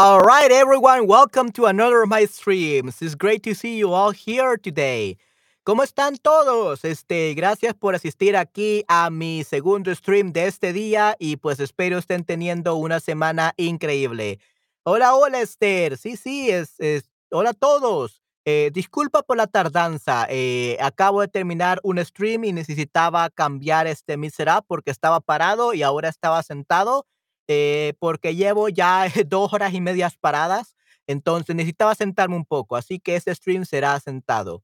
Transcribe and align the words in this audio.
All 0.00 0.20
right, 0.20 0.52
everyone, 0.52 1.08
welcome 1.08 1.50
to 1.54 1.66
another 1.66 2.02
of 2.02 2.08
my 2.08 2.24
streams. 2.26 3.02
It's 3.02 3.16
great 3.16 3.42
to 3.42 3.52
see 3.52 3.78
you 3.78 3.92
all 3.92 4.12
here 4.12 4.56
today. 4.56 5.18
¿Cómo 5.66 5.82
están 5.82 6.16
todos? 6.22 6.84
Este, 6.84 7.34
gracias 7.34 7.74
por 7.74 7.96
asistir 7.96 8.36
aquí 8.36 8.84
a 8.86 9.10
mi 9.10 9.42
segundo 9.42 9.92
stream 9.92 10.32
de 10.32 10.46
este 10.46 10.72
día 10.72 11.16
y 11.18 11.34
pues 11.38 11.58
espero 11.58 11.98
estén 11.98 12.24
teniendo 12.24 12.76
una 12.76 13.00
semana 13.00 13.54
increíble. 13.56 14.38
Hola, 14.84 15.16
hola 15.16 15.40
Esther. 15.40 15.98
Sí, 15.98 16.16
sí, 16.16 16.48
es, 16.48 16.78
es 16.78 17.10
hola 17.32 17.50
a 17.50 17.54
todos. 17.54 18.22
Eh, 18.44 18.70
disculpa 18.72 19.22
por 19.24 19.36
la 19.36 19.48
tardanza. 19.48 20.28
eh, 20.30 20.76
acabo 20.80 21.22
de 21.22 21.28
terminar 21.28 21.80
un 21.82 21.98
stream 22.04 22.44
y 22.44 22.52
necesitaba 22.52 23.30
cambiar 23.30 23.88
este 23.88 24.16
mi 24.16 24.30
setup 24.30 24.64
porque 24.68 24.92
estaba 24.92 25.18
parado 25.18 25.74
y 25.74 25.82
ahora 25.82 26.08
estaba 26.08 26.44
sentado 26.44 27.04
eh, 27.48 27.94
porque 27.98 28.36
llevo 28.36 28.68
ya 28.68 29.06
dos 29.26 29.52
horas 29.52 29.74
y 29.74 29.80
medias 29.80 30.16
paradas, 30.16 30.76
entonces 31.06 31.56
necesitaba 31.56 31.94
sentarme 31.94 32.36
un 32.36 32.44
poco, 32.44 32.76
así 32.76 33.00
que 33.00 33.16
este 33.16 33.34
stream 33.34 33.64
será 33.64 33.98
sentado. 34.00 34.62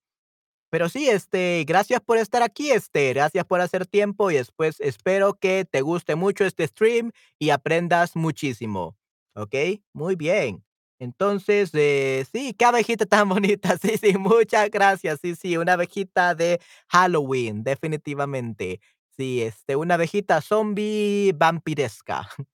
Pero 0.70 0.88
sí, 0.88 1.08
este, 1.08 1.64
gracias 1.66 2.00
por 2.00 2.18
estar 2.18 2.42
aquí, 2.42 2.72
este, 2.72 3.12
gracias 3.14 3.44
por 3.44 3.60
hacer 3.60 3.86
tiempo 3.86 4.30
y 4.30 4.34
después 4.34 4.80
espero 4.80 5.34
que 5.34 5.64
te 5.64 5.82
guste 5.82 6.16
mucho 6.16 6.44
este 6.44 6.66
stream 6.66 7.12
y 7.38 7.50
aprendas 7.50 8.16
muchísimo. 8.16 8.96
¿Ok? 9.36 9.54
Muy 9.92 10.16
bien. 10.16 10.64
Entonces, 10.98 11.70
eh, 11.74 12.24
sí, 12.32 12.54
qué 12.58 12.64
abejita 12.64 13.06
tan 13.06 13.28
bonita. 13.30 13.76
Sí, 13.78 13.96
sí, 13.98 14.18
muchas 14.18 14.70
gracias. 14.70 15.20
Sí, 15.22 15.34
sí, 15.36 15.56
una 15.56 15.74
abejita 15.74 16.34
de 16.34 16.60
Halloween, 16.88 17.62
definitivamente. 17.64 18.80
Sí, 19.16 19.42
este, 19.42 19.76
una 19.76 19.94
abejita 19.94 20.40
zombie 20.40 21.32
vampiresca. 21.36 22.28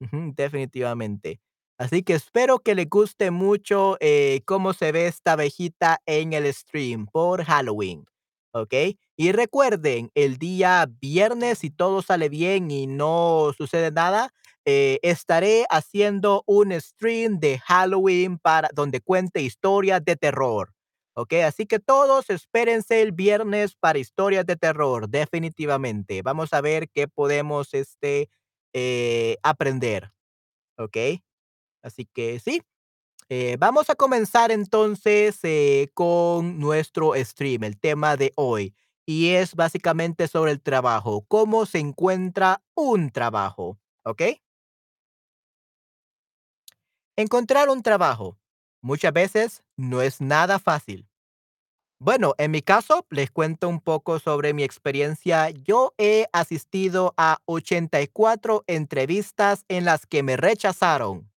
Definitivamente. 0.00 1.40
Así 1.78 2.02
que 2.02 2.14
espero 2.14 2.58
que 2.58 2.74
le 2.74 2.84
guste 2.86 3.30
mucho 3.30 3.96
eh, 4.00 4.42
cómo 4.46 4.72
se 4.74 4.92
ve 4.92 5.06
esta 5.06 5.32
abejita 5.32 6.00
en 6.06 6.32
el 6.32 6.52
stream 6.52 7.06
por 7.06 7.44
Halloween, 7.44 8.04
¿ok? 8.52 8.74
Y 9.16 9.32
recuerden, 9.32 10.10
el 10.14 10.36
día 10.38 10.86
viernes, 11.00 11.58
si 11.58 11.70
todo 11.70 12.02
sale 12.02 12.28
bien 12.28 12.70
y 12.70 12.86
no 12.86 13.52
sucede 13.56 13.90
nada, 13.92 14.30
eh, 14.66 14.98
estaré 15.02 15.64
haciendo 15.70 16.42
un 16.46 16.78
stream 16.78 17.38
de 17.40 17.58
Halloween 17.60 18.38
para 18.38 18.68
donde 18.74 19.00
cuente 19.00 19.40
historias 19.42 20.04
de 20.04 20.16
terror, 20.16 20.72
¿ok? 21.14 21.32
Así 21.46 21.64
que 21.66 21.78
todos 21.78 22.28
espérense 22.28 23.00
el 23.00 23.12
viernes 23.12 23.74
para 23.74 23.98
historias 23.98 24.44
de 24.44 24.56
terror, 24.56 25.08
definitivamente. 25.08 26.20
Vamos 26.22 26.52
a 26.52 26.60
ver 26.60 26.88
qué 26.90 27.08
podemos, 27.08 27.72
este, 27.72 28.28
eh, 28.74 29.36
aprender, 29.42 30.12
¿ok? 30.78 30.96
Así 31.82 32.06
que 32.06 32.40
sí, 32.40 32.62
eh, 33.30 33.56
vamos 33.58 33.90
a 33.90 33.96
comenzar 33.96 34.52
entonces 34.52 35.38
eh, 35.44 35.90
con 35.94 36.60
nuestro 36.60 37.14
stream, 37.16 37.64
el 37.64 37.78
tema 37.80 38.16
de 38.16 38.32
hoy, 38.36 38.74
y 39.06 39.30
es 39.30 39.54
básicamente 39.56 40.28
sobre 40.28 40.52
el 40.52 40.62
trabajo, 40.62 41.24
cómo 41.28 41.66
se 41.66 41.78
encuentra 41.80 42.62
un 42.76 43.10
trabajo, 43.10 43.78
¿ok? 44.04 44.22
Encontrar 47.16 47.68
un 47.68 47.82
trabajo 47.82 48.38
muchas 48.82 49.12
veces 49.12 49.62
no 49.76 50.02
es 50.02 50.20
nada 50.20 50.58
fácil. 50.58 51.09
Bueno, 52.02 52.34
en 52.38 52.50
mi 52.50 52.62
caso, 52.62 53.06
les 53.10 53.30
cuento 53.30 53.68
un 53.68 53.78
poco 53.80 54.18
sobre 54.18 54.54
mi 54.54 54.62
experiencia. 54.62 55.50
Yo 55.50 55.92
he 55.98 56.26
asistido 56.32 57.12
a 57.18 57.38
84 57.44 58.64
entrevistas 58.66 59.64
en 59.68 59.84
las 59.84 60.06
que 60.06 60.22
me 60.22 60.36
rechazaron. 60.38 61.30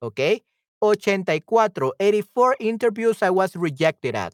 ¿ok? 0.00 0.20
84, 0.80 1.94
84 1.98 2.56
interviews 2.60 3.22
I 3.22 3.30
was 3.30 3.54
rejected 3.54 4.16
at, 4.16 4.32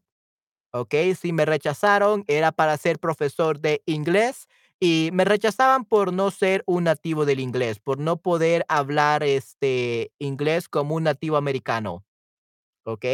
¿ok? 0.73 0.95
Si 1.21 1.33
me 1.33 1.45
rechazaron 1.47 2.25
era 2.29 2.53
para 2.53 2.77
ser 2.79 2.99
profesor 3.01 3.61
de 3.61 3.83
inglés 3.87 4.49
y 4.81 5.11
me 5.13 5.25
rechazaban 5.25 5.85
por 5.85 6.13
no 6.13 6.31
ser 6.31 6.65
un 6.67 6.85
nativo 6.85 7.27
del 7.27 7.41
inglés, 7.41 7.81
por 7.81 7.99
no 7.99 8.19
poder 8.19 8.65
hablar 8.69 9.25
este 9.25 10.13
inglés 10.21 10.69
como 10.69 10.97
un 10.97 11.05
nativo 11.05 11.37
americano, 11.37 12.05
¿ok? 12.85 13.07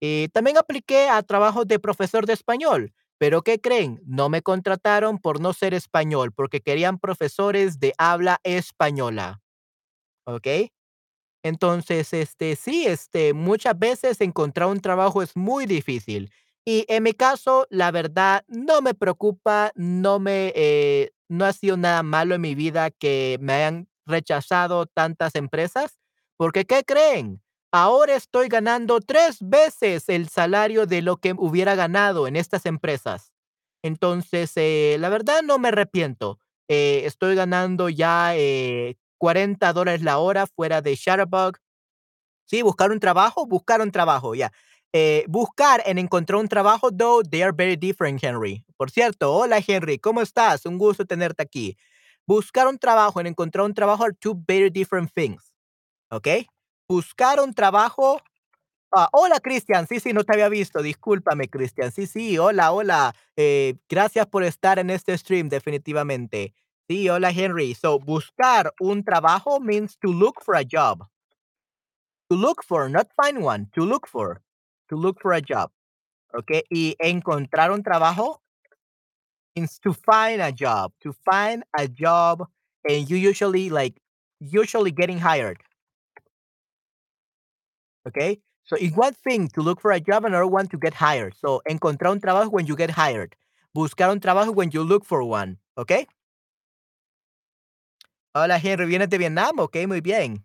Y 0.00 0.28
también 0.28 0.58
apliqué 0.58 1.08
a 1.08 1.22
trabajos 1.22 1.66
de 1.66 1.78
profesor 1.78 2.26
de 2.26 2.34
español, 2.34 2.92
pero 3.18 3.42
¿qué 3.42 3.60
creen? 3.60 4.00
No 4.06 4.28
me 4.28 4.42
contrataron 4.42 5.18
por 5.18 5.40
no 5.40 5.52
ser 5.52 5.74
español, 5.74 6.32
porque 6.32 6.60
querían 6.60 6.98
profesores 6.98 7.80
de 7.80 7.92
habla 7.98 8.38
española, 8.44 9.40
¿ok? 10.26 10.46
Entonces, 11.42 12.12
este, 12.12 12.56
sí, 12.56 12.86
este, 12.86 13.32
muchas 13.34 13.78
veces 13.78 14.20
encontrar 14.20 14.68
un 14.68 14.80
trabajo 14.80 15.22
es 15.22 15.36
muy 15.36 15.66
difícil. 15.66 16.30
Y 16.64 16.84
en 16.88 17.02
mi 17.04 17.12
caso, 17.14 17.66
la 17.70 17.90
verdad, 17.90 18.44
no 18.48 18.82
me 18.82 18.94
preocupa, 18.94 19.72
no 19.74 20.18
me, 20.18 20.52
eh, 20.56 21.12
no 21.28 21.44
ha 21.46 21.52
sido 21.52 21.76
nada 21.76 22.02
malo 22.02 22.34
en 22.34 22.40
mi 22.42 22.54
vida 22.54 22.90
que 22.90 23.38
me 23.40 23.54
hayan 23.54 23.88
rechazado 24.06 24.86
tantas 24.86 25.34
empresas, 25.34 25.98
porque 26.36 26.64
¿qué 26.66 26.84
creen? 26.84 27.40
Ahora 27.72 28.14
estoy 28.14 28.48
ganando 28.48 29.00
tres 29.00 29.38
veces 29.40 30.08
el 30.08 30.28
salario 30.28 30.86
de 30.86 31.02
lo 31.02 31.18
que 31.18 31.34
hubiera 31.36 31.74
ganado 31.74 32.26
en 32.26 32.36
estas 32.36 32.64
empresas. 32.64 33.32
Entonces, 33.82 34.52
eh, 34.56 34.96
la 34.98 35.10
verdad 35.10 35.42
no 35.42 35.58
me 35.58 35.68
arrepiento. 35.68 36.38
Eh, 36.68 37.02
estoy 37.04 37.34
ganando 37.34 37.88
ya 37.90 38.34
eh, 38.36 38.96
40 39.18 39.72
dólares 39.72 40.02
la 40.02 40.18
hora 40.18 40.46
fuera 40.46 40.80
de 40.82 40.94
Shutterbug. 40.94 41.58
Sí, 42.46 42.62
buscar 42.62 42.90
un 42.92 43.00
trabajo, 43.00 43.46
buscar 43.46 43.80
un 43.82 43.92
trabajo, 43.92 44.34
ya. 44.34 44.52
Eh, 44.92 45.24
buscar 45.28 45.82
en 45.86 45.98
encontrar 45.98 46.40
un 46.40 46.48
trabajo, 46.48 46.90
though, 46.90 47.22
they 47.22 47.42
are 47.42 47.52
very 47.52 47.76
different, 47.76 48.22
Henry. 48.24 48.64
Por 48.76 48.90
cierto, 48.90 49.34
hola 49.34 49.60
Henry, 49.66 49.98
¿cómo 49.98 50.22
estás? 50.22 50.64
Un 50.66 50.78
gusto 50.78 51.04
tenerte 51.04 51.42
aquí. 51.42 51.76
Buscar 52.26 52.66
un 52.68 52.78
trabajo 52.78 53.20
en 53.20 53.26
encontrar 53.28 53.66
un 53.66 53.74
trabajo 53.74 54.04
are 54.04 54.14
two 54.14 54.34
very 54.46 54.70
different 54.70 55.12
things, 55.14 55.52
¿ok? 56.10 56.28
Buscar 56.90 57.38
un 57.40 57.52
trabajo 57.52 58.18
Ah, 58.96 59.08
hola, 59.12 59.40
Cristian. 59.40 59.86
Sí, 59.88 60.00
sí, 60.00 60.12
no 60.14 60.24
te 60.24 60.34
había 60.34 60.48
visto. 60.48 60.82
Discúlpame, 60.82 61.48
Cristian. 61.48 61.92
Sí, 61.92 62.06
sí, 62.06 62.38
hola, 62.38 62.72
hola. 62.72 63.14
Eh, 63.36 63.76
gracias 63.88 64.26
por 64.28 64.44
estar 64.44 64.78
en 64.78 64.90
este 64.90 65.16
stream, 65.18 65.48
definitivamente. 65.48 66.54
Sí, 66.88 67.08
hola, 67.08 67.30
Henry. 67.30 67.74
So, 67.74 67.98
buscar 68.00 68.72
un 68.80 69.04
trabajo 69.04 69.60
means 69.60 69.98
to 70.00 70.08
look 70.12 70.42
for 70.44 70.56
a 70.56 70.62
job. 70.64 71.08
To 72.30 72.36
look 72.36 72.64
for, 72.64 72.88
not 72.88 73.08
find 73.14 73.42
one. 73.44 73.68
To 73.74 73.84
look 73.84 74.06
for. 74.08 74.42
To 74.90 74.96
look 74.96 75.20
for 75.20 75.34
a 75.34 75.40
job. 75.42 75.70
Okay. 76.34 76.62
Y 76.70 76.96
encontrar 77.00 77.72
un 77.72 77.82
trabajo 77.82 78.42
means 79.56 79.78
to 79.80 79.92
find 79.92 80.40
a 80.40 80.52
job. 80.52 80.92
To 81.02 81.12
find 81.24 81.64
a 81.78 81.88
job. 81.88 82.46
And 82.88 83.08
you 83.10 83.16
usually, 83.16 83.70
like, 83.70 84.00
usually 84.40 84.90
getting 84.92 85.18
hired. 85.18 85.58
Okay. 88.06 88.40
So 88.64 88.76
it's 88.76 88.96
one 88.96 89.14
thing 89.14 89.48
to 89.54 89.62
look 89.62 89.80
for 89.80 89.92
a 89.92 90.00
job, 90.00 90.24
another 90.24 90.46
one 90.46 90.68
to 90.68 90.78
get 90.78 90.94
hired. 90.94 91.34
So 91.34 91.62
encontrar 91.68 92.10
un 92.12 92.20
trabajo 92.20 92.50
when 92.50 92.66
you 92.66 92.76
get 92.76 92.90
hired. 92.90 93.34
Buscar 93.74 94.10
un 94.10 94.20
trabajo 94.20 94.54
when 94.54 94.70
you 94.70 94.82
look 94.82 95.04
for 95.04 95.22
one. 95.22 95.58
Okay. 95.76 96.06
Hola 98.34 98.58
Henry, 98.58 98.86
¿vienes 98.86 99.08
de 99.10 99.18
Vietnam? 99.18 99.58
Ok, 99.58 99.76
muy 99.86 100.00
bien. 100.00 100.44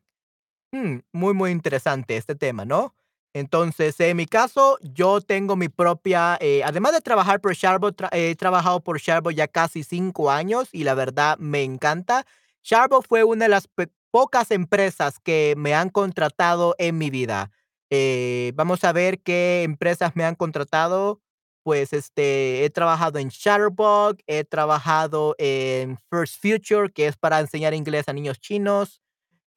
Hmm, 0.73 0.99
muy, 1.13 1.33
muy 1.33 1.51
interesante 1.51 2.17
este 2.17 2.35
tema, 2.35 2.65
¿no? 2.65 2.95
Entonces, 3.33 3.99
en 3.99 4.17
mi 4.17 4.25
caso, 4.27 4.77
yo 4.81 5.21
tengo 5.21 5.55
mi 5.55 5.69
propia, 5.69 6.37
eh, 6.41 6.63
además 6.65 6.93
de 6.93 7.01
trabajar 7.01 7.41
por 7.41 7.53
Sharbo, 7.55 7.91
tra- 7.91 8.09
he 8.13 8.35
trabajado 8.35 8.81
por 8.83 8.99
Sharbo 8.99 9.31
ya 9.31 9.47
casi 9.47 9.83
cinco 9.83 10.31
años 10.31 10.69
y 10.73 10.83
la 10.85 10.95
verdad 10.95 11.38
me 11.39 11.63
encanta. 11.63 12.25
Sharbo 12.63 13.01
fue 13.01 13.23
una 13.23 13.45
de 13.45 13.49
las 13.49 13.67
pocas 14.13 14.51
empresas 14.51 15.19
que 15.19 15.56
me 15.57 15.74
han 15.74 15.89
contratado 15.89 16.75
en 16.77 17.00
mi 17.00 17.10
vida. 17.10 17.50
Eh, 17.89 18.51
vamos 18.54 18.83
a 18.83 18.92
ver 18.92 19.19
qué 19.24 19.63
empresas 19.63 20.15
me 20.15 20.24
han 20.24 20.36
contratado. 20.36 21.19
Pues 21.63 21.94
este, 21.94 22.63
he 22.63 22.69
trabajado 22.69 23.18
en 23.18 23.30
Shutterbug, 23.30 24.18
he 24.27 24.44
trabajado 24.44 25.33
en 25.39 25.98
First 26.12 26.39
Future, 26.39 26.92
que 26.94 27.07
es 27.07 27.18
para 27.18 27.39
enseñar 27.39 27.74
inglés 27.74 28.07
a 28.07 28.13
niños 28.13 28.39
chinos. 28.39 29.01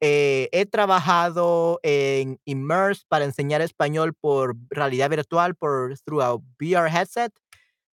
Eh, 0.01 0.49
he 0.51 0.65
trabajado 0.65 1.79
en 1.83 2.39
Immerse 2.45 3.03
para 3.07 3.25
enseñar 3.25 3.61
español 3.61 4.15
por 4.15 4.55
realidad 4.71 5.11
virtual, 5.11 5.53
por 5.53 5.99
through 5.99 6.41
VR 6.59 6.89
headset. 6.89 7.31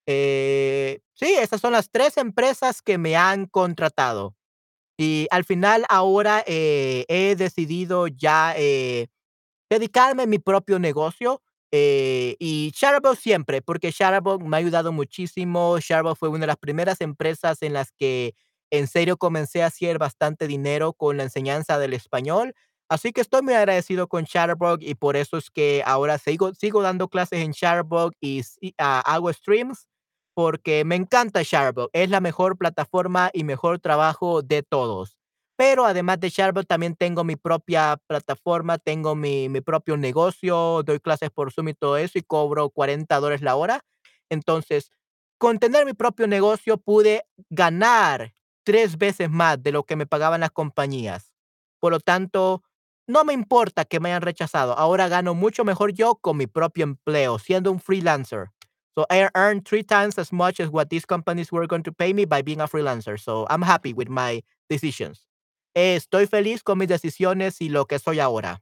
Eh, 0.06 1.00
sí, 1.12 1.34
esas 1.34 1.60
son 1.60 1.72
las 1.72 1.90
tres 1.90 2.16
empresas 2.16 2.80
que 2.80 2.96
me 2.96 3.16
han 3.16 3.44
contratado. 3.48 4.34
Y 4.98 5.26
al 5.30 5.44
final 5.44 5.84
ahora 5.88 6.44
eh, 6.46 7.04
he 7.08 7.34
decidido 7.36 8.06
ya 8.08 8.54
eh, 8.56 9.08
dedicarme 9.70 10.24
a 10.24 10.26
mi 10.26 10.38
propio 10.38 10.78
negocio. 10.78 11.42
eh, 11.72 12.36
y 12.38 12.72
Shutterbug 12.76 13.16
siempre, 13.16 13.60
porque 13.62 13.90
Shutterbug 13.90 14.42
me 14.44 14.56
ha 14.56 14.60
ayudado 14.60 14.92
muchísimo. 14.92 15.78
Shutterbug 15.80 16.16
fue 16.16 16.28
una 16.28 16.40
de 16.40 16.46
las 16.48 16.56
primeras 16.58 17.00
empresas 17.00 17.62
en 17.62 17.72
las 17.72 17.90
que 17.92 18.34
en 18.70 18.86
serio 18.88 19.16
comencé 19.16 19.62
a 19.62 19.66
hacer 19.66 19.98
bastante 19.98 20.46
dinero 20.46 20.92
con 20.94 21.16
la 21.16 21.24
enseñanza 21.24 21.78
del 21.78 21.94
español. 21.94 22.54
Así 22.88 23.12
que 23.12 23.20
estoy 23.22 23.42
muy 23.42 23.54
agradecido 23.54 24.08
con 24.08 24.24
Shutterbug 24.24 24.78
y 24.82 24.94
por 24.94 25.16
eso 25.16 25.36
es 25.38 25.50
que 25.50 25.82
ahora 25.86 26.18
sigo 26.18 26.54
sigo 26.54 26.82
dando 26.82 27.08
clases 27.08 27.40
en 27.40 27.52
Shutterbug 27.52 28.12
y 28.20 28.42
y, 28.60 28.74
ah, 28.78 29.00
hago 29.06 29.32
streams, 29.32 29.88
porque 30.34 30.84
me 30.84 30.96
encanta 30.96 31.42
Shutterbug, 31.42 31.90
es 31.92 32.10
la 32.10 32.20
mejor 32.20 32.58
plataforma 32.58 33.30
y 33.32 33.44
mejor 33.44 33.78
trabajo 33.80 34.42
de 34.42 34.62
todos. 34.62 35.16
Pero 35.56 35.86
además 35.86 36.20
de 36.20 36.30
Shutterbug, 36.30 36.66
también 36.66 36.96
tengo 36.96 37.24
mi 37.24 37.36
propia 37.36 37.98
plataforma, 38.08 38.78
tengo 38.78 39.14
mi 39.14 39.48
mi 39.48 39.60
propio 39.60 39.96
negocio, 39.96 40.82
doy 40.84 41.00
clases 41.00 41.30
por 41.30 41.52
Zoom 41.52 41.68
y 41.68 41.74
todo 41.74 41.96
eso, 41.96 42.18
y 42.18 42.22
cobro 42.22 42.70
$40 42.70 43.40
la 43.42 43.56
hora. 43.56 43.80
Entonces, 44.30 44.90
con 45.38 45.58
tener 45.58 45.84
mi 45.86 45.92
propio 45.94 46.26
negocio 46.26 46.78
pude 46.78 47.24
ganar 47.50 48.34
3 48.64 48.98
veces 48.98 49.30
más 49.30 49.62
de 49.62 49.72
lo 49.72 49.84
que 49.84 49.96
me 49.96 50.06
pagaban 50.06 50.40
las 50.40 50.50
compañías. 50.50 51.32
Por 51.80 51.92
lo 51.92 52.00
tanto, 52.00 52.62
no 53.06 53.24
me 53.24 53.34
importa 53.34 53.84
que 53.84 54.00
me 54.00 54.08
hayan 54.10 54.22
rechazado, 54.22 54.76
ahora 54.78 55.08
gano 55.08 55.34
mucho 55.34 55.64
mejor 55.64 55.92
yo 55.92 56.16
con 56.16 56.36
mi 56.38 56.46
propio 56.46 56.84
empleo, 56.84 57.38
siendo 57.38 57.70
un 57.72 57.80
freelancer. 57.80 58.48
So, 58.96 59.06
I 59.10 59.28
earn 59.34 59.62
3 59.62 59.82
times 59.82 60.18
as 60.18 60.32
much 60.32 60.60
as 60.60 60.68
what 60.70 60.88
these 60.88 61.04
companies 61.06 61.50
were 61.50 61.66
going 61.66 61.82
to 61.84 61.92
pay 61.92 62.12
me 62.12 62.24
by 62.26 62.42
being 62.42 62.60
a 62.60 62.68
freelancer, 62.68 63.18
so 63.18 63.46
I'm 63.50 63.62
happy 63.62 63.92
with 63.92 64.08
my 64.08 64.42
decisions. 64.70 65.26
Estoy 65.76 66.26
feliz 66.28 66.62
con 66.62 66.78
mis 66.78 66.88
decisiones 66.88 67.60
y 67.60 67.68
lo 67.70 67.86
que 67.86 67.98
soy 67.98 68.20
ahora. 68.20 68.60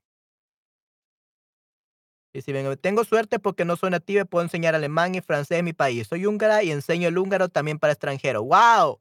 Y 2.34 2.40
si 2.42 2.52
bien 2.52 2.74
tengo 2.80 3.04
suerte 3.04 3.38
porque 3.38 3.64
no 3.64 3.76
soy 3.76 3.90
nativo 3.90 4.24
puedo 4.24 4.42
enseñar 4.44 4.74
alemán 4.74 5.14
y 5.14 5.20
francés 5.20 5.58
en 5.58 5.66
mi 5.66 5.72
país. 5.74 6.06
Soy 6.08 6.26
húngara 6.26 6.62
y 6.62 6.70
enseño 6.72 7.08
el 7.08 7.18
húngaro 7.18 7.48
también 7.50 7.78
para 7.78 7.92
extranjeros. 7.92 8.42
¡Guau! 8.44 8.98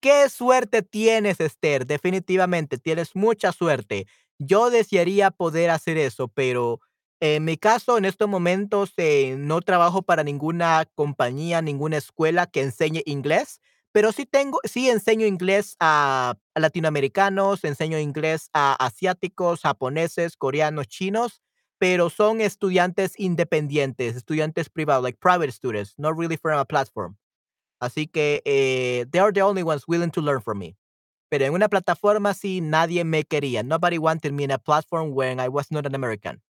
Qué 0.00 0.28
suerte 0.28 0.82
tienes, 0.82 1.40
Esther, 1.40 1.86
definitivamente, 1.86 2.78
tienes 2.78 3.14
mucha 3.16 3.52
suerte. 3.52 4.06
Yo 4.38 4.70
desearía 4.70 5.30
poder 5.30 5.70
hacer 5.70 5.96
eso, 5.98 6.28
pero 6.28 6.80
en 7.24 7.44
mi 7.44 7.56
caso, 7.56 7.98
en 7.98 8.04
estos 8.04 8.28
momentos, 8.28 8.94
eh, 8.96 9.36
no 9.38 9.60
trabajo 9.60 10.02
para 10.02 10.24
ninguna 10.24 10.84
compañía, 10.96 11.62
ninguna 11.62 11.96
escuela 11.96 12.48
que 12.48 12.62
enseñe 12.62 13.02
inglés, 13.06 13.60
pero 13.92 14.10
sí 14.10 14.26
tengo 14.26 14.58
sí 14.64 14.90
enseño 14.90 15.24
inglés 15.26 15.76
a 15.78 16.34
latinoamericanos, 16.56 17.62
enseño 17.62 17.96
inglés 18.00 18.50
a 18.52 18.74
asiáticos, 18.74 19.60
japoneses, 19.60 20.36
coreanos, 20.36 20.88
chinos, 20.88 21.40
pero 21.78 22.10
son 22.10 22.40
estudiantes 22.40 23.12
independientes, 23.16 24.16
estudiantes 24.16 24.68
privados, 24.68 25.04
like 25.04 25.18
private 25.20 25.52
students, 25.52 25.94
not 25.98 26.18
really 26.18 26.36
from 26.36 26.58
a 26.58 26.64
platform. 26.64 27.16
Así 27.80 28.08
que, 28.08 28.42
eh, 28.44 29.06
they 29.12 29.20
are 29.20 29.32
the 29.32 29.42
only 29.42 29.62
ones 29.62 29.84
willing 29.86 30.10
to 30.10 30.20
learn 30.20 30.40
from 30.42 30.58
me. 30.58 30.76
Pero 31.30 31.44
en 31.46 31.54
una 31.54 31.68
plataforma 31.68 32.34
sí, 32.34 32.60
nadie 32.60 33.04
me 33.04 33.24
quería. 33.24 33.62
Nobody 33.64 33.98
wanted 33.98 34.32
me 34.32 34.44
in 34.44 34.50
a 34.50 34.58
platform 34.58 35.12
when 35.14 35.40
I 35.40 35.48
was 35.48 35.70
not 35.70 35.86
an 35.86 35.94
American. 35.94 36.42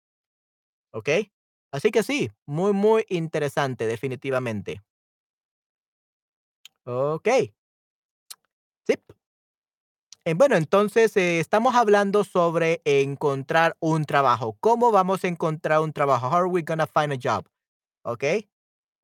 ¿Okey? 0.92 1.32
Así 1.72 1.90
que 1.90 2.02
sí, 2.02 2.30
muy, 2.46 2.72
muy 2.72 3.04
interesante, 3.08 3.86
definitivamente. 3.86 4.82
Okey. 6.86 7.52
Sip. 8.86 9.00
Eh, 10.26 10.34
bueno, 10.34 10.56
entonces, 10.56 11.16
eh, 11.16 11.40
estamos 11.40 11.74
hablando 11.74 12.24
sobre 12.24 12.82
encontrar 12.84 13.76
un 13.80 14.04
trabajo. 14.04 14.56
¿Cómo 14.60 14.92
vamos 14.92 15.24
a 15.24 15.28
encontrar 15.28 15.80
un 15.80 15.92
trabajo? 15.92 16.28
How 16.28 16.34
are 16.36 16.46
we 16.46 16.62
gonna 16.62 16.86
find 16.86 17.12
a 17.12 17.16
job? 17.22 17.46
¿Okey? 18.04 18.48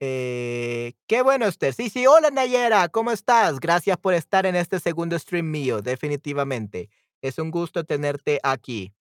Eh, 0.00 0.94
qué 1.08 1.22
bueno, 1.22 1.46
Esther. 1.46 1.74
Sí, 1.74 1.90
sí. 1.90 2.06
Hola, 2.06 2.30
Nayera, 2.30 2.88
¿cómo 2.90 3.12
estás? 3.12 3.60
Gracias 3.60 3.98
por 3.98 4.14
estar 4.14 4.46
en 4.46 4.56
este 4.56 4.80
segundo 4.80 5.18
stream 5.18 5.50
mío, 5.50 5.82
definitivamente. 5.82 6.90
Es 7.22 7.38
un 7.38 7.50
gusto 7.50 7.84
tenerte 7.84 8.40
aquí. 8.42 8.92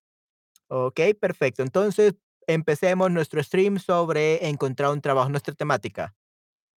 Okey, 0.69 1.13
perfecto. 1.15 1.63
Entonces, 1.63 2.15
empecemos 2.47 3.11
nuestro 3.11 3.41
stream 3.43 3.79
sobre 3.79 4.47
encontrar 4.47 4.91
un 4.91 5.01
trabajo, 5.01 5.29
nuestra 5.29 5.53
temática. 5.53 6.13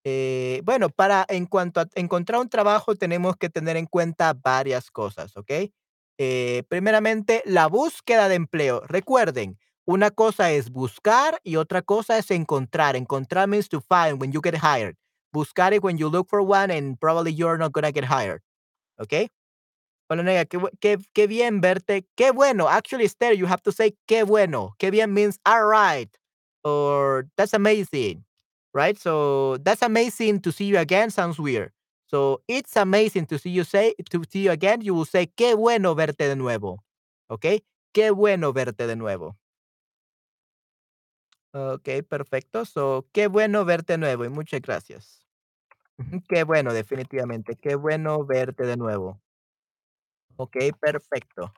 Eh, 0.04 0.62
bueno, 0.66 0.90
para 0.90 1.25
en 1.30 1.46
cuanto 1.48 1.81
a 1.81 1.88
encontrar 1.96 2.40
un 2.42 2.50
trabajo, 2.50 2.96
tenemos 2.96 3.36
que 3.38 3.50
tener 3.50 3.78
en 3.78 3.86
cuenta 3.88 4.34
varias 4.34 4.90
cosas, 4.92 5.36
¿okey? 5.38 5.74
Eh, 6.18 6.64
primeramente, 6.69 7.44
la 7.46 7.68
búsqueda 7.68 8.30
de 8.30 8.36
empleo. 8.36 8.81
Recuerden, 8.88 9.60
una 9.86 10.12
cosa 10.12 10.52
es 10.52 10.72
buscar 10.72 11.40
y 11.44 11.58
otra 11.58 11.81
cosa 11.81 12.18
es 12.18 12.31
encontrar. 12.31 12.96
Encontrar 12.96 13.48
means 13.48 13.70
to 13.70 13.81
find 13.81 14.22
when 14.22 14.31
you 14.31 14.42
get 14.44 14.56
hired. 14.56 14.96
Buscar 15.34 15.74
is 15.74 15.81
when 15.81 15.98
you 15.98 16.10
look 16.10 16.28
for 16.30 16.42
one 16.42 16.72
and 16.75 16.98
probably 17.00 17.34
you're 17.34 17.58
not 17.58 17.72
gonna 17.74 17.92
get 17.92 18.06
hired, 18.06 18.42
¿okey? 19.00 19.30
Hola, 20.09 20.24
Naya, 20.24 20.45
qué 20.45 20.57
qué 20.80 20.98
qué 21.13 21.27
bien 21.27 21.59
verte. 21.62 22.06
Qué 22.15 22.31
bueno. 22.31 22.68
Actually, 22.69 23.06
Esther, 23.06 23.33
you 23.33 23.45
have 23.48 23.62
to 23.63 23.71
say 23.71 23.92
qué 24.07 24.24
bueno. 24.24 24.74
Qué 24.80 24.89
bien 24.92 25.13
means 25.13 25.38
alright 25.45 26.09
or 26.63 27.27
that's 27.36 27.54
amazing, 27.54 28.24
right? 28.74 28.98
So, 28.98 29.57
that's 29.57 29.81
amazing 29.81 30.39
to 30.42 30.51
see 30.51 30.65
you 30.65 30.77
again 30.77 31.09
sounds 31.09 31.39
weird. 31.39 31.71
So, 32.07 32.42
it's 32.48 32.77
amazing 32.77 33.25
to 33.27 33.38
see 33.38 33.50
you 33.50 33.65
say 33.65 33.94
to 34.12 34.24
see 34.31 34.44
you 34.45 34.51
again, 34.51 34.80
you 34.81 34.94
will 34.95 35.06
say 35.06 35.27
qué 35.27 35.56
bueno 35.56 35.94
verte 35.94 36.27
de 36.30 36.36
nuevo, 36.38 36.77
¿okey? 37.30 37.63
Qué 37.94 38.12
bueno 38.15 38.53
verte 38.53 38.88
de 38.88 38.95
nuevo. 38.95 39.36
Okey, 41.53 42.03
perfecto. 42.03 42.65
So, 42.65 43.07
qué 43.12 43.27
bueno 43.27 43.65
verte 43.65 43.94
de 43.94 43.98
nuevo 43.98 44.25
y 44.25 44.30
muchas 44.30 44.62
gracias. 44.62 45.25
Qué 46.30 46.44
bueno, 46.44 46.74
definitivamente. 46.74 47.56
Qué 47.56 47.75
bueno 47.75 48.25
verte 48.25 48.65
de 48.65 48.77
nuevo. 48.77 49.21
Okey, 50.39 50.72
perfecto. 50.74 51.51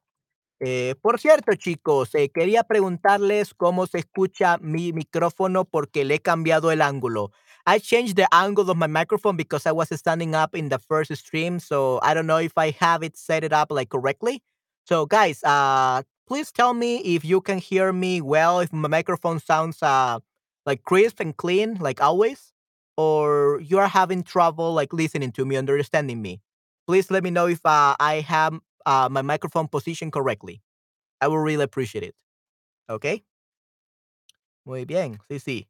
Eh, 0.62 0.96
por 1.02 1.20
cierto, 1.20 1.56
chicos, 1.56 2.16
eh, 2.16 2.30
quería 2.32 2.64
preguntarles 2.64 3.54
cómo 3.56 3.88
se 3.88 4.00
escucha 4.00 4.58
mi 4.60 4.94
micrófono 4.94 5.66
porque 5.66 6.06
le 6.06 6.16
he 6.16 6.20
cambiado 6.22 6.72
el 6.72 6.82
ángulo. 6.82 7.32
I 7.68 7.80
changed 7.80 8.16
the 8.18 8.28
angle 8.32 8.70
of 8.72 8.78
my 8.78 8.88
microphone 8.88 9.38
because 9.38 9.68
I 9.68 9.74
was 9.74 9.90
standing 9.92 10.36
up 10.36 10.56
in 10.56 10.70
the 10.70 10.80
first 10.80 11.14
stream, 11.16 11.60
so 11.60 12.00
I 12.04 12.14
don't 12.14 12.28
know 12.28 12.40
if 12.40 12.54
I 12.58 12.72
have 12.80 13.04
it 13.04 13.18
set 13.18 13.44
it 13.44 13.54
up, 13.54 13.72
like, 13.72 13.90
correctly. 13.90 14.44
So, 14.86 15.06
guys, 15.08 15.44
uh, 15.44 16.04
please 16.28 16.52
tell 16.52 16.74
me 16.74 16.98
if 17.16 17.26
you 17.26 17.42
can 17.42 17.60
hear 17.60 17.94
me 17.94 18.22
well, 18.22 18.62
if 18.62 18.74
my 18.74 18.90
microphone 18.90 19.40
sounds, 19.40 19.84
uh, 19.84 20.20
like, 20.66 20.84
crisp 20.84 21.20
and 21.22 21.36
clean, 21.38 21.76
like 21.80 22.02
always, 22.02 22.54
or 22.98 23.62
you 23.62 23.80
are 23.80 23.88
having 23.90 24.24
trouble, 24.24 24.74
like, 24.74 24.94
listening 24.94 25.32
to 25.34 25.46
me, 25.46 25.58
understanding 25.58 26.22
me. 26.22 26.42
Please 26.88 27.12
let 27.12 27.24
me 27.24 27.30
know 27.32 27.48
if, 27.48 27.62
uh, 27.66 27.96
I 28.00 28.22
have, 28.28 28.60
uh, 28.90 29.08
my 29.12 29.22
microphone 29.22 29.68
positioned 29.70 30.12
correctly. 30.12 30.62
I 31.22 31.28
will 31.28 31.40
really 31.40 31.64
appreciate 31.64 32.04
it. 32.04 32.16
¿Okey? 32.90 33.24
Muy 34.66 34.86
bien. 34.86 35.20
Sí, 35.30 35.40
sí. 35.40 35.70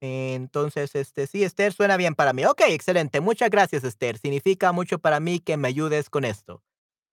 Entonces, 0.00 0.94
este, 0.96 1.26
sí, 1.26 1.44
Esther, 1.44 1.72
suena 1.72 1.96
bien 1.96 2.14
para 2.14 2.32
mí. 2.32 2.44
Okey, 2.44 2.74
excelente. 2.74 3.20
Muchas 3.20 3.50
gracias, 3.50 3.84
Esther. 3.84 4.18
Significa 4.18 4.72
mucho 4.72 4.98
para 4.98 5.20
mí 5.20 5.40
que 5.40 5.56
me 5.56 5.68
ayudes 5.68 6.10
con 6.10 6.24
esto. 6.24 6.62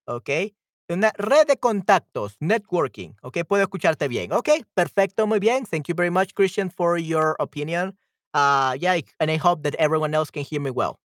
¿Okey? 0.08 0.56
Una 0.90 1.14
red 1.18 1.48
de 1.48 1.58
contactos, 1.58 2.36
networking. 2.40 3.14
Okey, 3.24 3.44
puedo 3.44 3.64
escucharte 3.64 4.08
bien. 4.08 4.34
Okey, 4.34 4.66
perfecto, 4.76 5.28
muy 5.28 5.40
bien. 5.40 5.66
Thank 5.66 5.88
you 5.88 5.96
very 5.96 6.12
much, 6.12 6.34
Christian, 6.36 6.72
for 6.72 7.00
your 7.00 7.36
opinion. 7.40 7.98
Ah, 8.34 8.76
yeah, 8.80 9.00
and 9.20 9.32
I 9.32 9.38
hope 9.38 9.64
that 9.64 9.76
everyone 9.80 10.16
else 10.16 10.32
can 10.32 10.44
hear 10.44 10.62
me 10.62 10.72
well. 10.72 11.00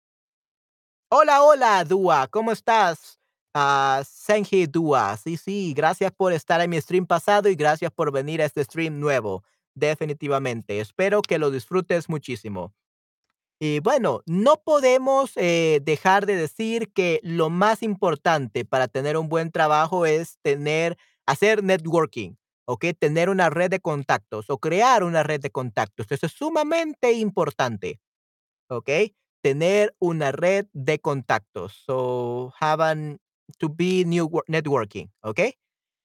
Hola, 1.11 1.43
hola, 1.43 1.85
Dúa, 1.85 2.29
¿cómo 2.29 2.53
estás? 2.53 3.22
Ah, 3.55 4.03
Senji 4.07 4.67
Dúa. 4.67 5.17
Sí, 5.19 5.37
sí, 5.37 5.75
gracias 5.75 6.11
por 6.13 6.33
estar 6.33 6.61
en 6.63 6.71
mi 6.71 6.81
stream 6.81 7.07
pasado 7.07 7.49
y 7.51 7.55
gracias 7.55 7.91
por 7.93 8.11
venir 8.11 8.41
a 8.41 8.47
este 8.47 8.65
stream 8.65 8.99
nuevo. 8.99 9.45
Definitivamente. 9.75 10.81
Espero 10.81 11.21
que 11.23 11.39
lo 11.39 11.51
disfrutes 11.51 12.09
muchísimo. 12.09 12.73
Y 13.61 13.81
bueno, 13.81 14.23
no 14.27 14.57
podemos, 14.65 15.33
eh, 15.37 15.81
dejar 15.85 16.27
de 16.27 16.37
decir 16.37 16.93
que 16.93 17.21
lo 17.25 17.51
más 17.51 17.83
importante 17.83 18.65
para 18.65 18.89
tener 18.89 19.17
un 19.19 19.29
buen 19.29 19.53
trabajo 19.53 20.07
es 20.07 20.39
tener 20.43 20.99
hacer 21.27 21.65
networking, 21.65 22.35
¿okey? 22.67 22.95
Tener 22.95 23.31
una 23.31 23.51
red 23.51 23.71
de 23.71 23.81
contactos 23.81 24.51
o 24.51 24.59
crear 24.59 25.05
una 25.05 25.23
red 25.25 25.41
de 25.41 25.51
contactos. 25.51 26.07
Eso 26.11 26.27
es 26.27 26.33
sumamente 26.33 27.13
importante, 27.13 28.01
¿okey? 28.69 29.15
Tener 29.43 29.95
una 29.99 30.33
red 30.33 30.67
de 30.73 30.99
contactos. 31.01 31.75
So, 31.87 32.53
have 32.61 32.83
an 32.85 33.21
to 33.59 33.69
be 33.69 34.05
new 34.07 34.27
wor 34.27 34.45
networking, 34.49 35.09
¿okey? 35.23 35.57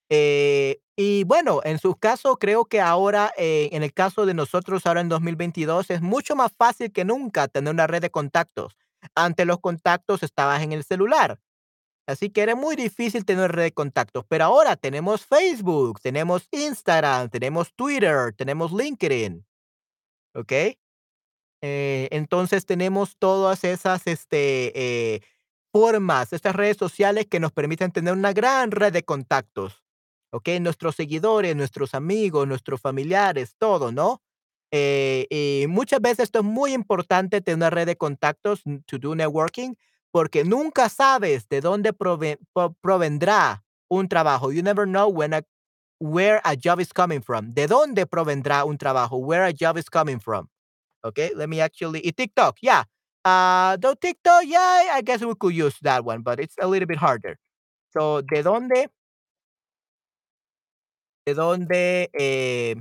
Eh, 0.10 0.80
y 0.98 1.24
bueno, 1.26 1.62
en 1.64 1.80
su 1.80 1.96
caso, 1.96 2.38
creo 2.38 2.66
que 2.66 2.82
ahora, 2.82 3.34
eh, 3.38 3.70
en 3.74 3.84
el 3.84 3.94
caso 3.94 4.26
de 4.26 4.34
nosotros, 4.34 4.86
ahora 4.86 5.02
en 5.02 5.10
2022, 5.10 5.90
es 5.92 6.02
mucho 6.02 6.36
más 6.36 6.54
fácil 6.58 6.92
que 6.92 7.06
nunca 7.06 7.48
tener 7.48 7.74
una 7.74 7.88
red 7.88 8.02
de 8.02 8.10
contactos. 8.12 8.76
Antes 9.16 9.46
los 9.48 9.60
contactos 9.60 10.24
estabas 10.24 10.64
en 10.64 10.72
el 10.74 10.84
celular, 10.84 11.40
así 12.08 12.30
que 12.32 12.42
era 12.42 12.56
muy 12.56 12.76
difícil 12.76 13.26
tener 13.26 13.52
red 13.54 13.64
de 13.66 13.74
contactos, 13.74 14.26
pero 14.30 14.46
ahora 14.46 14.76
tenemos 14.78 15.26
Facebook, 15.26 16.00
tenemos 16.02 16.48
Instagram, 16.52 17.30
tenemos 17.30 17.74
Twitter, 17.76 18.34
tenemos 18.38 18.72
LinkedIn, 18.74 19.46
¿okey? 20.36 20.80
Eh, 21.64 22.08
entonces 22.12 22.66
tenemos 22.66 23.18
todas 23.18 23.64
esas, 23.64 24.08
este, 24.08 25.22
eh, 25.86 25.92
formas, 25.92 26.34
estas 26.34 26.56
redes 26.56 26.78
sociales 26.78 27.28
que 27.28 27.40
nos 27.40 27.52
permiten 27.52 27.92
tener 27.92 28.14
una 28.14 28.34
gran 28.34 28.72
red 28.72 28.94
de 28.94 29.04
contactos. 29.04 29.84
¿okey? 30.32 30.60
Nuestros 30.60 30.96
seguidores, 30.96 31.56
nuestros 31.56 31.94
amigos, 31.94 32.48
nuestros 32.48 32.82
familiares, 32.82 33.56
todo, 33.58 33.92
¿no? 33.92 34.22
Eh, 34.72 35.28
y 35.30 35.68
muchas 35.68 36.02
veces 36.02 36.26
esto 36.26 36.40
es 36.40 36.46
muy 36.46 36.74
importante 36.74 37.42
tener 37.42 37.58
una 37.58 37.70
red 37.70 37.86
de 37.88 37.96
contactos, 37.96 38.64
to 38.86 38.98
do 38.98 39.16
networking, 39.16 39.76
porque 40.12 40.44
nunca 40.44 40.90
sabes 40.90 41.48
de 41.50 41.62
dónde 41.62 41.94
prove 41.94 42.38
provendrá 42.82 43.64
un 43.90 44.10
trabajo. 44.10 44.52
You 44.52 44.64
never 44.64 44.86
know 44.86 45.10
when 45.10 45.34
a 45.34 45.42
where 46.00 46.42
a 46.44 46.56
job 46.56 46.80
is 46.80 46.94
coming 46.94 47.22
from. 47.22 47.54
¿De 47.54 47.68
dónde 47.68 48.06
provendrá 48.06 48.66
un 48.66 48.78
trabajo? 48.78 49.18
Where 49.18 49.46
a 49.46 49.54
job 49.54 49.78
is 49.78 49.90
coming 49.90 50.20
from. 50.20 50.50
Okay, 51.04 51.32
let 51.36 51.48
me 51.48 51.62
actually 51.62 52.02
y 52.04 52.12
TikTok, 52.12 52.58
yeah. 52.62 52.84
Uh, 53.28 53.76
TikTok, 54.00 54.44
yeah, 54.46 54.92
I 54.94 55.02
guess 55.04 55.22
we 55.22 55.34
could 55.36 55.54
use 55.54 55.76
that 55.82 56.06
one, 56.06 56.22
but 56.22 56.40
it's 56.40 56.56
a 56.62 56.68
little 56.68 56.88
bit 56.88 56.98
harder. 56.98 57.38
So, 57.94 58.22
¿de 58.22 58.44
dónde? 58.44 58.88
¿De 61.28 61.34
dónde, 61.34 62.10
eh 62.14 62.78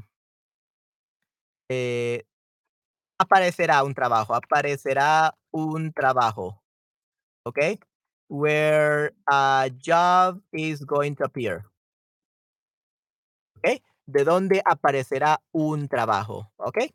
eh, 1.71 2.23
aparecerá 3.19 3.85
un 3.85 3.95
trabajo? 3.95 4.35
Aparecerá 4.35 5.35
un 5.53 5.93
trabajo, 5.93 6.63
¿okey? 7.45 7.81
Where 8.29 9.13
a 9.29 9.71
job 9.85 10.43
is 10.53 10.85
going 10.85 11.17
to 11.17 11.25
appear. 11.25 11.65
¿Okey? 13.59 13.83
¿De 14.07 14.25
dónde 14.25 14.63
aparecerá 14.65 15.41
un 15.53 15.89
trabajo? 15.89 16.51
¿Okey? 16.57 16.93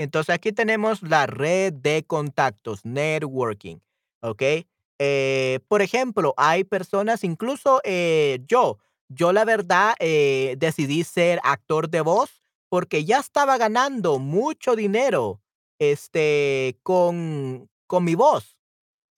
Entonces, 0.00 0.32
aquí 0.34 0.52
tenemos 0.52 1.02
la 1.02 1.26
red 1.26 1.72
de 1.72 2.04
contactos, 2.06 2.84
networking, 2.84 3.78
¿okey? 4.22 4.66
Eh, 5.00 5.58
por 5.66 5.82
ejemplo, 5.82 6.34
hay 6.36 6.62
personas, 6.62 7.24
incluso, 7.24 7.80
eh, 7.84 8.38
yo, 8.46 8.78
yo 9.08 9.32
la 9.32 9.44
verdad, 9.44 9.94
eh, 9.98 10.54
decidí 10.58 11.02
ser 11.02 11.40
actor 11.42 11.88
de 11.90 12.00
voz 12.00 12.40
porque 12.68 13.04
ya 13.04 13.18
estaba 13.18 13.58
ganando 13.58 14.18
mucho 14.20 14.76
dinero, 14.76 15.40
este, 15.80 16.78
con 16.84 17.68
con 17.88 18.04
mi 18.04 18.14
voz, 18.14 18.56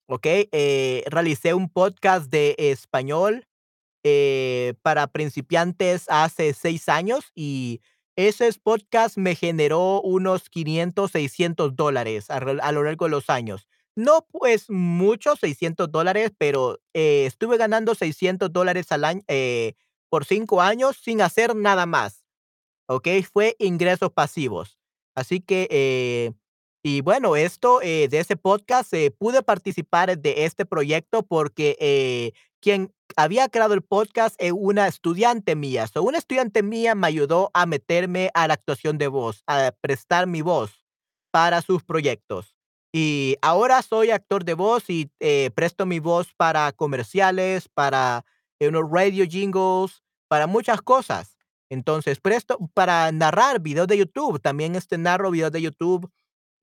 ¿okey? 0.09 0.49
Eh, 0.53 1.05
realicé 1.09 1.55
un 1.55 1.69
podcast 1.71 2.31
de 2.31 2.55
español, 2.59 3.47
para 4.83 5.09
principiantes 5.09 6.07
hace 6.09 6.55
6 6.55 6.89
años, 6.89 7.33
y 7.35 7.81
ese 8.29 8.51
podcast 8.63 9.17
me 9.19 9.35
generó 9.35 10.01
unos 10.03 10.49
500, 10.51 11.11
600 11.13 11.77
dólares 11.77 12.31
a 12.31 12.41
lo 12.41 12.83
largo 12.85 13.07
de 13.07 13.11
los 13.11 13.31
años. 13.31 13.67
No, 13.97 14.27
pues, 14.33 14.71
mucho, 14.71 15.37
600 15.37 15.91
dólares, 15.91 16.33
pero, 16.39 16.79
eh, 16.95 17.27
estuve 17.27 17.57
ganando 17.59 17.95
600 17.95 18.53
dólares 18.53 18.93
al 18.93 19.05
año, 19.05 19.23
eh, 19.29 19.75
por 20.09 20.25
5 20.25 20.63
años 20.63 20.97
sin 21.03 21.21
hacer 21.23 21.55
nada 21.57 21.87
más, 21.87 22.25
¿okey? 22.89 23.23
Fue 23.25 23.57
ingresos 23.59 24.13
pasivos. 24.13 24.79
Así 25.17 25.41
que, 25.41 25.69
eh, 25.71 26.33
y 26.83 27.03
bueno, 27.03 27.37
esto, 27.37 27.83
eh, 27.83 28.09
de 28.09 28.21
ese 28.21 28.37
podcast, 28.37 28.93
eh, 28.95 29.11
pude 29.11 29.43
participar 29.43 30.19
de 30.19 30.45
este 30.47 30.65
proyecto 30.65 31.23
porque, 31.23 31.77
eh, 31.81 32.33
quien 32.61 32.93
había 33.17 33.49
creado 33.49 33.75
el 33.75 33.83
podcast 33.83 34.35
es 34.39 34.53
una 34.55 34.87
estudiante 34.89 35.57
mía. 35.57 35.87
So, 35.87 36.03
una 36.03 36.19
estudiante 36.19 36.63
mía 36.63 36.95
me 36.95 37.07
ayudó 37.07 37.51
a 37.55 37.67
meterme 37.67 38.31
a 38.35 38.47
la 38.47 38.55
actuación 38.55 38.99
de 38.99 39.09
voz, 39.09 39.43
a 39.47 39.73
prestar 39.81 40.27
mi 40.27 40.43
voz 40.43 40.85
para 41.31 41.63
sus 41.63 41.83
proyectos. 41.83 42.55
Y 42.93 43.37
ahora 43.43 43.83
soy 43.83 44.11
actor 44.11 44.45
de 44.45 44.55
voz 44.55 44.91
y, 44.91 45.11
eh, 45.21 45.51
presto 45.55 45.87
mi 45.87 46.01
voz 46.01 46.35
para 46.37 46.73
comerciales, 46.73 47.69
para, 47.69 48.25
unos 48.61 48.91
radio 48.91 49.25
jingles, 49.27 50.03
para 50.29 50.47
muchas 50.47 50.83
cosas. 50.83 51.37
Entonces, 51.71 52.21
presto 52.21 52.59
para 52.75 53.11
narrar 53.13 53.61
videos 53.61 53.87
de 53.87 53.97
YouTube, 53.99 54.41
también, 54.41 54.75
este, 54.75 54.99
narro 54.99 55.31
videos 55.31 55.53
de 55.53 55.63
YouTube. 55.63 56.11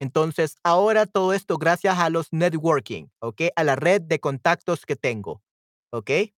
Entonces, 0.02 0.58
ahora 0.64 1.06
todo 1.08 1.34
esto 1.34 1.58
gracias 1.58 1.98
a 2.00 2.10
los 2.10 2.28
networking, 2.32 3.08
¿okey? 3.20 3.52
A 3.56 3.64
la 3.64 3.76
red 3.76 4.02
de 4.02 4.20
contactos 4.20 4.86
que 4.86 4.96
tengo, 4.96 5.42
¿okey? 5.92 6.34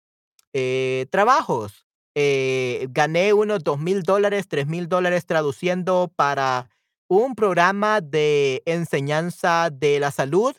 Eh, 0.53 1.07
trabajos, 1.11 1.87
eh, 2.15 2.87
gané 2.91 3.33
unos 3.33 3.63
$2000 3.63 4.03
dólares, 4.03 4.47
$3000 4.49 4.89
dólares 4.89 5.25
traduciendo 5.27 6.11
para 6.15 6.69
un 7.09 7.35
programa 7.35 8.01
de 8.01 8.63
enseñanza 8.65 9.69
de 9.71 9.99
la 9.99 10.11
salud, 10.11 10.55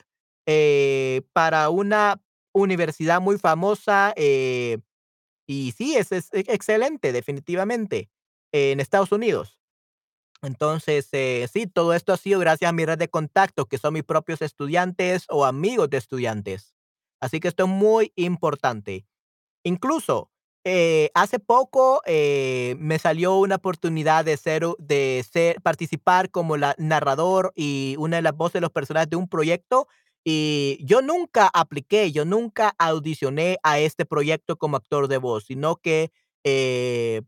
eh, 0.46 1.22
para 1.34 1.70
una 1.70 2.20
universidad 2.54 3.20
muy 3.20 3.38
famosa, 3.38 4.14
y 5.48 5.72
sí, 5.76 5.96
es 5.96 6.12
es 6.12 6.30
excelente, 6.32 7.12
definitivamente, 7.12 8.10
en 8.52 8.80
Estados 8.80 9.12
Unidos. 9.12 9.59
Entonces, 10.42 11.08
eh, 11.12 11.46
sí, 11.52 11.66
todo 11.66 11.92
esto 11.92 12.12
ha 12.14 12.16
sido 12.16 12.40
gracias 12.40 12.68
a 12.70 12.72
mi 12.72 12.86
red 12.86 12.98
de 12.98 13.08
contactos, 13.08 13.66
que 13.68 13.76
son 13.78 13.92
mis 13.94 14.04
propios 14.04 14.40
estudiantes 14.40 15.26
o 15.28 15.44
amigos 15.44 15.90
de 15.90 15.98
estudiantes. 15.98 16.74
Así 17.20 17.40
que 17.40 17.48
esto 17.48 17.64
es 17.64 17.68
muy 17.70 18.12
importante. 18.16 19.04
Incluso, 19.64 20.30
eh, 20.64 21.10
hace 21.14 21.38
poco, 21.40 22.02
eh, 22.06 22.76
me 22.78 22.98
salió 22.98 23.36
una 23.38 23.56
oportunidad 23.56 24.24
de 24.24 24.36
ser 24.38 24.64
de 24.78 25.24
ser 25.30 25.60
participar 25.62 26.30
como 26.30 26.56
la 26.58 26.74
narrador 26.78 27.52
y 27.56 27.96
una 27.98 28.16
de 28.16 28.22
las 28.22 28.36
voces 28.36 28.54
de 28.54 28.60
los 28.62 28.72
personajes 28.72 29.10
de 29.10 29.16
un 29.16 29.28
proyecto, 29.28 29.88
y 30.24 30.78
yo 30.84 31.02
nunca 31.02 31.48
apliqué, 31.54 32.12
yo 32.12 32.24
nunca 32.26 32.74
audicioné 32.78 33.58
a 33.64 33.80
este 33.80 34.06
proyecto 34.06 34.56
como 34.58 34.76
actor 34.78 35.08
de 35.08 35.18
voz, 35.18 35.44
sino 35.46 35.76
que, 35.76 36.12
eh, 36.44 37.22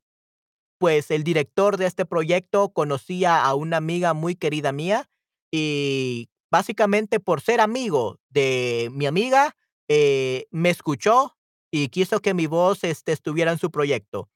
pues, 0.82 1.12
el 1.12 1.22
director 1.22 1.76
de 1.76 1.86
este 1.86 2.04
proyecto 2.04 2.70
conocía 2.72 3.44
a 3.44 3.54
una 3.54 3.76
amiga 3.76 4.14
muy 4.14 4.34
querida 4.34 4.72
mía, 4.72 5.08
y 5.52 6.28
básicamente 6.50 7.20
por 7.20 7.40
ser 7.40 7.60
amigo 7.60 8.18
de 8.30 8.90
mi 8.92 9.06
amiga, 9.06 9.54
eh, 9.88 10.46
me 10.50 10.70
escuchó 10.70 11.36
y 11.70 11.86
quiso 11.90 12.18
que 12.18 12.34
mi 12.34 12.48
voz, 12.48 12.82
este, 12.82 13.12
estuviera 13.12 13.52
en 13.52 13.58
su 13.58 13.70
proyecto, 13.70 14.28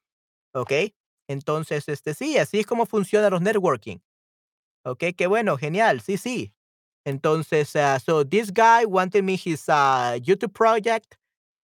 ¿okey? 0.54 0.94
Entonces, 1.28 1.88
este, 1.88 2.14
sí, 2.14 2.38
así 2.38 2.60
es 2.60 2.66
como 2.66 2.86
funcionan 2.86 3.32
los 3.32 3.42
networking. 3.42 3.98
Okey, 4.84 5.14
qué 5.14 5.26
bueno, 5.26 5.58
genial, 5.58 6.00
sí, 6.00 6.18
sí. 6.18 6.54
Entonces, 7.04 7.76
ah, 7.76 7.98
so 8.00 8.24
this 8.26 8.52
guy 8.52 8.84
wanted 8.86 9.24
me 9.24 9.34
his, 9.34 9.64
ah, 9.68 10.16
YouTube 10.22 10.52
project, 10.52 11.16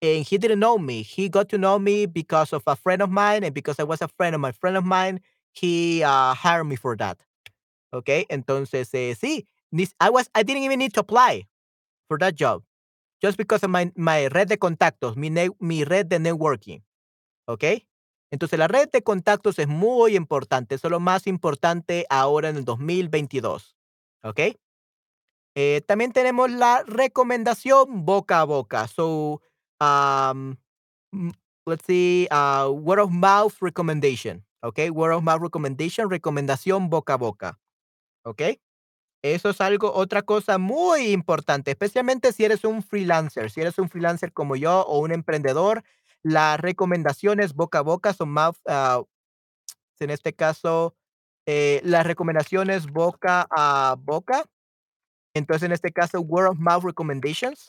and 0.03 0.27
he 0.27 0.39
didn't 0.39 0.61
know 0.61 0.79
me. 0.79 1.03
He 1.03 1.29
got 1.31 1.49
to 1.51 1.59
know 1.59 1.79
me 1.79 2.07
because 2.07 2.53
of 2.53 2.63
a 2.67 2.77
friend 2.77 3.03
of 3.03 3.11
mine, 3.11 3.45
and 3.45 3.55
because 3.55 3.79
I 3.81 3.85
was 3.85 4.03
a 4.03 4.09
friend 4.09 4.35
of 4.35 4.41
my 4.43 4.53
friend 4.53 4.77
of 4.77 4.85
mine, 4.85 5.21
he, 5.53 6.03
ah, 6.05 6.35
hired 6.35 6.67
me 6.67 6.77
for 6.77 6.97
that. 6.99 7.19
Okey, 7.95 8.27
entonces, 8.31 8.91
eh, 8.95 9.15
sí, 9.15 9.47
I 10.35 10.43
didn't 10.45 10.63
even 10.65 10.79
need 10.81 10.95
to 10.95 11.01
apply 11.01 11.47
for 12.09 12.19
that 12.19 12.35
job, 12.37 12.63
just 13.23 13.39
because 13.39 13.63
of 13.65 13.71
my 13.71 13.93
my 13.97 14.29
red 14.29 14.49
de 14.49 14.59
contactos, 14.59 15.17
mi 15.17 15.31
ne 15.31 15.51
mi 15.61 15.85
red 15.85 16.09
de 16.09 16.19
networking, 16.21 16.83
¿okey? 17.49 17.87
Entonces, 18.33 18.59
la 18.59 18.69
red 18.69 18.91
de 18.93 19.03
contactos 19.03 19.59
es 19.59 19.69
muy 19.69 20.17
importante, 20.17 20.75
es 20.77 20.85
lo 20.85 21.01
más 21.01 21.27
importante 21.29 22.07
ahora 22.11 22.51
en 22.51 22.57
el 22.59 22.65
2022, 22.65 23.77
¿okey? 24.25 24.59
Eh, 25.57 25.83
también 25.87 26.13
tenemos 26.13 26.51
la 26.51 26.83
recomendación 26.87 28.05
boca 28.07 28.41
a 28.41 28.45
boca. 28.45 28.89
So, 28.89 29.43
um, 29.83 30.57
let's 31.67 31.85
see, 31.87 32.29
ah, 32.31 32.69
word 32.71 32.99
of 33.01 33.11
mouth 33.11 33.57
recommendation, 33.61 34.45
¿okey? 34.63 34.91
Word 34.91 35.13
of 35.15 35.23
mouth 35.23 35.41
recommendation, 35.41 36.11
recomendación 36.11 36.91
boca 36.91 37.15
a 37.15 37.19
boca, 37.19 37.59
¿okey? 38.25 38.61
Eso 39.23 39.51
es 39.51 39.61
algo 39.61 39.93
otra 39.95 40.23
cosa 40.23 40.59
muy 40.59 41.13
importante, 41.13 41.73
especialmente 41.73 42.33
si 42.33 42.45
eres 42.45 42.65
un 42.65 42.83
freelancer, 42.83 43.51
si 43.51 43.61
eres 43.63 43.79
un 43.79 43.89
freelancer 43.89 44.33
como 44.33 44.57
yo 44.57 44.83
o 44.87 45.01
un 45.01 45.13
emprendedor, 45.13 45.85
las 46.25 46.61
recomendaciones 46.61 47.55
boca 47.55 47.79
a 47.81 47.83
boca 47.83 48.15
son 48.15 48.31
mouth, 48.31 48.57
ah, 48.69 49.03
en 50.01 50.11
este 50.11 50.33
caso, 50.35 50.95
eh, 51.47 51.81
las 51.85 52.07
recomendaciones 52.07 52.87
boca 52.89 53.47
a 53.51 53.97
boca. 53.99 54.45
Entonces, 55.35 55.65
en 55.67 55.73
este 55.73 55.93
caso, 55.93 56.21
word 56.21 56.49
of 56.51 56.59
mouth 56.59 56.85
recommendations, 56.85 57.69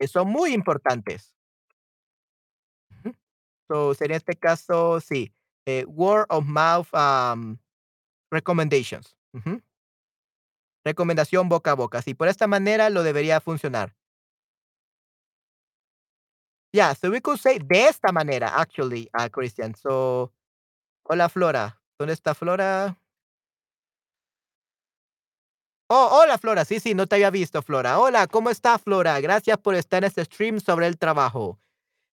eh, 0.00 0.08
son 0.08 0.28
muy 0.28 0.52
importantes. 0.54 1.32
Ujú. 2.90 3.14
So, 3.68 3.94
sería 3.94 4.16
este 4.16 4.36
caso, 4.36 5.00
sí, 5.00 5.32
eh, 5.66 5.84
word 5.86 6.26
of 6.30 6.46
mouth, 6.46 6.88
am, 6.94 7.58
recommendations. 8.32 9.16
Ujú. 9.34 9.62
Recomendación 10.84 11.48
boca 11.48 11.72
a 11.72 11.74
boca. 11.74 12.00
Sí, 12.02 12.14
por 12.14 12.28
esta 12.28 12.46
manera 12.46 12.88
lo 12.90 13.02
debería 13.02 13.40
funcionar. 13.40 13.94
Yeah, 16.72 16.94
so 16.94 17.10
we 17.10 17.20
could 17.20 17.38
say 17.40 17.58
de 17.58 17.88
esta 17.88 18.12
manera, 18.12 18.48
actually, 18.56 19.08
ah, 19.12 19.28
Christian. 19.28 19.74
So, 19.74 20.32
hola, 21.04 21.28
Flora. 21.30 21.80
¿Dónde 21.98 22.14
está 22.14 22.34
Flora? 22.34 22.99
Oh, 25.92 26.08
hola, 26.22 26.38
Flora. 26.38 26.64
Sí, 26.64 26.78
sí, 26.78 26.94
no 26.94 27.08
te 27.08 27.16
había 27.16 27.30
visto, 27.30 27.62
Flora. 27.62 27.98
Hola, 27.98 28.28
¿cómo 28.28 28.48
está, 28.50 28.78
Flora? 28.78 29.20
Gracias 29.20 29.58
por 29.58 29.74
estar 29.74 30.04
en 30.04 30.06
este 30.06 30.24
stream 30.24 30.60
sobre 30.60 30.86
el 30.86 30.96
trabajo. 30.96 31.58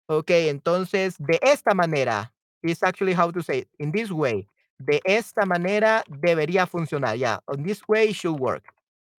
Okey, 0.07 0.49
entonces, 0.49 1.15
de 1.19 1.39
esta 1.41 1.73
manera. 1.75 2.33
It's 2.63 2.83
actually 2.83 3.13
how 3.13 3.31
to 3.31 3.43
say 3.43 3.59
it, 3.59 3.69
in 3.79 3.91
this 3.91 4.11
way. 4.11 4.47
De 4.79 5.01
esta 5.05 5.45
manera 5.45 6.03
debería 6.09 6.67
funcionar. 6.67 7.17
Yeah, 7.17 7.39
in 7.55 7.63
this 7.63 7.81
way 7.87 8.13
should 8.13 8.39
work. 8.39 8.65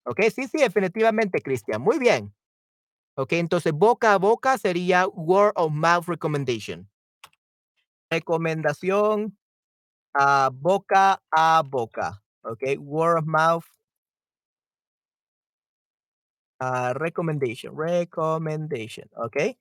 Okey, 0.06 0.32
sí, 0.32 0.48
sí, 0.48 0.60
definitivamente, 0.60 1.42
Cristian. 1.42 1.82
Muy 1.82 2.00
bien. 2.00 2.34
Okey, 3.18 3.40
entonces 3.40 3.74
boca 3.74 4.14
a 4.14 4.18
boca 4.20 4.58
sería 4.58 5.08
word 5.08 5.54
of 5.56 5.72
mouth 5.74 6.08
recommendation. 6.08 6.90
Recomendación, 8.12 9.38
ah, 10.16 10.50
boca 10.54 11.22
a 11.32 11.64
boca. 11.64 12.22
Okey, 12.44 12.78
word 12.80 13.20
of 13.20 13.28
mouth 13.28 13.66
ah, 16.60 16.94
recommendation, 16.96 17.76
recommendation, 17.78 19.10
¿okey? 19.18 19.58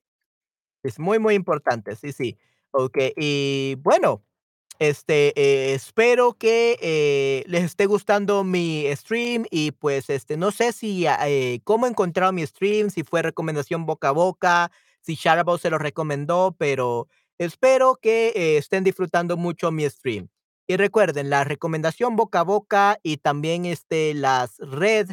Es 0.83 0.99
muy, 0.99 1.19
muy 1.19 1.35
importante, 1.35 1.95
sí, 1.95 2.13
sí. 2.13 2.37
Okey, 2.71 3.13
y 3.17 3.75
bueno, 3.79 4.23
este, 4.79 5.33
eh, 5.41 5.73
espero 5.75 6.33
que, 6.35 6.77
eh, 6.81 7.43
les 7.47 7.63
esté 7.65 7.85
gustando 7.87 8.43
mi 8.43 8.85
stream 8.95 9.45
y, 9.51 9.71
pues, 9.71 10.09
este, 10.11 10.37
no 10.37 10.51
sé 10.51 10.73
si, 10.73 11.07
ah, 11.07 11.19
eh, 11.29 11.61
cómo 11.65 11.87
encontraron 11.87 12.35
mi 12.35 12.45
stream, 12.47 12.89
si 12.91 13.03
fue 13.03 13.21
recomendación 13.23 13.85
boca 13.87 14.09
a 14.09 14.11
boca, 14.13 14.71
si 15.01 15.15
Shadowbot 15.15 15.61
se 15.61 15.69
lo 15.71 15.77
recomendó, 15.79 16.55
pero 16.59 17.07
espero 17.39 17.95
que, 18.01 18.29
eh, 18.35 18.57
estén 18.57 18.83
disfrutando 18.85 19.37
mucho 19.37 19.71
mi 19.71 19.89
stream. 19.89 20.29
Y 20.67 20.77
recuerden, 20.77 21.29
la 21.31 21.43
recomendación 21.45 22.15
boca 22.17 22.41
a 22.41 22.43
boca 22.43 22.99
y 23.03 23.17
también, 23.17 23.65
este, 23.65 24.13
las 24.15 24.57
red, 24.59 25.09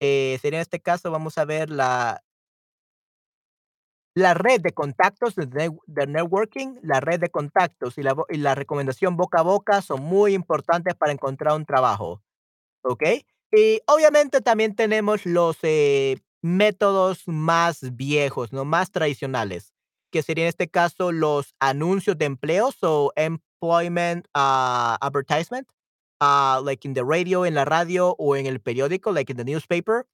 eh, 0.00 0.38
sería 0.42 0.58
en 0.60 0.62
este 0.62 0.80
caso, 0.80 1.10
vamos 1.10 1.38
a 1.38 1.44
ver 1.44 1.70
la 1.70 2.22
la 4.16 4.34
red 4.34 4.60
de 4.60 4.72
contactos 4.72 5.34
de 5.36 6.06
networking, 6.06 6.76
la 6.82 7.00
red 7.00 7.20
de 7.20 7.28
contactos 7.30 7.98
y 7.98 8.02
la 8.02 8.14
y 8.28 8.38
la 8.38 8.54
recomendación 8.54 9.16
boca 9.16 9.40
a 9.40 9.42
boca 9.42 9.82
son 9.82 10.02
muy 10.02 10.34
importantes 10.34 10.94
para 10.94 11.12
encontrar 11.12 11.54
un 11.54 11.64
trabajo, 11.64 12.20
¿okey? 12.84 13.26
Y 13.52 13.80
obviamente 13.86 14.40
también 14.42 14.76
tenemos 14.76 15.26
los, 15.26 15.58
eh, 15.62 16.18
métodos 16.42 17.24
más 17.28 17.96
viejos, 17.96 18.52
¿no? 18.52 18.64
Más 18.64 18.90
tradicionales, 18.92 19.74
que 20.12 20.22
sería 20.22 20.44
en 20.44 20.50
este 20.50 20.68
caso 20.68 21.12
los 21.12 21.54
anuncios 21.60 22.18
de 22.18 22.26
empleos 22.26 22.76
o 22.82 23.12
employment, 23.16 24.26
ah, 24.34 24.98
advertisement, 25.00 25.68
ah, 26.20 26.60
like 26.62 26.84
in 26.84 26.94
the 26.94 27.04
radio, 27.04 27.42
in 27.44 27.54
la 27.54 27.64
radio 27.64 28.10
or 28.18 28.36
in 28.36 28.46
el 28.46 28.58
periódico, 28.58 29.14
like 29.14 29.30
in 29.30 29.36
the 29.36 29.44
newspaper. 29.44 30.06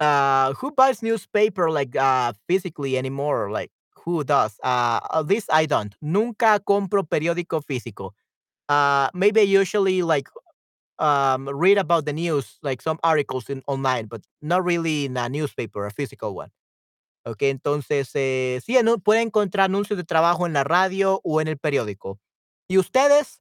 Uh, 0.00 0.54
who 0.54 0.70
buys 0.72 1.02
newspaper 1.02 1.70
like, 1.70 1.96
uh, 1.96 2.32
physically 2.48 2.96
anymore? 2.98 3.50
Like, 3.50 3.70
who 4.04 4.24
does? 4.24 4.58
Uh, 4.62 5.00
at 5.14 5.26
least 5.26 5.48
I 5.52 5.66
don't. 5.66 5.94
Nunca 6.02 6.60
compro 6.66 7.04
periódico 7.04 7.62
físico. 7.62 8.12
Uh, 8.68 9.08
maybe 9.14 9.42
usually 9.42 10.02
like, 10.02 10.28
um, 10.98 11.48
read 11.48 11.78
about 11.78 12.04
the 12.06 12.12
news, 12.12 12.58
like 12.62 12.82
some 12.82 12.98
articles 13.02 13.50
in 13.50 13.62
online, 13.66 14.06
but 14.06 14.22
not 14.42 14.64
really 14.64 15.06
in 15.06 15.16
a 15.16 15.28
newspaper, 15.28 15.86
a 15.86 15.90
physical 15.90 16.34
one. 16.34 16.50
Okey, 17.26 17.50
entonces, 17.50 18.10
eh, 18.14 18.60
sí, 18.64 18.76
anu 18.78 18.98
puede 18.98 19.20
encontrar 19.22 19.66
anuncios 19.66 19.96
de 19.98 20.04
trabajo 20.04 20.46
en 20.46 20.54
la 20.54 20.64
radio 20.64 21.20
o 21.24 21.40
en 21.40 21.48
el 21.48 21.58
periódico. 21.58 22.18
¿Y 22.68 22.78
ustedes 22.78 23.40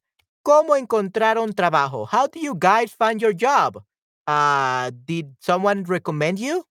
cómo 0.50 0.76
encontraron 0.76 1.54
trabajo? 1.54 2.08
How 2.12 2.26
do 2.26 2.40
you 2.40 2.56
guys 2.56 2.92
find 2.92 3.22
your 3.22 3.34
job? 3.38 3.86
Uh, 4.26 4.90
did 5.06 5.38
someone 5.40 5.84
recommend 5.84 6.40
you? 6.40 6.66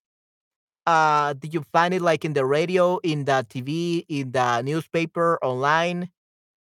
Uh, 0.85 1.33
did 1.35 1.55
you 1.55 1.63
find 1.71 1.95
it 1.95 2.03
like 2.03 2.25
in 2.25 2.33
the 2.33 2.45
radio, 2.45 2.99
in 3.05 3.25
the 3.25 3.47
TV, 3.47 4.05
in 4.09 4.33
the 4.33 4.63
newspaper, 4.63 5.39
online? 5.43 6.11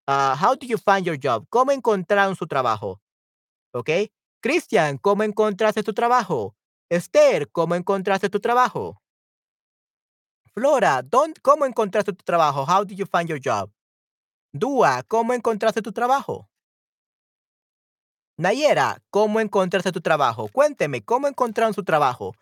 Uh, 0.06 0.36
how 0.36 0.54
do 0.54 0.66
you 0.66 0.76
find 0.76 1.06
your 1.06 1.16
job? 1.16 1.46
¿Cómo 1.48 1.72
encontraron 1.72 2.36
su 2.36 2.44
trabajo? 2.44 3.00
¿Okey? 3.72 4.12
Cristian, 4.42 4.98
¿cómo 4.98 5.22
encontraste 5.24 5.82
tu 5.82 5.94
trabajo? 5.94 6.54
Esther, 6.90 7.48
¿cómo 7.50 7.74
encontraste 7.74 8.28
tu 8.28 8.40
trabajo? 8.40 9.00
Flora, 10.52 11.00
¿dón 11.02 11.32
cómo 11.40 11.64
encontraste 11.64 12.12
tu 12.12 12.22
trabajo? 12.24 12.66
How 12.66 12.84
did 12.84 12.98
you 12.98 13.06
find 13.06 13.26
your 13.26 13.40
job? 13.42 13.70
Dúa, 14.52 15.02
¿cómo 15.08 15.32
encontraste 15.32 15.80
tu 15.80 15.92
trabajo? 15.92 16.46
Nayera, 18.38 18.98
¿cómo 19.08 19.40
encontraste 19.40 19.92
tu 19.92 20.02
trabajo? 20.02 20.48
Cuénteme, 20.52 21.02
¿cómo 21.02 21.26
encontraron 21.26 21.72
su 21.72 21.82
trabajo? 21.84 22.34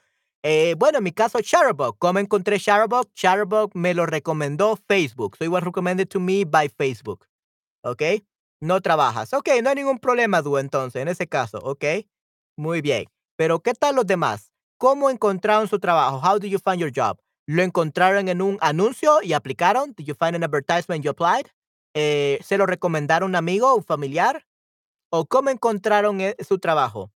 Eh, 0.43 0.75
bueno, 0.77 0.99
en 0.99 1.05
mi 1.05 1.13
caso, 1.13 1.39
Shutterbug. 1.41 1.97
¿Cómo 1.99 2.19
encontré 2.19 2.59
Shutterbug? 2.59 3.09
Shutterbug 3.15 3.71
me 3.75 3.95
lo 3.95 4.05
recomendó 4.05 4.77
Facebook. 4.77 5.37
So 5.37 5.45
it 5.45 5.51
was 5.51 5.63
recommended 5.63 6.09
to 6.09 6.19
me 6.19 6.45
by 6.45 6.69
Facebook. 6.69 7.27
¿Ok? 7.85 8.03
No 8.61 8.81
trabajas. 8.81 9.33
Ok, 9.33 9.49
no 9.63 9.71
hay 9.71 9.77
ningún 9.77 10.01
problema, 10.01 10.43
Dúa, 10.43 10.61
entonces, 10.61 11.01
en 11.01 11.09
ese 11.09 11.29
caso. 11.29 11.59
Ok. 11.63 11.85
Muy 12.57 12.81
bien. 12.81 13.05
Pero, 13.37 13.61
¿qué 13.61 13.73
tal 13.73 13.95
los 13.95 14.07
demás? 14.07 14.51
¿Cómo 14.79 15.11
encontraron 15.11 15.69
su 15.69 15.79
trabajo? 15.79 16.19
How 16.19 16.41
did 16.41 16.51
you 16.51 16.59
find 16.59 16.79
your 16.79 16.93
job? 16.95 17.21
¿Lo 17.47 17.63
encontraron 17.63 18.29
en 18.29 18.43
un 18.43 18.59
anuncio 18.61 19.23
y 19.23 19.33
aplicaron? 19.33 19.95
Did 19.97 20.07
you 20.07 20.15
find 20.15 20.35
an 20.35 20.43
advertisement 20.43 21.05
you 21.05 21.11
applied? 21.11 21.47
Eh, 21.95 22.41
¿Se 22.43 22.59
lo 22.59 22.67
recomendaron 22.67 23.31
un 23.31 23.37
amigo, 23.37 23.75
un 23.77 23.85
familiar? 23.85 24.45
¿O 25.17 25.27
cómo 25.27 25.49
encontraron, 25.51 26.21
eh, 26.21 26.35
su 26.45 26.59
trabajo? 26.59 27.13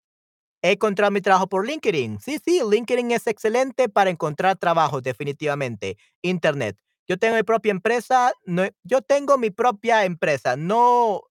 He 0.63 0.73
encontrado 0.73 1.11
mi 1.11 1.21
trabajo 1.21 1.47
por 1.47 1.67
LinkedIn. 1.67 2.19
Sí, 2.19 2.39
sí, 2.43 2.61
LinkedIn 2.69 3.11
es 3.11 3.27
excelente 3.27 3.89
para 3.89 4.09
encontrar 4.09 4.57
trabajo, 4.57 5.01
definitivamente. 5.01 5.97
Internet. 6.23 6.77
Yo 7.07 7.17
tengo 7.17 7.35
mi 7.37 7.43
propia 7.43 7.71
empresa, 7.71 8.33
no 8.45 8.63
yo 8.83 9.01
tengo 9.01 9.37
mi 9.37 9.51
propia 9.51 10.05
empresa, 10.05 10.57
no 10.57 11.23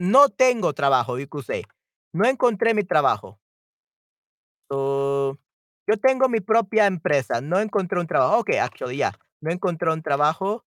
no 0.00 0.30
tengo 0.30 0.72
trabajo, 0.72 1.16
disculpe, 1.16 1.62
no 2.14 2.26
encontré 2.26 2.72
mi 2.72 2.84
trabajo. 2.84 3.38
So, 4.70 5.36
yo 5.88 5.96
tengo 5.96 6.28
mi 6.28 6.40
propia 6.40 6.86
empresa, 6.86 7.40
no 7.40 7.58
encontré 7.58 7.98
un 7.98 8.06
trabajo. 8.06 8.38
Okey, 8.38 8.58
actually, 8.58 8.96
yeah, 8.98 9.12
no 9.40 9.50
encontré 9.50 9.90
un 9.92 10.00
trabajo. 10.02 10.64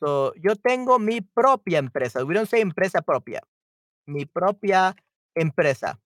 So, 0.00 0.34
yo 0.36 0.56
tengo 0.56 0.98
mi 0.98 1.20
propia 1.22 1.78
empresa. 1.78 2.24
We 2.24 2.34
don't 2.34 2.48
say 2.48 2.60
empresa 2.62 3.02
propia. 3.02 3.42
Mi 4.06 4.26
propia 4.26 4.94
empresa. 5.34 5.98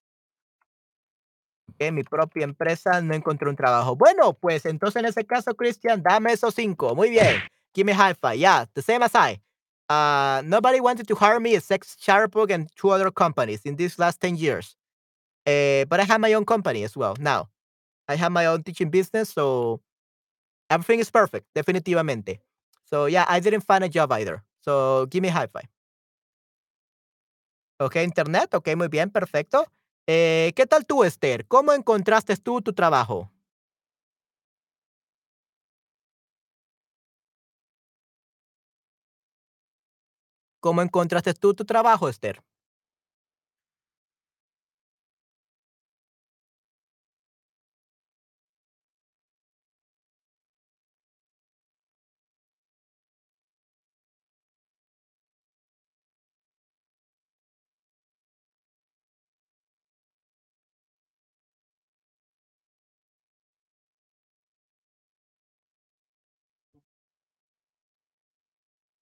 En 1.79 1.95
mi 1.95 2.05
propia 2.05 2.45
empresa 2.45 3.01
no 3.01 3.15
encontré 3.15 3.49
un 3.49 3.57
trabajo. 3.57 3.97
Bueno, 3.97 4.35
pues 4.35 4.65
entonces 4.67 5.01
en 5.01 5.07
ese 5.07 5.25
caso, 5.25 5.55
Christian, 5.55 6.03
dame 6.03 6.33
esos 6.33 6.55
5. 6.55 6.95
Muy 6.95 7.11
bien. 7.11 7.43
Give 7.75 7.85
me 7.85 7.93
high 7.93 8.15
five. 8.15 8.39
Yeah, 8.39 8.67
the 8.75 8.83
same 8.83 9.03
as 9.03 9.15
I. 9.15 9.41
Uh, 9.89 10.43
nobody 10.45 10.81
wanted 10.81 11.07
to 11.07 11.15
hire 11.15 11.39
me 11.39 11.55
except 11.55 11.87
Sharpog 12.01 12.51
and 12.51 12.69
two 12.77 12.91
other 12.91 13.11
companies 13.11 13.61
in 13.65 13.77
these 13.77 13.99
last 13.99 14.21
10 14.21 14.37
years. 14.37 14.77
Eh, 15.47 15.85
but 15.85 16.01
I 16.01 16.05
have 16.05 16.21
my 16.21 16.33
own 16.33 16.45
company 16.45 16.83
as 16.83 16.97
well 16.97 17.15
now. 17.21 17.49
I 18.09 18.17
have 18.17 18.33
my 18.33 18.47
own 18.47 18.63
teaching 18.63 18.91
business, 18.91 19.31
so 19.31 19.81
everything 20.71 21.01
is 21.01 21.11
perfect, 21.11 21.47
definitivamente. 21.55 22.41
So 22.85 23.07
yeah, 23.07 23.27
I 23.29 23.41
didn't 23.41 23.63
find 23.63 23.85
a 23.85 23.89
job 23.89 24.11
either. 24.13 24.43
So 24.61 25.07
give 25.07 25.23
me 25.23 25.29
high 25.29 25.47
five. 25.47 25.69
Okey, 27.81 28.05
internet. 28.05 28.55
Okey, 28.55 28.75
muy 28.77 28.89
bien, 28.89 29.11
perfecto. 29.11 29.67
Eh, 30.07 30.53
¿qué 30.57 30.67
tal 30.67 30.87
tú, 30.87 31.05
Esther? 31.05 31.47
¿Cómo 31.47 31.73
encontraste 31.73 32.37
tú 32.37 32.63
tu 32.63 32.73
trabajo? 32.73 33.31
¿Cómo 40.63 40.83
encontraste 40.83 41.35
tú 41.35 41.55
tu 41.55 41.65
trabajo, 41.65 42.09
Esther? 42.09 42.43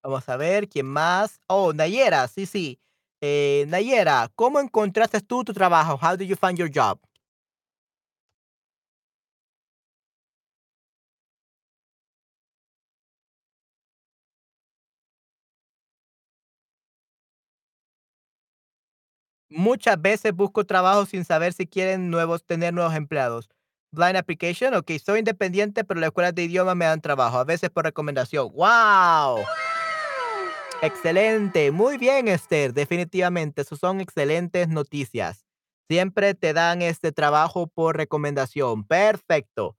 Vamos 0.04 0.28
a 0.28 0.36
ver, 0.36 0.68
¿quién 0.68 0.84
más? 0.84 1.40
Oh, 1.46 1.72
Nayera, 1.72 2.28
sí, 2.28 2.44
sí. 2.44 2.78
Eh, 3.22 3.64
Nayera, 3.68 4.30
¿cómo 4.34 4.60
encontraste 4.60 5.20
tú 5.22 5.44
tu 5.44 5.54
trabajo? 5.54 5.98
How 6.00 6.14
did 6.14 6.26
you 6.28 6.36
find 6.36 6.58
your 6.58 6.70
job? 6.70 7.00
Muchas 19.48 20.00
veces 20.00 20.32
busco 20.34 20.64
trabajo 20.64 21.06
sin 21.06 21.24
saber 21.24 21.52
si 21.54 21.66
quieren 21.66 22.10
nuevos 22.10 22.44
tener 22.44 22.74
nuevos 22.74 22.94
empleados. 22.94 23.48
Blind 23.90 24.16
application, 24.16 24.74
okey, 24.74 24.98
soy 24.98 25.20
independiente, 25.20 25.84
pero 25.84 26.00
las 26.00 26.08
escuelas 26.08 26.34
de 26.34 26.42
idioma 26.44 26.74
me 26.74 26.84
dan 26.84 27.00
trabajo, 27.00 27.38
a 27.38 27.44
veces 27.44 27.70
por 27.70 27.84
recomendación. 27.84 28.48
¡Guau! 28.48 29.38
Excelente, 30.85 31.70
muy 31.70 31.97
bien, 31.97 32.29
Esther, 32.29 32.75
definitivamente, 32.75 33.62
esos 33.62 33.79
son 33.79 34.03
excelentes 34.03 34.68
noticias. 34.68 35.47
Siempre 35.88 36.35
te 36.35 36.53
dan 36.53 36.83
este 36.83 37.11
trabajo 37.11 37.68
por 37.68 37.97
recomendación. 37.97 38.85
Perfecto. 38.85 39.79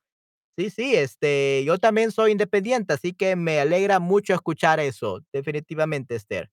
Sí, 0.58 0.72
sí, 0.72 0.96
este, 0.96 1.64
yo 1.66 1.78
también 1.80 2.12
soy 2.12 2.32
independiente, 2.32 2.94
así 2.94 3.14
que 3.14 3.36
me 3.36 3.60
alegra 3.60 4.00
mucho 4.00 4.34
escuchar 4.34 4.80
eso, 4.80 5.22
definitivamente, 5.34 6.16
Esther. 6.16 6.50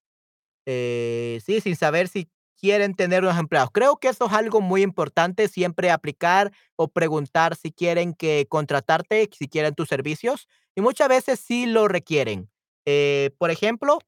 Eh, 0.67 1.41
sí, 1.45 1.61
sin 1.61 1.77
saber 1.77 2.09
si 2.09 2.29
quieren 2.61 2.95
tener 2.95 3.23
unos 3.25 3.39
empleados. 3.39 3.71
Creo 3.73 3.97
que 3.99 4.09
eso 4.09 4.27
es 4.27 4.33
algo 4.33 4.61
muy 4.61 4.83
importante, 4.83 5.49
siempre 5.49 5.91
aplicar 5.91 6.53
o 6.77 6.89
preguntar 6.89 7.57
si 7.57 7.73
quieren 7.73 8.15
que 8.15 8.47
contratarte, 8.49 9.29
si 9.37 9.49
quieren 9.49 9.75
tus 9.75 9.89
servicios, 9.89 10.49
y 10.77 10.83
muchas 10.83 11.09
veces 11.09 11.41
sí 11.41 11.67
lo 11.67 11.89
requieren. 11.89 12.51
Eh, 12.87 13.31
por 13.39 13.51
ejemplo, 13.51 13.99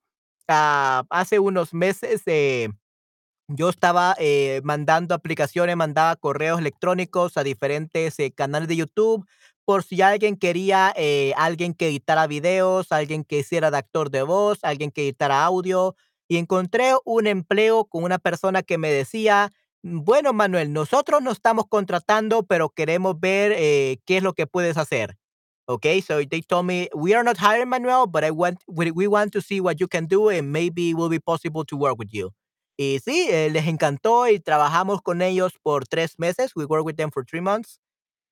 ah, 0.48 1.04
hace 1.10 1.38
unos 1.38 1.74
meses 1.74 2.22
eh, 2.26 2.68
yo 3.48 3.68
estaba 3.70 4.16
eh, 4.18 4.60
mandando 4.64 5.14
aplicaciones, 5.14 5.76
mandaba 5.76 6.16
correos 6.16 6.60
electrónicos 6.60 7.36
a 7.36 7.44
diferentes 7.44 8.18
eh, 8.20 8.32
canales 8.32 8.68
de 8.68 8.76
YouTube 8.76 9.26
por 9.66 9.84
si 9.84 10.02
alguien 10.02 10.36
quería, 10.36 10.94
alguien 11.36 11.74
que 11.74 11.88
editara 11.88 12.26
videos, 12.26 12.92
alguien 12.92 13.24
que 13.24 13.38
hiciera 13.40 13.70
de 13.70 13.78
actor 13.78 14.10
de 14.10 14.22
voz, 14.22 14.58
alguien 14.62 14.90
que 14.90 15.02
editara 15.02 15.44
audio. 15.44 15.96
Y 16.28 16.38
encontré 16.38 16.92
un 17.06 17.26
empleo 17.26 17.84
con 17.86 18.04
una 18.04 18.18
persona 18.18 18.62
que 18.62 18.78
me 18.78 18.90
decía, 18.92 19.52
"Mm, 19.82 20.04
bueno, 20.04 20.32
Manuel, 20.34 20.72
nosotros 20.72 21.22
no 21.22 21.32
estamos 21.32 21.66
contratando, 21.68 22.44
pero 22.44 22.70
queremos 22.70 23.20
ver 23.20 23.52
qué 24.06 24.18
es 24.18 24.22
lo 24.22 24.34
que 24.34 24.46
puedes 24.46 24.76
hacer. 24.76 25.16
Okay, 25.68 26.00
so 26.02 26.22
they 26.22 26.42
told 26.42 26.66
me, 26.66 26.88
we 26.94 27.14
are 27.14 27.24
not 27.24 27.38
hiring 27.38 27.70
Manuel, 27.70 28.06
but 28.06 28.22
I 28.22 28.30
want, 28.30 28.58
we, 28.68 28.90
we 28.90 29.06
want 29.08 29.32
to 29.32 29.40
see 29.40 29.60
what 29.62 29.80
you 29.80 29.88
can 29.88 30.04
do 30.06 30.28
and 30.28 30.52
maybe 30.52 30.90
it 30.90 30.94
will 30.94 31.08
be 31.08 31.18
possible 31.18 31.64
to 31.66 31.76
work 31.76 31.98
with 31.98 32.12
you. 32.12 32.30
Y 32.78 32.98
sí, 33.00 33.28
eh, 33.30 33.48
les 33.50 33.64
encantó 33.66 34.28
y 34.28 34.40
trabajamos 34.40 35.02
con 35.02 35.22
ellos 35.22 35.52
por 35.62 35.84
tres 35.86 36.18
meses. 36.18 36.52
We 36.54 36.66
worked 36.66 36.84
with 36.84 36.96
them 36.96 37.10
for 37.10 37.24
three 37.24 37.40
months. 37.40 37.78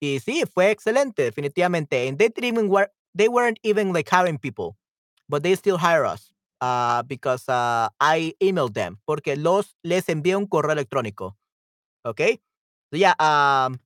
Y 0.00 0.18
sí, 0.20 0.44
fue 0.52 0.70
excelente, 0.70 1.22
definitivamente. 1.24 2.08
And 2.08 2.18
they 2.18 2.28
didn't 2.28 2.44
even 2.44 2.68
work, 2.68 2.90
they 3.14 3.28
weren't 3.28 3.58
even 3.62 3.92
like 3.94 4.08
hiring 4.10 4.38
people, 4.38 4.76
but 5.28 5.42
they 5.42 5.54
still 5.54 5.78
hire 5.78 6.04
us 6.04 6.32
uh, 6.60 7.02
because 7.04 7.48
uh, 7.48 7.88
I 8.00 8.34
emailed 8.42 8.74
them, 8.74 8.98
porque 9.06 9.36
los 9.36 9.76
les 9.84 10.06
envié 10.08 10.36
un 10.36 10.46
correo 10.46 10.72
electrónico. 10.72 11.36
Okay, 12.04 12.40
So 12.92 12.98
yeah, 12.98 13.14
um, 13.20 13.78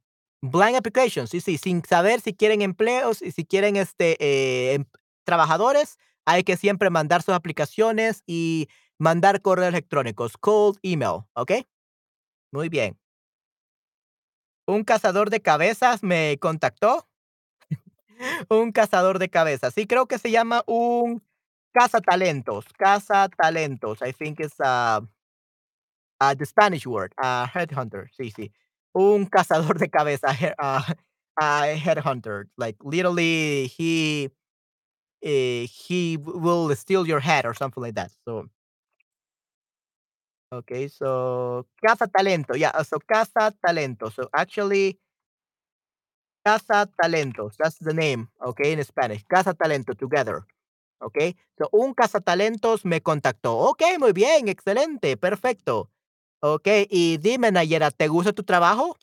blind 0.42 0.77
applications, 0.77 1.31
sí, 1.31 1.40
sí, 1.40 1.59
sin 1.59 1.85
saber 1.85 2.20
si 2.20 2.35
quieren 2.35 2.62
empleos 2.62 3.22
y 3.22 3.33
si 3.33 3.44
quieren 3.44 3.77
este, 3.77 4.16
eh, 4.25 4.75
em- 4.75 4.85
trabajadores, 5.25 5.99
hay 6.27 6.44
que 6.44 6.57
siempre 6.57 6.90
mandar 6.90 7.22
sus 7.22 7.35
aplicaciones 7.35 8.22
y 8.27 8.68
mandar 8.99 9.42
correos 9.42 9.68
electrónicos, 9.70 10.37
cold 10.38 10.79
email, 10.83 11.22
¿ok? 11.35 11.53
Muy 12.53 12.68
bien. 12.68 12.99
Un 14.68 14.85
cazador 14.85 15.31
de 15.31 15.40
cabezas 15.42 16.03
me 16.03 16.38
contactó. 16.40 17.07
Un 18.51 18.72
cazador 18.72 19.18
de 19.18 19.29
cabezas. 19.29 19.75
Sí, 19.75 19.87
creo 19.87 20.07
que 20.07 20.18
se 20.18 20.31
llama 20.31 20.62
un 20.66 21.22
cazatalentos. 21.72 22.66
Cazatalentos. 22.79 24.01
I 24.03 24.12
think 24.12 24.40
it's 24.40 24.59
uh, 24.61 25.01
uh, 26.20 26.35
the 26.35 26.46
Spanish 26.46 26.87
word. 26.87 27.12
Uh, 27.22 27.46
headhunter. 27.46 28.09
Sí, 28.16 28.31
sí. 28.31 28.53
Un 29.00 29.26
cazador 29.26 29.78
de 29.78 29.88
cabezas. 29.88 30.37
he- 30.40 30.54
Uh, 30.59 30.82
a 31.40 31.76
headhunter. 31.76 32.46
Like 32.56 32.76
literally, 32.82 33.66
he 33.66 34.30
eh, 35.22 35.66
he 35.66 36.16
will 36.18 36.74
steal 36.76 37.06
your 37.06 37.20
head 37.20 37.46
or 37.46 37.54
something 37.54 37.82
like 37.82 37.94
that. 37.96 38.11
So 38.26 38.48
okay, 40.52 40.88
so 40.88 41.66
cazatalento. 41.85 42.56
Yeah, 42.56 42.70
uh, 42.74 42.82
so 42.85 42.98
cazatalento. 43.00 44.12
So 44.12 44.28
actually, 44.35 44.98
Cazatalentos, 46.46 47.56
that's 47.59 47.78
the 47.80 47.92
name, 47.92 48.30
okay, 48.40 48.72
in 48.72 48.82
Spanish. 48.85 49.24
Cazatalento 49.26 49.94
together, 49.98 50.44
okay. 51.02 51.35
So, 51.59 51.68
un 51.72 51.94
cazatalentos 51.94 52.85
me 52.85 53.00
contactó. 53.00 53.59
Okey, 53.70 53.98
muy 53.98 54.12
bien, 54.12 54.48
excelente, 54.48 55.16
perfecto. 55.16 55.90
Okey, 56.42 56.87
y 56.90 57.16
dime, 57.16 57.51
Nayera, 57.51 57.90
¿te 57.90 58.09
gusta 58.09 58.33
tu 58.35 58.42
trabajo? 58.44 58.96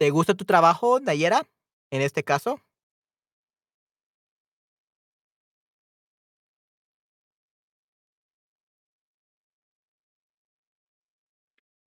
¿Te 0.00 0.10
gusta 0.10 0.34
tu 0.34 0.44
trabajo, 0.44 1.00
Nayera, 1.00 1.42
en 1.90 2.02
este 2.02 2.22
caso? 2.22 2.60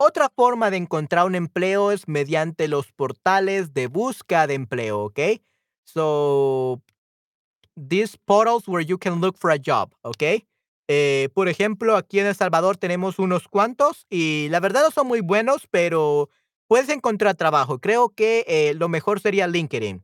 Otra 0.03 0.29
forma 0.35 0.71
de 0.71 0.77
encontrar 0.77 1.27
un 1.27 1.35
empleo 1.35 1.91
es 1.91 2.07
mediante 2.07 2.67
los 2.67 2.91
portales 2.91 3.75
de 3.75 3.85
búsqueda 3.85 4.47
de 4.47 4.55
empleo, 4.55 5.01
okey. 5.01 5.43
So 5.83 6.81
these 7.75 8.17
portals 8.25 8.67
where 8.67 8.83
you 8.83 8.97
can 8.97 9.21
look 9.21 9.37
for 9.37 9.51
a 9.51 9.59
job, 9.63 9.93
¿ok? 10.01 10.43
Eh, 10.87 11.29
por 11.35 11.49
ejemplo, 11.49 11.95
aquí 11.95 12.19
en 12.19 12.25
El 12.25 12.33
Salvador 12.33 12.77
tenemos 12.77 13.19
unos 13.19 13.47
cuantos 13.47 14.07
y 14.09 14.47
la 14.49 14.59
verdad 14.59 14.81
no 14.81 14.89
son 14.89 15.05
muy 15.05 15.21
buenos, 15.21 15.67
pero 15.69 16.31
puedes 16.67 16.89
encontrar 16.89 17.35
trabajo. 17.35 17.77
Creo 17.77 18.09
que 18.09 18.43
eh, 18.47 18.73
lo 18.73 18.89
mejor 18.89 19.19
sería 19.19 19.45
LinkedIn. 19.45 20.03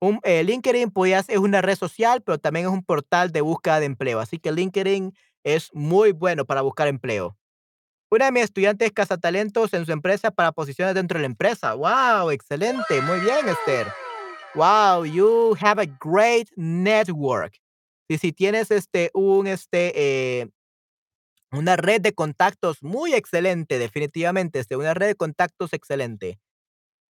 Un, 0.00 0.20
eh, 0.22 0.44
LinkedIn 0.44 0.92
pues, 0.92 1.28
es 1.28 1.38
una 1.38 1.60
red 1.60 1.74
social, 1.74 2.22
pero 2.22 2.38
también 2.38 2.66
es 2.66 2.72
un 2.72 2.84
portal 2.84 3.32
de 3.32 3.40
búsqueda 3.40 3.80
de 3.80 3.86
empleo. 3.86 4.20
Así 4.20 4.38
que 4.38 4.52
LinkedIn 4.52 5.12
es 5.42 5.70
muy 5.74 6.12
bueno 6.12 6.44
para 6.44 6.62
buscar 6.62 6.86
empleo. 6.86 7.36
Una 8.12 8.26
de 8.26 8.32
mis 8.32 8.42
estudiantes 8.42 8.88
es 8.88 8.92
cazatalentos 8.92 9.72
en 9.72 9.86
su 9.86 9.92
empresa 9.92 10.30
para 10.30 10.52
posiciones 10.52 10.94
dentro 10.94 11.16
de 11.16 11.22
la 11.22 11.28
empresa. 11.28 11.72
¡Wow! 11.72 12.28
Excelente. 12.30 13.00
Muy 13.00 13.18
bien, 13.20 13.48
Esther. 13.48 13.86
Wow, 14.54 15.06
you 15.06 15.56
have 15.58 15.80
a 15.80 15.86
great 15.98 16.46
network. 16.54 17.54
Y 18.10 18.18
si 18.18 18.34
tienes 18.34 18.70
este 18.70 19.10
un 19.14 19.46
este 19.46 19.92
eh, 19.94 20.50
una 21.52 21.76
red 21.76 22.02
de 22.02 22.12
contactos 22.12 22.82
muy 22.82 23.14
excelente, 23.14 23.78
definitivamente, 23.78 24.58
este, 24.58 24.76
una 24.76 24.92
red 24.92 25.06
de 25.06 25.14
contactos 25.14 25.72
excelente. 25.72 26.38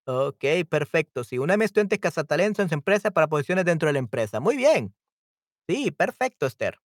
Ok, 0.05 0.45
perfecto. 0.69 1.23
Sí, 1.23 1.39
una 1.39 1.53
de 1.53 1.57
mis 1.57 1.65
estudiantes 1.65 1.97
cazatalentos 1.97 2.61
en 2.61 2.69
su 2.69 2.75
empresa 2.75 3.09
para 3.09 3.25
posiciones 3.25 3.65
dentro 3.65 3.87
de 3.87 3.93
la 3.93 3.99
empresa. 3.99 4.39
Muy 4.39 4.55
bien. 4.55 4.93
Sí, 5.67 5.89
perfecto, 5.89 6.45
Esther. 6.45 6.77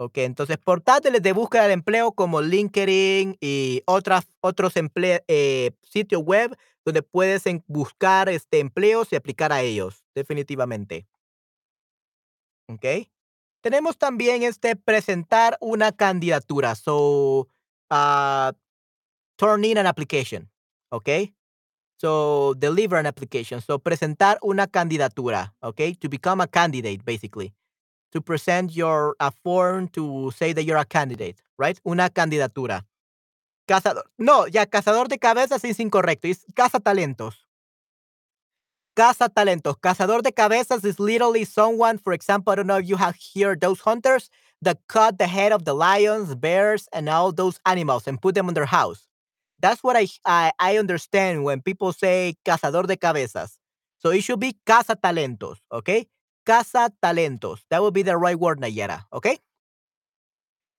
Ok, 0.00 0.18
entonces 0.18 0.58
portátiles 0.58 1.20
de 1.22 1.32
búsqueda 1.32 1.66
de 1.66 1.72
empleo 1.72 2.12
como 2.12 2.40
LinkedIn 2.40 3.36
y 3.40 3.82
otras, 3.84 4.28
otros 4.40 4.74
eh, 4.76 5.72
sitios 5.82 6.22
web 6.22 6.56
donde 6.84 7.02
puedes 7.02 7.42
buscar 7.66 8.28
este, 8.28 8.60
empleos 8.60 9.12
y 9.12 9.16
aplicar 9.16 9.52
a 9.52 9.62
ellos, 9.62 10.04
definitivamente. 10.14 11.08
¿ok? 12.68 13.08
Tenemos 13.60 13.98
también, 13.98 14.42
este, 14.42 14.76
presentar 14.76 15.58
una 15.60 15.90
candidatura. 15.92 16.74
So, 16.74 17.48
ah, 17.90 18.52
turn 19.36 19.64
in 19.64 19.78
an 19.78 19.86
application, 19.86 20.50
¿ok? 20.90 21.08
So, 22.00 22.54
deliver 22.56 22.98
an 22.98 23.06
application. 23.06 23.60
So, 23.60 23.80
presentar 23.80 24.38
una 24.42 24.68
candidatura, 24.68 25.56
¿ok? 25.60 25.80
To 25.98 26.08
become 26.08 26.42
a 26.42 26.46
candidate, 26.46 27.02
basically. 27.04 27.52
To 28.12 28.22
present 28.22 28.74
your 28.74 29.16
a 29.20 29.30
form 29.30 29.88
to 29.88 30.30
say 30.34 30.52
that 30.54 30.64
you're 30.64 30.78
a 30.78 30.84
candidate, 30.84 31.42
right? 31.58 31.78
Una 31.86 32.08
candidatura. 32.10 32.86
Cazador, 33.66 34.04
no, 34.16 34.46
ya 34.46 34.64
cazador 34.64 35.08
de 35.08 35.18
cabezas 35.18 35.62
es 35.64 35.78
incorrecto, 35.78 36.26
es 36.26 36.46
cazatalentos. 36.54 37.46
Caza 38.96 39.28
talentos. 39.28 39.76
Cazador 39.78 40.22
de 40.22 40.32
cabezas 40.32 40.84
is 40.84 40.98
literally 40.98 41.44
someone, 41.44 41.98
for 41.98 42.12
example, 42.12 42.52
I 42.52 42.56
don't 42.56 42.66
know 42.66 42.78
if 42.78 42.88
you 42.88 42.96
have 42.96 43.14
heard 43.34 43.60
those 43.60 43.80
hunters 43.80 44.28
that 44.62 44.78
cut 44.88 45.18
the 45.18 45.26
head 45.28 45.52
of 45.52 45.64
the 45.64 45.74
lions, 45.74 46.34
bears, 46.34 46.88
and 46.92 47.08
all 47.08 47.30
those 47.30 47.60
animals 47.64 48.08
and 48.08 48.20
put 48.20 48.34
them 48.34 48.48
in 48.48 48.54
their 48.54 48.66
house. 48.66 49.06
That's 49.60 49.84
what 49.84 49.96
I 49.96 50.08
I, 50.24 50.52
I 50.58 50.78
understand 50.78 51.44
when 51.44 51.62
people 51.62 51.92
say 51.92 52.34
cazador 52.44 52.86
de 52.88 52.96
cabezas. 52.96 53.58
So 53.98 54.10
it 54.10 54.22
should 54.24 54.40
be 54.40 54.56
caza 54.66 54.96
talentos, 54.96 55.58
okay? 55.72 56.06
Caza 56.48 56.88
talentos. 56.98 57.66
That 57.68 57.80
would 57.82 57.92
be 57.92 58.02
the 58.02 58.16
right 58.16 58.38
word, 58.38 58.58
Nayera, 58.58 59.06
okay? 59.10 59.38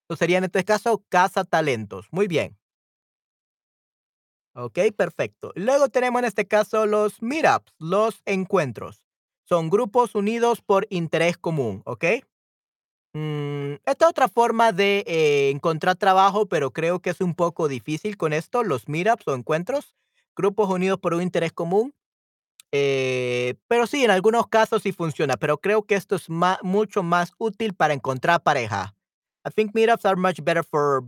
So 0.08 0.15
sería 0.15 0.39
en 0.39 0.45
este 0.45 0.63
caso 0.63 1.05
caza 1.10 1.43
talentos. 1.43 2.08
Muy 2.10 2.27
bien. 2.27 2.58
Ok, 4.55 4.79
perfecto. 4.97 5.51
Luego 5.53 5.89
tenemos 5.89 6.21
en 6.21 6.25
este 6.25 6.47
caso 6.47 6.88
los 6.88 7.21
meetups, 7.21 7.71
los 7.77 8.23
encuentros. 8.25 9.05
Son 9.43 9.69
grupos 9.69 10.15
unidos 10.15 10.63
por 10.63 10.88
interés 10.89 11.38
común, 11.38 11.84
¿ok? 11.86 12.05
Mm, 13.13 13.73
esta 13.86 14.10
otra 14.10 14.27
forma 14.27 14.71
de 14.71 15.03
eh, 15.05 15.51
encontrar 15.51 15.97
trabajo, 15.97 16.47
pero 16.47 16.71
creo 16.71 16.99
que 16.99 17.12
es 17.12 17.21
un 17.21 17.36
poco 17.36 17.67
difícil 17.67 18.17
con 18.17 18.34
esto, 18.34 18.63
los 18.63 18.89
meetups 18.89 19.27
o 19.27 19.36
encuentros, 19.36 19.93
grupos 20.36 20.67
unidos 20.71 20.97
por 20.99 21.13
un 21.13 21.21
interés 21.21 21.53
común. 21.53 21.93
Eh, 22.71 23.55
pero 23.67 23.88
sí, 23.88 24.03
en 24.03 24.12
algunos 24.12 24.47
casos 24.47 24.84
sí 24.84 24.91
funciona, 24.91 25.38
pero 25.38 25.58
creo 25.58 25.84
que 25.84 25.95
esto 25.95 26.15
es 26.15 26.29
mucho 26.29 27.03
más 27.03 27.34
útil 27.38 27.73
para 27.73 27.93
encontrar 27.93 28.43
pareja. 28.43 28.93
I 29.45 29.51
think 29.51 29.73
meetups 29.73 30.05
are 30.05 30.15
much 30.15 30.43
better 30.43 30.63
for 30.63 31.03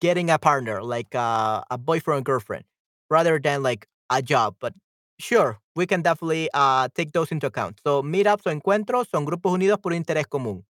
getting 0.00 0.30
a 0.30 0.38
partner, 0.38 0.82
like 0.82 1.14
uh, 1.14 1.62
a 1.70 1.78
boyfriend 1.78 2.24
girlfriend, 2.24 2.64
rather 3.10 3.40
than 3.40 3.62
like 3.62 3.86
a 4.10 4.22
job. 4.22 4.56
But 4.60 4.74
sure, 5.18 5.60
we 5.76 5.86
can 5.86 6.02
definitely 6.02 6.48
uh, 6.54 6.88
take 6.94 7.12
those 7.12 7.30
into 7.30 7.46
account. 7.46 7.80
So, 7.84 8.02
meetups 8.02 8.46
o 8.46 8.50
encuentros 8.50 9.08
son 9.08 9.24
grupos 9.24 9.52
unidos 9.52 9.78
por 9.80 9.92
interés 9.92 10.26
común. 10.26 10.64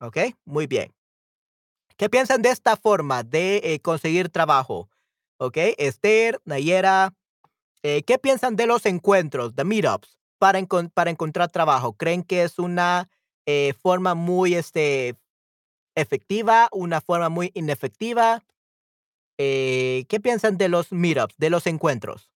¿Ok? 0.00 0.34
Muy 0.44 0.66
bien. 0.66 0.92
¿Qué 1.96 2.08
piensan 2.08 2.40
de 2.40 2.48
esta 2.50 2.76
forma 2.76 3.22
de 3.22 3.60
eh, 3.62 3.80
conseguir 3.80 4.30
trabajo? 4.30 4.88
¿Ok? 5.38 5.58
Esther, 5.76 6.40
Nayera, 6.46 7.12
eh, 7.82 8.02
¿qué 8.04 8.18
piensan 8.18 8.56
de 8.56 8.66
los 8.66 8.86
encuentros, 8.86 9.54
de 9.56 9.64
meetups, 9.64 10.18
para, 10.38 10.60
para 10.94 11.10
encontrar 11.10 11.50
trabajo? 11.50 11.94
¿Creen 11.94 12.22
que 12.24 12.42
es 12.44 12.58
una 12.58 13.08
eh, 13.46 13.74
forma 13.82 14.14
muy 14.14 14.54
este, 14.54 15.16
efectiva, 15.96 16.68
una 16.72 17.00
forma 17.00 17.28
muy 17.30 17.52
inefectiva? 17.54 18.44
Eh, 19.38 20.04
¿Qué 20.08 20.20
piensan 20.20 20.58
de 20.58 20.68
los 20.68 20.92
meetups, 20.92 21.36
de 21.38 21.50
los 21.50 21.66
encuentros? 21.66 22.30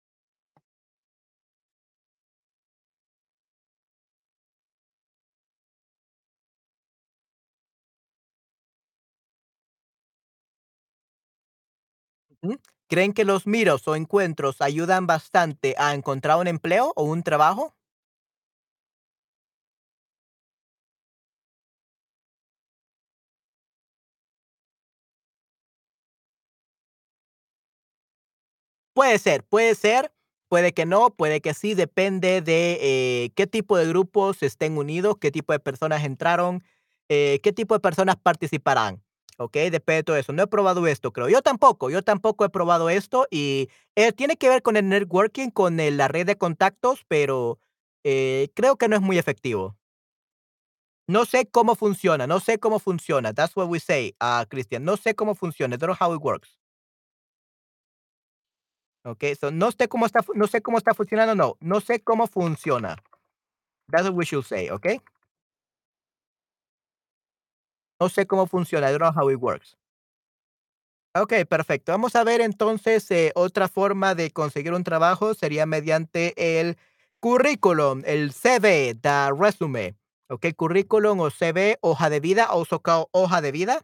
¿Creen 12.94 13.12
que 13.12 13.24
los 13.24 13.48
meetups 13.48 13.88
o 13.88 13.96
encuentros 13.96 14.60
ayudan 14.60 15.08
bastante 15.08 15.74
a 15.78 15.94
encontrar 15.94 16.38
un 16.38 16.46
empleo 16.46 16.92
o 16.94 17.02
un 17.02 17.24
trabajo? 17.24 17.74
Puede 28.94 29.18
ser, 29.18 29.42
puede 29.44 29.74
ser, 29.74 30.12
puede 30.48 30.72
que 30.72 30.86
no, 30.86 31.10
puede 31.14 31.40
que 31.40 31.52
sí, 31.54 31.74
depende 31.74 32.40
de 32.42 32.78
eh, 32.80 33.30
qué 33.34 33.46
tipo 33.48 33.76
de 33.76 33.86
grupos 33.88 34.42
estén 34.42 34.78
unidos, 34.78 35.16
qué 35.20 35.32
tipo 35.32 35.52
de 35.52 35.58
personas 35.60 36.04
entraron, 36.04 36.62
eh, 37.08 37.40
qué 37.42 37.52
tipo 37.52 37.74
de 37.74 37.80
personas 37.80 38.16
participarán. 38.16 39.02
¿Ok? 39.38 39.52
Depende 39.70 39.96
de 39.96 40.02
todo 40.04 40.16
eso. 40.16 40.32
No 40.32 40.42
he 40.44 40.46
probado 40.46 40.86
esto, 40.86 41.12
creo. 41.12 41.28
Yo 41.28 41.42
tampoco, 41.42 41.90
yo 41.90 42.02
tampoco 42.02 42.44
he 42.44 42.48
probado 42.50 42.88
esto 42.90 43.26
y 43.30 43.68
eh, 43.96 44.12
tiene 44.12 44.36
que 44.36 44.48
ver 44.48 44.62
con 44.62 44.76
el 44.76 44.88
networking, 44.88 45.50
con 45.50 45.80
el- 45.80 45.96
la 45.96 46.08
red 46.08 46.26
de 46.26 46.36
contactos, 46.38 47.04
pero 47.08 47.58
eh, 48.04 48.48
creo 48.54 48.76
que 48.76 48.88
no 48.88 48.96
es 48.96 49.02
muy 49.02 49.18
efectivo. 49.18 49.76
No 51.06 51.24
sé 51.24 51.46
cómo 51.50 51.76
funciona, 51.76 52.26
no 52.26 52.40
sé 52.40 52.58
cómo 52.58 52.78
funciona. 52.78 53.32
That's 53.32 53.56
what 53.56 53.68
we 53.68 53.80
say, 53.80 54.14
uh, 54.20 54.44
Christian. 54.48 54.84
No 54.84 54.96
sé 54.96 55.14
cómo 55.14 55.34
funciona. 55.34 55.74
I 55.76 55.78
don't 55.78 55.88
know 55.88 55.96
how 55.98 56.14
it 56.14 56.20
works. 56.22 56.58
Okay, 59.06 59.34
so 59.34 59.50
no 59.50 59.70
sé 59.70 59.88
cómo 59.88 60.06
está 60.06 60.20
no 60.34 60.46
sé 60.46 60.62
cómo 60.62 60.78
está 60.78 60.94
funcionando, 60.94 61.34
no, 61.34 61.56
no 61.60 61.80
sé 61.80 62.00
cómo 62.00 62.26
funciona. 62.26 62.96
That's 63.90 64.06
what 64.08 64.14
we 64.16 64.24
should 64.26 64.44
say, 64.46 64.70
okay? 64.70 65.00
No 68.04 68.10
sé 68.10 68.26
cómo 68.26 68.46
funciona, 68.46 68.90
I 68.90 68.92
don't 68.92 69.00
know 69.00 69.12
how 69.12 69.30
it 69.30 69.40
works. 69.40 69.78
Okay, 71.16 71.46
perfecto. 71.46 71.90
Vamos 71.92 72.14
a 72.16 72.22
ver 72.22 72.42
entonces, 72.42 73.10
eh, 73.10 73.32
otra 73.34 73.66
forma 73.68 74.14
de 74.14 74.30
conseguir 74.30 74.74
un 74.74 74.84
trabajo 74.84 75.32
sería 75.32 75.64
mediante 75.64 76.60
el 76.60 76.76
currículum, 77.20 78.02
el 78.04 78.32
CV, 78.34 78.94
the 79.00 79.30
resume. 79.34 79.94
Okay, 80.28 80.52
currículum 80.52 81.20
o 81.20 81.30
CV, 81.30 81.78
hoja 81.80 82.10
de 82.10 82.20
vida, 82.20 82.44
also 82.44 82.80
called 82.80 83.06
hoja 83.12 83.40
de 83.40 83.52
vida. 83.52 83.80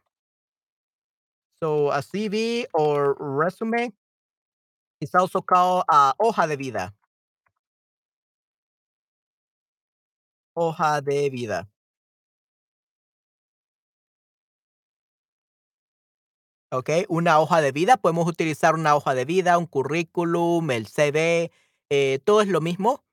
So 1.59 1.90
a 1.92 2.02
CV 2.02 2.66
or 2.74 3.16
resume 3.18 3.94
is 5.00 5.14
also 5.14 5.40
called, 5.40 5.85
ah, 5.88 6.12
hoja 6.18 6.46
de 6.46 6.56
vida, 6.56 6.94
hoja 10.54 11.00
de 11.00 11.30
vida. 11.30 11.68
Okey, 16.72 17.04
una 17.09 17.40
hoja 17.40 17.61
de 17.61 17.72
vida, 17.72 17.96
podemos 17.96 18.28
utilizar 18.28 18.74
una 18.74 18.94
hoja 18.94 19.14
de 19.14 19.24
vida, 19.24 19.59
un 19.59 19.66
currículum, 19.66 20.70
el 20.70 20.87
CV, 20.87 21.50
eh, 21.90 22.20
todo 22.24 22.42
es 22.42 22.48
lo 22.48 22.61
mismo. 22.61 23.04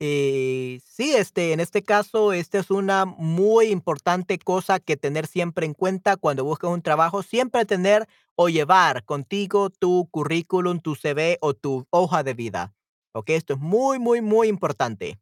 Eh, 0.00 0.80
sí, 0.84 1.14
este, 1.14 1.52
en 1.52 1.60
este 1.60 1.84
caso, 1.84 2.32
esta 2.32 2.58
es 2.58 2.70
una 2.70 3.04
muy 3.04 3.66
importante 3.66 4.36
cosa 4.40 4.80
que 4.80 4.96
tener 4.96 5.28
siempre 5.28 5.64
en 5.64 5.74
cuenta 5.74 6.16
cuando 6.16 6.44
buscas 6.44 6.70
un 6.72 6.82
trabajo, 6.82 7.22
siempre 7.22 7.64
tener 7.64 8.08
o 8.34 8.48
llevar 8.48 9.04
contigo 9.04 9.70
tu 9.70 10.08
currículum, 10.10 10.80
tu 10.80 10.96
CV 10.96 11.38
o 11.40 11.54
tu 11.54 11.86
hoja 11.90 12.24
de 12.24 12.34
vida, 12.34 12.74
Okey, 13.12 13.36
esto 13.36 13.54
es 13.54 13.60
muy, 13.60 14.00
muy, 14.00 14.22
muy 14.22 14.48
importante, 14.48 15.20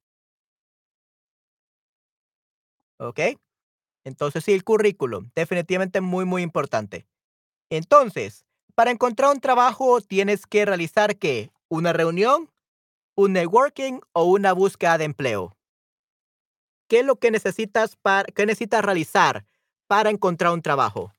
¿okey? 2.98 3.36
Entonces, 4.04 4.44
sí, 4.44 4.52
el 4.54 4.64
currículum, 4.64 5.30
definitivamente 5.36 6.00
muy, 6.02 6.24
muy 6.26 6.42
importante. 6.42 7.06
Entonces, 7.72 8.44
para 8.74 8.90
encontrar 8.90 9.30
un 9.30 9.40
trabajo 9.40 10.02
tienes 10.02 10.46
que 10.46 10.66
realizar 10.66 11.16
¿qué? 11.16 11.50
Una 11.70 11.94
reunión, 11.94 12.50
un 13.14 13.32
networking 13.32 14.00
o 14.12 14.24
una 14.24 14.52
búsqueda 14.52 14.98
de 14.98 15.04
empleo. 15.04 15.56
¿Qué 16.86 17.00
es 17.00 17.06
lo 17.06 17.16
que 17.16 17.30
necesitas 17.30 17.96
para, 17.96 18.24
qué 18.24 18.44
necesitas 18.44 18.84
realizar 18.84 19.46
para 19.86 20.10
encontrar 20.10 20.52
un 20.52 20.60
trabajo? 20.60 21.14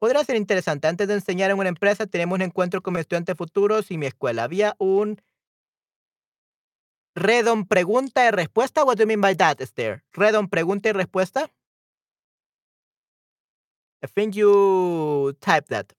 Podría 0.00 0.24
ser 0.24 0.34
interesante. 0.34 0.88
Antes 0.88 1.06
de 1.06 1.14
enseñar 1.14 1.52
en 1.52 1.60
una 1.60 1.68
empresa, 1.68 2.06
tenemos 2.06 2.34
un 2.34 2.42
encuentro 2.42 2.82
con 2.82 2.94
mis 2.94 3.02
estudiantes 3.02 3.36
futuros 3.36 3.92
y 3.92 3.96
mi 3.96 4.06
escuela. 4.06 4.42
Había 4.42 4.74
un 4.78 5.22
redon 7.14 7.64
pregunta 7.64 8.26
y 8.26 8.32
respuesta. 8.32 8.82
What 8.82 8.96
do 8.96 9.04
you 9.04 9.06
mean 9.06 9.22
Esther? 9.60 10.02
Redon 10.12 10.48
pregunta 10.48 10.88
y 10.88 10.92
respuesta. 10.92 11.48
I 14.02 14.06
think 14.06 14.34
you 14.36 15.34
typed 15.40 15.68
that. 15.68 15.92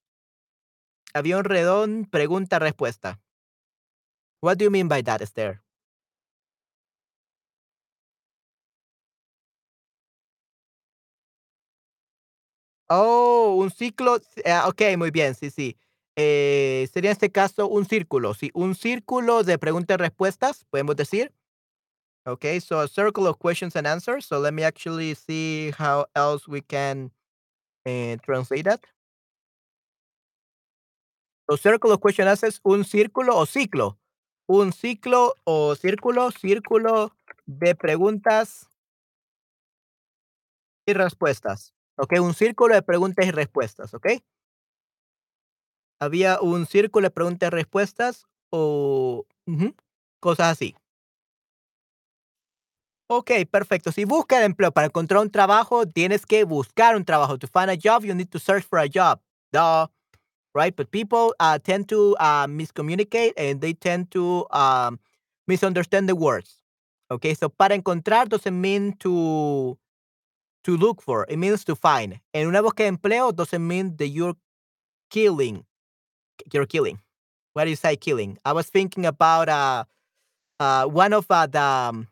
Un 1.15 1.43
redón 1.43 2.05
pregunta 2.09 2.59
respuesta. 2.59 3.19
What 4.41 4.57
do 4.59 4.65
you 4.65 4.69
mean 4.69 4.87
by 4.89 5.01
that, 5.03 5.21
Esther? 5.21 5.61
Oh, 12.89 13.57
un 13.61 13.71
ciclo, 13.71 14.19
ah, 14.45 14.67
okey, 14.67 14.97
muy 14.97 15.09
bien, 15.11 15.35
sí, 15.35 15.49
sí. 15.49 15.77
Eh, 16.15 16.87
sería 16.93 17.09
en 17.11 17.13
este 17.13 17.31
caso 17.31 17.67
un 17.67 17.85
círculo, 17.85 18.33
sí, 18.33 18.51
un 18.53 18.75
círculo 18.75 19.43
de 19.43 19.57
preguntas 19.57 19.95
y 19.95 19.97
respuestas, 20.01 20.65
podemos 20.69 20.95
decir. 20.95 21.31
Okay, 22.25 22.59
so 22.61 22.79
a 22.81 22.87
circle 22.87 23.27
of 23.27 23.39
questions 23.39 23.75
and 23.75 23.87
answers. 23.87 24.25
So 24.27 24.39
let 24.39 24.53
me 24.53 24.63
actually 24.63 25.15
see 25.15 25.71
how 25.77 26.05
else 26.15 26.47
we 26.47 26.61
can 26.61 27.11
eh, 27.85 28.17
translate 28.23 28.63
that. 28.63 28.81
So 31.49 31.57
circle 31.57 31.97
question 31.97 32.27
answers, 32.27 32.59
un 32.63 32.85
círculo 32.85 33.35
o 33.35 33.45
ciclo. 33.45 33.99
Un 34.47 34.71
ciclo 34.71 35.35
o 35.45 35.75
círculo, 35.75 36.31
círculo 36.31 37.15
de 37.45 37.75
preguntas 37.75 38.69
y 40.85 40.93
respuestas. 40.93 41.73
Okay, 41.97 42.19
un 42.19 42.33
círculo 42.33 42.73
de 42.73 42.81
preguntas 42.81 43.25
y 43.25 43.31
respuestas, 43.31 43.93
¿ok? 43.93 44.07
Había 45.99 46.41
un 46.41 46.65
círculo 46.65 47.07
de 47.07 47.11
preguntas 47.11 47.47
y 47.47 47.51
respuestas 47.51 48.25
o 48.49 49.25
cosas 50.19 50.53
así. 50.53 50.75
Okey, 53.15 53.45
perfecto. 53.45 53.91
Si 53.91 54.05
busca 54.05 54.43
empleo 54.43 54.71
para 54.71 54.87
encontrar 54.87 55.21
un 55.21 55.29
trabajo, 55.29 55.85
tienes 55.85 56.25
que 56.25 56.45
buscar 56.45 56.95
un 56.95 57.05
trabajo. 57.05 57.37
To 57.37 57.47
find 57.47 57.69
a 57.69 57.75
job, 57.77 58.03
you 58.03 58.15
need 58.15 58.29
to 58.31 58.39
search 58.39 58.63
for 58.63 58.79
a 58.79 58.87
job. 58.89 59.19
Duh, 59.51 59.87
right? 60.55 60.75
But 60.75 60.91
people, 60.91 61.33
uh, 61.39 61.59
tend 61.59 61.89
to, 61.89 62.15
uh, 62.19 62.47
miscommunicate 62.47 63.33
and 63.37 63.61
they 63.61 63.73
tend 63.73 64.11
to, 64.11 64.45
um, 64.51 64.99
misunderstand 65.47 66.09
the 66.09 66.15
words. 66.15 66.59
Okay, 67.11 67.35
so 67.35 67.49
para 67.49 67.75
encontrar 67.75 68.27
doesn't 68.29 68.59
mean 68.59 68.93
to 68.99 69.77
to 70.63 70.77
look 70.77 71.01
for, 71.01 71.25
it 71.29 71.37
means 71.37 71.63
to 71.65 71.75
find. 71.75 72.19
En 72.33 72.47
una 72.47 72.61
búsqueda 72.61 72.85
de 72.85 72.97
empleo 72.97 73.31
doesn't 73.35 73.67
mean 73.67 73.95
that 73.97 74.07
you're 74.09 74.35
killing, 75.11 75.65
you're 76.53 76.65
killing. 76.67 76.99
What 77.53 77.65
do 77.65 77.71
you 77.71 77.75
say 77.77 77.95
killing? 77.97 78.37
I 78.45 78.53
was 78.53 78.69
thinking 78.69 79.05
about, 79.05 79.49
uh, 79.49 79.85
uh, 80.59 80.85
one 80.87 81.13
of, 81.13 81.25
uh, 81.29 81.47
the, 81.47 81.61
um 81.61 82.07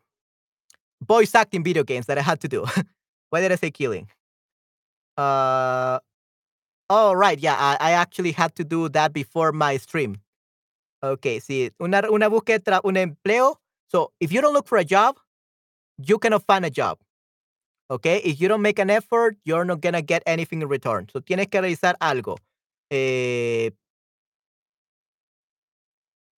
voice 1.06 1.34
acting 1.34 1.62
video 1.62 1.84
games 1.84 2.06
that 2.06 2.18
I 2.18 2.22
had 2.22 2.40
to 2.40 2.48
do. 2.48 2.64
Why 3.30 3.40
did 3.40 3.52
I 3.52 3.56
say 3.56 3.70
killing? 3.70 4.08
Uh, 5.16 5.98
oh, 6.90 7.12
right, 7.12 7.38
yeah, 7.38 7.56
I, 7.58 7.76
I 7.80 7.92
actually 7.92 8.32
had 8.32 8.54
to 8.56 8.64
do 8.64 8.88
that 8.90 9.12
before 9.12 9.52
my 9.52 9.76
stream. 9.76 10.16
Okay, 11.02 11.40
see, 11.40 11.70
una, 11.80 12.02
una 12.10 12.30
búsqueda, 12.30 12.80
un 12.84 12.94
empleo. 12.94 13.56
So, 13.88 14.12
if 14.20 14.32
you 14.32 14.40
don't 14.40 14.54
look 14.54 14.68
for 14.68 14.78
a 14.78 14.84
job, 14.84 15.16
you 15.98 16.18
cannot 16.18 16.44
find 16.46 16.64
a 16.64 16.70
job. 16.70 16.98
Okay, 17.90 18.18
if 18.18 18.40
you 18.40 18.48
don't 18.48 18.62
make 18.62 18.78
an 18.78 18.88
effort, 18.88 19.36
you're 19.44 19.64
not 19.64 19.80
gonna 19.80 20.02
get 20.02 20.22
anything 20.26 20.62
in 20.62 20.68
return. 20.68 21.08
So, 21.12 21.20
tienes 21.20 21.50
que 21.50 21.60
realizar 21.60 21.96
algo. 22.00 22.38
Eh, 22.90 23.70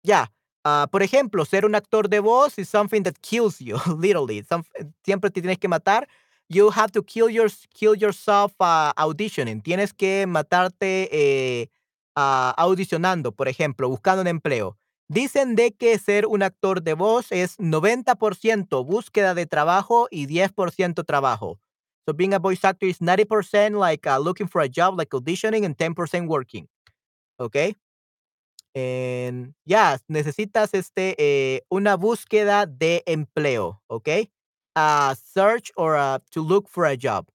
ya, 0.03 0.27
ah, 0.65 0.89
por 0.91 1.03
ejemplo, 1.03 1.45
ser 1.45 1.65
un 1.65 1.75
actor 1.75 2.09
de 2.09 2.21
voz 2.21 2.59
is 2.59 2.69
something 2.69 3.03
that 3.03 3.15
kills 3.21 3.59
you, 3.59 3.77
literally. 3.99 4.45
Siempre 5.05 5.31
te 5.31 5.41
tienes 5.41 5.59
que 5.59 5.69
matar. 5.69 6.09
You 6.49 6.71
have 6.71 6.93
to 6.93 7.03
kill, 7.03 7.31
your, 7.31 7.51
kill 7.73 7.95
yourself 7.95 8.53
uh, 8.61 8.93
auditioning. 8.97 9.63
Tienes 9.63 9.93
que 9.95 10.27
matarte 10.27 11.71
ah, 12.17 12.55
audicionando, 12.57 13.33
por 13.33 13.49
ejemplo, 13.49 13.89
buscando 13.89 14.23
un 14.23 14.29
empleo. 14.29 14.77
Dicen 15.09 15.55
de 15.55 15.73
que 15.73 15.99
ser 15.99 16.27
un 16.27 16.43
actor 16.43 16.83
de 16.83 16.95
voz 16.95 17.31
es 17.31 17.59
90% 17.59 18.85
búsqueda 18.87 19.35
de 19.35 19.47
trabajo 19.47 20.09
y 20.11 20.27
10% 20.27 21.05
trabajo. 21.05 21.61
So 22.07 22.15
being 22.15 22.35
a 22.35 22.39
voice 22.39 22.65
actor 22.65 22.89
is 22.89 23.01
90% 23.01 23.79
like 23.79 24.07
uh, 24.07 24.19
looking 24.19 24.49
for 24.49 24.63
a 24.63 24.69
job, 24.69 24.99
like 24.99 25.11
auditioning, 25.11 25.65
and 25.65 25.77
10% 25.77 26.27
working. 26.27 26.69
Okay? 27.39 27.77
En 28.77 29.55
ya, 29.65 30.01
necesitas, 30.09 30.75
este, 30.75 31.15
eh, 31.19 31.63
una 31.69 31.97
búsqueda 31.97 32.67
de 32.67 33.05
empleo, 33.07 33.81
¿ok? 33.87 34.09
A 34.75 35.15
search 35.17 35.71
or 35.77 35.95
a 35.97 36.21
to 36.33 36.43
look 36.43 36.69
for 36.69 36.85
a 36.87 36.97
job, 37.01 37.29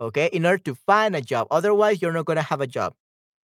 ¿ok? 0.00 0.18
In 0.32 0.46
order 0.46 0.60
to 0.62 0.74
find 0.74 1.14
a 1.14 1.20
job. 1.20 1.46
Otherwise, 1.50 2.00
you're 2.00 2.14
not 2.16 2.26
gonna 2.26 2.42
have 2.48 2.62
a 2.62 2.66
job. 2.66 2.94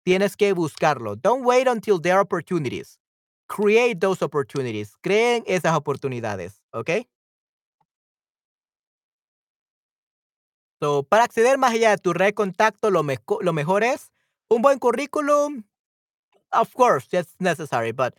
Tienes 0.06 0.38
que 0.38 0.54
buscarlo. 0.54 1.16
Don't 1.16 1.44
wait 1.46 1.68
until 1.68 2.00
there 2.02 2.16
are 2.16 2.22
opportunities. 2.22 3.00
Create 3.48 4.00
those 4.00 4.24
opportunities. 4.24 4.96
Creen 5.02 5.44
esas 5.48 5.76
oportunidades, 5.76 6.62
¿ok? 6.74 6.92
So, 10.82 11.04
para 11.04 11.24
acceder 11.24 11.58
más 11.58 11.74
allá 11.74 11.92
de 11.92 11.98
tu 11.98 12.14
red 12.14 12.28
de 12.28 12.34
contacto, 12.36 12.92
lo 12.92 13.04
mejor 13.54 13.84
es 13.84 14.12
un 14.50 14.62
buen 14.62 14.80
currículum. 14.80 15.64
Of 16.54 16.74
course, 16.74 17.06
that's 17.12 17.36
necessary, 17.40 17.92
but 17.92 18.16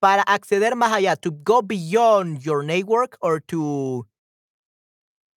para 0.00 0.22
acceder 0.26 0.74
más 0.74 0.92
allá, 0.92 1.16
to 1.20 1.30
go 1.32 1.62
beyond 1.62 2.44
your 2.44 2.62
network 2.62 3.18
or 3.20 3.40
to 3.48 4.06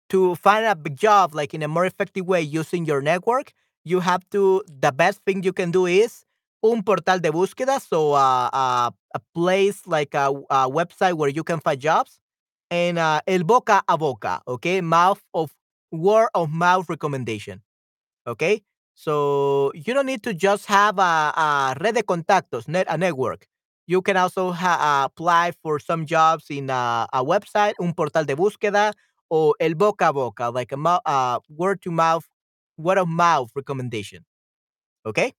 to 0.10 0.36
find 0.36 0.66
a 0.66 0.76
job 0.90 1.36
like 1.36 1.54
in 1.54 1.62
a 1.62 1.68
more 1.68 1.86
effective 1.86 2.26
way 2.28 2.42
using 2.42 2.86
your 2.86 3.02
network, 3.02 3.54
you 3.86 4.00
have 4.00 4.28
to 4.32 4.64
the 4.68 4.92
best 4.92 5.22
thing 5.26 5.44
you 5.44 5.54
can 5.54 5.72
do 5.72 5.86
is 5.86 6.26
un 6.64 6.82
portal 6.84 7.20
de 7.20 7.32
búsqueda, 7.32 7.80
so 7.80 8.14
uh, 8.14 8.50
uh, 8.52 8.90
a 9.16 9.20
place 9.36 9.86
like 9.86 10.14
a, 10.16 10.28
a 10.50 10.68
website 10.70 11.14
where 11.14 11.30
you 11.30 11.44
can 11.44 11.60
find 11.60 11.80
jobs, 11.80 12.20
and 12.72 12.98
uh, 13.00 13.22
el 13.28 13.44
boca 13.44 13.84
a 13.88 13.98
boca, 13.98 14.42
okay, 14.48 14.82
mouth 14.82 15.22
of 15.34 15.52
word 15.92 16.30
of 16.36 16.50
mouth 16.52 16.90
recommendation, 16.90 17.62
okay. 18.28 18.62
So 19.00 19.72
you 19.74 19.94
don't 19.94 20.08
need 20.08 20.24
to 20.24 20.34
just 20.34 20.66
have 20.66 21.00
a, 21.00 21.32
a 21.34 21.74
red 21.80 21.96
de 21.96 22.04
contactos, 22.04 22.68
net, 22.68 22.86
a 22.90 22.98
network. 22.98 23.48
You 23.88 24.02
can 24.02 24.18
also 24.18 24.54
apply 24.54 25.54
for 25.64 25.80
some 25.80 26.06
jobs 26.06 26.50
in 26.50 26.70
a, 26.70 27.08
a 27.14 27.24
website, 27.24 27.76
un 27.80 27.94
portal 27.94 28.26
de 28.26 28.36
búsqueda, 28.36 28.92
o 29.30 29.54
el 29.58 29.76
boca 29.76 30.08
a 30.08 30.12
boca, 30.12 30.50
like 30.50 30.74
a 30.74 30.78
uh, 30.78 31.40
word 31.48 31.82
to 31.84 31.92
mouth, 31.92 32.26
word 32.78 32.98
of 32.98 33.08
mouth 33.08 33.50
recommendation. 33.56 34.26
¿Ok? 35.06 35.32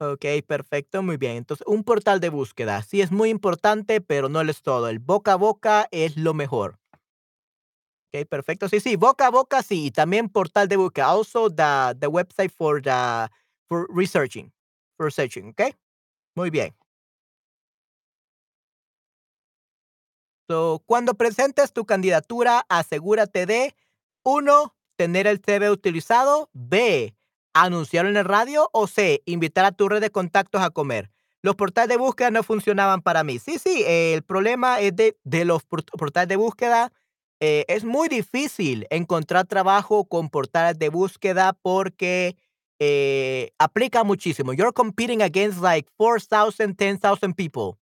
Ok, 0.00 0.24
perfecto, 0.48 1.04
muy 1.04 1.18
bien. 1.18 1.36
Entonces, 1.36 1.64
un 1.68 1.84
portal 1.84 2.18
de 2.18 2.30
búsqueda. 2.30 2.82
Sí 2.82 3.02
es 3.02 3.12
muy 3.12 3.30
importante, 3.30 4.00
pero 4.00 4.28
no 4.28 4.40
es 4.40 4.62
todo. 4.62 4.88
El 4.88 4.98
boca 4.98 5.34
a 5.34 5.36
boca 5.36 5.86
es 5.92 6.16
lo 6.16 6.34
mejor. 6.34 6.80
Perfecto. 8.24 8.68
Sí, 8.68 8.80
sí, 8.80 8.96
boca 8.96 9.26
a 9.26 9.30
boca, 9.30 9.62
sí. 9.62 9.90
También 9.90 10.28
portal 10.28 10.68
de 10.68 10.76
búsqueda. 10.76 11.06
Also, 11.08 11.50
the, 11.50 11.94
the 11.98 12.06
website 12.08 12.50
for, 12.50 12.80
the, 12.82 13.28
for 13.68 13.86
researching. 13.94 14.52
For 14.96 15.06
researching, 15.06 15.50
¿ok? 15.50 15.74
Muy 16.36 16.50
bien. 16.50 16.74
So, 20.48 20.82
cuando 20.86 21.14
presentes 21.14 21.72
tu 21.72 21.84
candidatura, 21.86 22.64
asegúrate 22.68 23.46
de, 23.46 23.74
uno, 24.24 24.74
tener 24.96 25.26
el 25.26 25.40
CV 25.40 25.70
utilizado, 25.70 26.50
B, 26.52 27.16
anunciarlo 27.52 28.10
en 28.10 28.16
el 28.16 28.24
radio 28.24 28.70
o 28.72 28.86
C, 28.86 29.22
invitar 29.26 29.64
a 29.64 29.72
tu 29.72 29.88
red 29.88 30.00
de 30.00 30.10
contactos 30.10 30.62
a 30.62 30.70
comer. 30.70 31.10
Los 31.42 31.56
portales 31.56 31.88
de 31.88 31.96
búsqueda 31.96 32.30
no 32.30 32.42
funcionaban 32.42 33.02
para 33.02 33.24
mí. 33.24 33.38
Sí, 33.38 33.58
sí, 33.58 33.82
eh, 33.86 34.14
el 34.14 34.22
problema 34.22 34.80
es 34.80 34.94
de, 34.94 35.16
de 35.24 35.44
los 35.44 35.64
port- 35.64 35.90
portales 35.98 36.28
de 36.28 36.36
búsqueda. 36.36 36.92
Eh, 37.40 37.64
es 37.68 37.84
muy 37.84 38.08
difícil 38.08 38.86
encontrar 38.90 39.46
trabajo 39.46 40.04
con 40.04 40.30
portales 40.30 40.78
de 40.78 40.88
búsqueda 40.88 41.52
porque 41.62 42.36
eh, 42.78 43.50
aplica 43.58 44.04
muchísimo. 44.04 44.52
You're 44.52 44.72
competing 44.72 45.22
against 45.22 45.60
like 45.60 45.88
4,000, 45.98 46.74
10,000 46.76 47.34
people. 47.34 47.78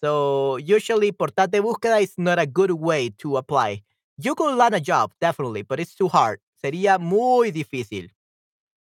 So 0.00 0.58
usually 0.58 1.12
portal 1.12 1.48
de 1.48 1.60
búsqueda 1.60 2.00
is 2.00 2.14
not 2.18 2.38
a 2.38 2.46
good 2.46 2.70
way 2.70 3.10
to 3.18 3.36
apply. 3.36 3.82
You 4.16 4.34
could 4.34 4.56
land 4.56 4.74
a 4.74 4.80
job, 4.80 5.12
definitely, 5.20 5.62
but 5.62 5.80
it's 5.80 5.94
too 5.94 6.08
hard. 6.08 6.40
Sería 6.62 6.98
muy 6.98 7.50
difícil. 7.50 8.14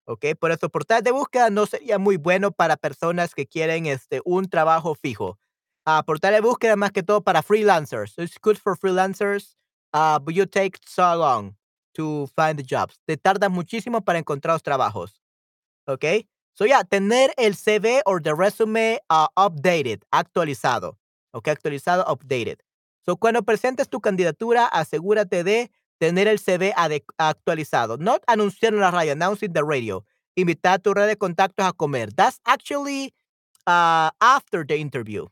¿Ok? 0.07 0.25
Por 0.39 0.53
eso 0.53 0.69
portal 0.69 1.03
de 1.03 1.11
búsqueda 1.11 1.51
no 1.51 1.67
sería 1.67 1.99
muy 1.99 2.17
bueno 2.17 2.51
para 2.51 2.77
personas 2.77 3.35
que 3.35 3.47
quieren 3.47 3.87
este, 3.87 4.21
un 4.25 4.49
trabajo 4.49 4.95
fijo. 4.95 5.39
Ah, 5.85 6.03
portal 6.05 6.33
de 6.33 6.41
búsqueda 6.41 6.77
más 6.77 6.93
que 6.93 7.03
todo 7.03 7.23
para 7.23 7.43
freelancers. 7.43 8.15
It's 8.19 8.39
good 8.43 8.57
for 8.57 8.77
freelancers, 8.77 9.57
uh, 9.93 10.19
but 10.19 10.35
you 10.35 10.47
take 10.47 10.79
so 10.87 11.17
long 11.17 11.55
to 11.95 12.27
find 12.35 12.59
the 12.59 12.63
jobs. 12.63 12.99
Te 13.07 13.17
tardas 13.17 13.51
muchísimo 13.51 14.05
para 14.05 14.19
encontrar 14.19 14.55
los 14.55 14.63
trabajos. 14.63 15.23
¿Ok? 15.87 16.27
So, 16.55 16.67
yeah, 16.67 16.83
tener 16.85 17.33
el 17.39 17.55
CV 17.55 18.03
or 18.05 18.21
the 18.21 18.35
resume 18.35 19.01
uh, 19.09 19.27
updated, 19.37 20.03
actualizado. 20.11 20.99
¿Ok? 21.33 21.49
Actualizado, 21.49 22.05
updated. 22.07 22.59
So, 23.05 23.17
cuando 23.17 23.43
presentes 23.43 23.89
tu 23.89 24.01
candidatura, 24.01 24.67
asegúrate 24.67 25.45
de 25.45 25.71
tener 25.99 26.29
el 26.29 26.39
CV 26.39 26.73
actualizado. 27.19 27.97
Not 27.97 28.23
anunciar 28.27 28.75
en 28.75 28.81
la 28.81 28.91
radio, 28.91 29.13
announcing 29.13 29.53
the 29.53 29.63
radio. 29.63 30.05
Invitar 30.35 30.75
a 30.75 30.79
tu 30.79 30.95
red 30.95 31.09
de 31.09 31.17
contactos 31.17 31.67
a 31.67 31.73
comer. 31.73 32.13
That's 32.15 32.41
actually 32.45 33.15
uh, 33.67 34.11
after 34.21 34.65
the 34.67 34.77
interview. 34.77 35.27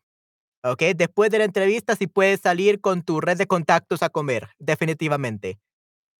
¿Ok? 0.63 0.83
Después 0.97 1.31
de 1.31 1.39
la 1.39 1.45
entrevista, 1.45 1.97
si 1.97 2.07
puedes 2.07 2.41
salir 2.41 2.81
con 2.81 3.03
tu 3.03 3.21
red 3.21 3.39
de 3.39 3.47
contactos 3.47 4.03
a 4.03 4.11
comer, 4.11 4.49
definitivamente. 4.59 5.59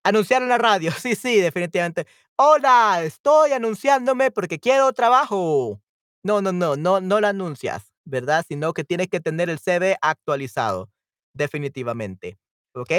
Anunciar 0.05 0.43
en 0.43 0.49
la 0.49 0.59
radio, 0.59 0.93
sí, 0.99 1.15
sí, 1.15 1.41
definitivamente. 1.41 2.07
Hola, 2.37 3.03
estoy 3.05 3.53
anunciándome 3.53 4.31
porque 4.31 4.59
quiero 4.59 4.93
trabajo. 4.93 5.81
No, 6.25 6.41
no, 6.43 6.53
no, 6.53 6.77
no, 6.77 7.01
no 7.01 7.21
lo 7.21 7.27
anuncias, 7.27 7.93
¿verdad? 8.05 8.45
Sino 8.49 8.73
que 8.73 8.85
tienes 8.85 9.09
que 9.09 9.21
tener 9.21 9.51
el 9.51 9.59
CV 9.59 9.97
actualizado, 10.03 10.91
definitivamente. 11.35 12.39
¿Ok? 12.75 12.93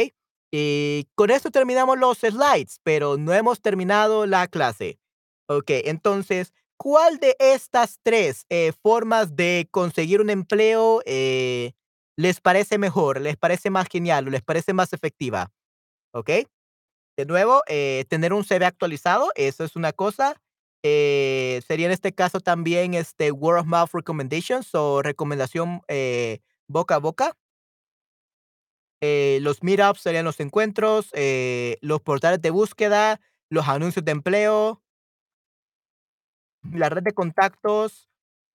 Y 0.51 1.07
con 1.15 1.31
esto 1.31 1.49
terminamos 1.49 1.97
los 1.97 2.19
slides, 2.19 2.79
pero 2.83 3.17
no 3.17 3.33
hemos 3.33 3.61
terminado 3.61 4.25
la 4.25 4.47
clase. 4.47 4.99
Ok, 5.47 5.69
entonces, 5.85 6.53
¿cuál 6.81 7.19
de 7.19 7.35
estas 7.37 7.99
tres 8.01 8.47
eh, 8.49 8.71
formas 8.81 9.35
de 9.35 9.67
conseguir 9.69 10.19
un 10.19 10.31
empleo 10.31 11.03
eh, 11.05 11.73
les 12.17 12.41
parece 12.41 12.79
mejor, 12.79 13.21
les 13.21 13.37
parece 13.37 13.69
más 13.69 13.87
genial 13.87 14.27
o 14.27 14.31
les 14.31 14.41
parece 14.41 14.73
más 14.73 14.91
efectiva? 14.91 15.51
¿Ok? 16.11 16.29
De 17.17 17.25
nuevo, 17.27 17.61
eh, 17.67 18.05
tener 18.09 18.33
un 18.33 18.43
CV 18.43 18.65
actualizado, 18.65 19.29
eso 19.35 19.63
es 19.63 19.75
una 19.75 19.93
cosa. 19.93 20.41
Sería 20.81 21.85
en 21.85 21.91
este 21.91 22.13
caso 22.13 22.39
también 22.39 22.95
este 22.95 23.31
word 23.31 23.59
of 23.59 23.67
mouth 23.67 23.91
recommendations 23.93 24.73
o 24.73 25.03
recomendación 25.03 25.83
boca 26.67 26.95
a 26.95 26.97
boca. 26.97 27.37
Los 29.01 29.61
meetups 29.61 30.01
serían 30.01 30.25
los 30.25 30.39
encuentros, 30.39 31.11
los 31.81 32.01
portales 32.01 32.41
de 32.41 32.49
búsqueda, 32.49 33.21
los 33.51 33.67
anuncios 33.67 34.03
de 34.03 34.13
empleo, 34.13 34.81
la 36.63 36.89
red 36.89 37.03
de 37.03 37.13
contactos. 37.13 38.07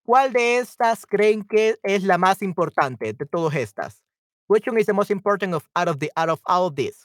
¿Cuál 0.05 0.33
de 0.33 0.59
estas 0.59 1.07
creen 1.07 1.43
que 1.45 1.79
es 1.83 2.05
la 2.05 2.19
más 2.19 2.43
importante 2.43 3.13
de 3.13 3.27
todas 3.27 3.55
estas? 3.57 4.03
Which 4.49 4.69
one 4.69 4.81
is 4.81 4.87
the 4.87 4.93
most 4.93 5.11
important 5.11 5.55
of 5.55 5.65
out 5.75 5.89
of 5.89 5.99
the 5.99 6.11
out 6.17 6.31
of 6.31 6.41
all 6.45 6.67
of 6.67 6.77
this? 6.77 7.05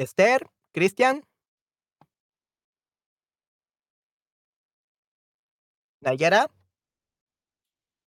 Esther, 0.00 0.46
Cristian, 0.72 1.22
Nayara. 6.00 6.48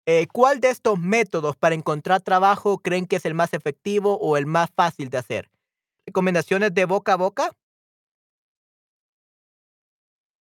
Eh, 0.06 0.26
¿Cuál 0.32 0.60
de 0.60 0.70
estos 0.70 0.98
métodos 0.98 1.56
para 1.56 1.74
encontrar 1.76 2.20
trabajo 2.22 2.78
creen 2.78 3.06
que 3.06 3.16
es 3.16 3.24
el 3.24 3.34
más 3.34 3.52
efectivo 3.52 4.18
o 4.18 4.36
el 4.36 4.46
más 4.46 4.70
fácil 4.74 5.10
de 5.10 5.18
hacer? 5.18 5.50
¿Recomendaciones 6.06 6.74
de 6.74 6.84
boca 6.86 7.12
a 7.14 7.16
boca? 7.16 7.52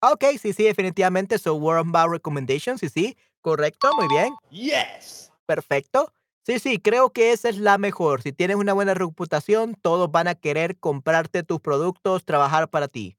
Ah, 0.01 0.13
okey, 0.13 0.37
sí, 0.37 0.53
sí, 0.53 0.63
definitivamente. 0.63 1.37
So, 1.37 1.55
word 1.55 1.79
of 1.79 1.87
mouth 1.87 2.11
recommendations, 2.11 2.79
sí, 2.79 2.89
sí, 2.89 3.17
correcto, 3.41 3.91
muy 3.95 4.07
bien. 4.07 4.33
Yes. 4.49 5.31
Perfecto. 5.45 6.13
Sí, 6.45 6.59
sí, 6.59 6.79
creo 6.79 7.11
que 7.11 7.31
esa 7.31 7.49
es 7.49 7.57
la 7.57 7.77
mejor. 7.77 8.21
Si 8.21 8.31
tienes 8.31 8.55
una 8.57 8.73
buena 8.73 8.93
reputación, 8.93 9.75
todos 9.81 10.11
van 10.11 10.27
a 10.27 10.35
querer 10.35 10.77
comprarte 10.79 11.43
tus 11.43 11.59
productos, 11.59 12.23
trabajar 12.23 12.69
para 12.69 12.87
ti. 12.87 13.17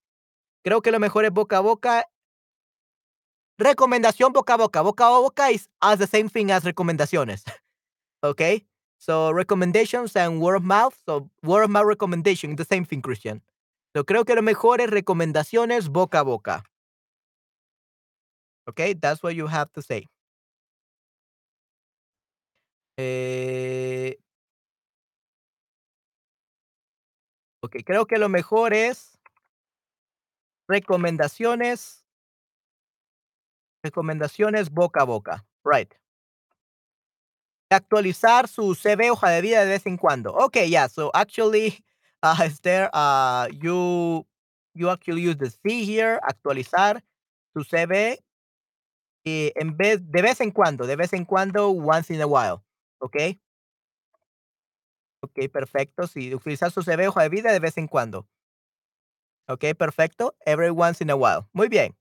Creo 0.64 0.82
que 0.82 0.92
lo 0.92 1.00
mejor 1.00 1.24
es 1.24 1.32
boca 1.32 1.58
a 1.58 1.60
boca. 1.60 2.06
Recomendación 3.60 4.32
boca 4.32 4.54
a 4.54 4.56
boca. 4.56 4.80
Boca 4.82 5.06
a 5.06 5.10
boca 5.20 5.50
is 5.50 5.68
as 5.82 5.98
the 5.98 6.06
same 6.06 6.30
thing 6.30 6.50
as 6.50 6.64
recomendaciones. 6.64 7.44
Okay? 8.24 8.66
So, 8.98 9.30
recommendations 9.30 10.14
and 10.16 10.42
word 10.42 10.56
of 10.56 10.64
mouth. 10.64 10.94
So, 11.06 11.30
word 11.42 11.64
of 11.64 11.70
mouth 11.70 11.86
recommendation, 11.86 12.56
the 12.56 12.66
same 12.66 12.84
thing, 12.84 13.00
Christian. 13.02 13.42
So, 13.96 14.04
creo 14.04 14.26
que 14.26 14.34
lo 14.34 14.42
mejor 14.42 14.80
es 14.80 14.90
recomendaciones 14.90 15.88
boca 15.88 16.20
a 16.20 16.24
boca. 16.24 16.62
Okay, 18.68 18.92
that's 18.94 19.22
what 19.22 19.34
you 19.34 19.46
have 19.46 19.72
to 19.72 19.82
say. 19.82 20.06
Eh 22.98 24.16
okey, 27.62 27.82
creo 27.84 28.06
que 28.06 28.18
lo 28.18 28.28
mejor 28.28 28.74
es 28.74 29.18
recomendaciones 30.68 32.04
recomendaciones 33.82 34.70
boca 34.70 35.02
a 35.02 35.04
boca. 35.04 35.46
Right. 35.64 35.92
Actualizar 37.72 38.48
su 38.48 38.74
CV, 38.74 39.10
hoja 39.12 39.30
de 39.30 39.40
vida 39.42 39.60
de 39.64 39.70
vez 39.70 39.86
en 39.86 39.96
cuando. 39.96 40.34
Okay, 40.34 40.68
yeah. 40.68 40.88
So, 40.88 41.10
actually, 41.14 41.84
uh, 42.22 42.36
is 42.44 42.58
there, 42.60 42.90
uh, 42.92 43.46
you 43.52 44.26
you 44.74 44.88
actually 44.90 45.22
use 45.22 45.36
the 45.36 45.50
C 45.50 45.84
here, 45.84 46.18
actualizar 46.28 47.00
su 47.56 47.62
CV 47.64 48.18
y 49.24 49.52
en 49.56 49.76
vez 49.76 50.00
de 50.10 50.22
vez 50.22 50.40
en 50.40 50.50
cuando, 50.50 50.86
de 50.86 50.96
vez 50.96 51.12
en 51.12 51.24
cuando, 51.24 51.70
once 51.70 52.10
in 52.14 52.20
a 52.22 52.26
while, 52.26 52.62
¿okey? 53.00 53.40
Okey, 55.22 55.48
perfecto. 55.48 56.06
Sí, 56.06 56.34
utilizar 56.34 56.70
su 56.70 56.82
CV, 56.82 57.08
hoja 57.08 57.22
de 57.22 57.28
vida 57.28 57.52
de 57.52 57.58
vez 57.60 57.76
en 57.78 57.88
cuando. 57.88 58.26
Okey, 59.48 59.74
perfecto. 59.74 60.34
Every 60.46 60.70
once 60.70 61.00
in 61.02 61.10
a 61.10 61.16
while. 61.16 61.46
Muy 61.52 61.68
bien. 61.68 61.94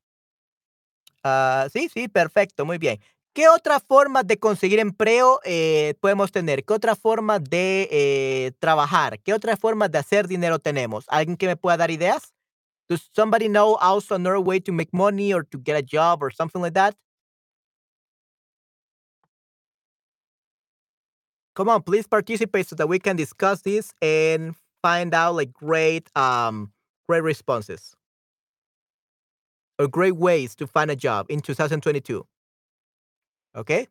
Ah, 1.24 1.68
sí, 1.74 1.90
sí, 1.94 2.08
perfecto, 2.08 2.66
muy 2.66 2.78
bien. 2.78 3.00
¿Qué 3.34 3.48
otra 3.50 3.80
forma 3.80 4.24
de 4.24 4.38
conseguir 4.40 4.80
empleo, 4.80 5.40
eh, 5.44 5.94
podemos 6.02 6.32
tener? 6.32 6.64
¿Qué 6.66 6.74
otra 6.74 6.96
forma 6.96 7.40
de, 7.40 7.88
eh, 7.92 8.52
trabajar? 8.60 9.20
¿Qué 9.22 9.34
otra 9.34 9.56
forma 9.58 9.88
de 9.90 9.98
hacer 10.00 10.28
dinero 10.28 10.60
tenemos? 10.60 11.06
¿Alguien 11.10 11.38
que 11.38 11.48
me 11.48 11.56
pueda 11.58 11.78
dar 11.78 11.92
ideas? 11.92 12.34
Does 12.90 13.10
somebody 13.16 13.48
know 13.50 13.78
also 13.82 14.16
another 14.16 14.40
way 14.40 14.62
to 14.62 14.74
make 14.74 14.92
money 14.94 15.34
or 15.34 15.46
to 15.46 15.60
get 15.60 15.78
a 15.78 15.84
job 15.84 16.24
or 16.24 16.32
something 16.34 16.62
like 16.62 16.74
that? 16.76 16.96
Come 21.56 21.70
on, 21.70 21.84
please 21.84 22.08
participate 22.08 22.68
so 22.68 22.76
that 22.76 22.88
we 22.88 23.00
can 23.00 23.16
discuss 23.16 23.62
this 23.62 23.94
and 24.02 24.56
find 24.82 25.14
out 25.14 25.36
like 25.36 25.52
great, 25.52 26.10
um, 26.16 26.72
great 27.08 27.24
responses. 27.24 27.96
Or 29.80 29.88
great 29.88 30.18
ways 30.18 30.56
to 30.56 30.68
find 30.68 30.92
a 30.92 30.96
job 30.96 31.28
in 31.30 31.40
2022. 31.40 32.28
¿Okey? 33.56 33.88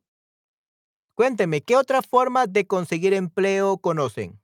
Cuénteme, 1.18 1.62
¿qué 1.62 1.76
otra 1.76 2.00
forma 2.00 2.46
de 2.46 2.66
conseguir 2.66 3.12
empleo 3.12 3.76
conocen? 3.78 4.40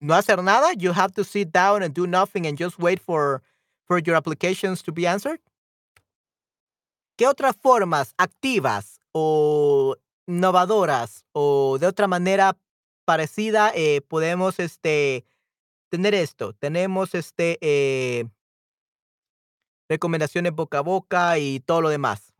¿No 0.00 0.14
hacer 0.14 0.42
nada? 0.42 0.72
You 0.76 0.92
have 0.92 1.12
to 1.14 1.24
sit 1.24 1.50
down 1.52 1.82
and 1.82 1.94
do 1.94 2.06
nothing 2.06 2.46
and 2.46 2.58
just 2.58 2.78
wait 2.78 3.00
for 3.00 3.42
for 3.86 4.00
your 4.00 4.16
applications 4.16 4.82
to 4.82 4.92
be 4.92 5.06
answered? 5.06 5.40
¿Qué 7.16 7.26
otras 7.26 7.56
formas 7.56 8.14
activas 8.18 9.00
o 9.12 9.96
innovadoras 10.26 11.24
o 11.32 11.78
de 11.78 11.86
otra 11.86 12.08
manera 12.08 12.56
parecida, 13.04 13.72
eh, 13.74 14.00
podemos, 14.00 14.58
este, 14.58 15.24
tener 15.90 16.14
esto? 16.14 16.54
Tenemos, 16.54 17.14
este, 17.14 17.58
eh 17.60 18.26
recomendaciones 19.88 20.52
boca 20.52 20.78
a 20.78 20.82
boca 20.82 21.38
y 21.38 21.60
todo 21.60 21.82
lo 21.82 21.88
demás. 21.88 22.32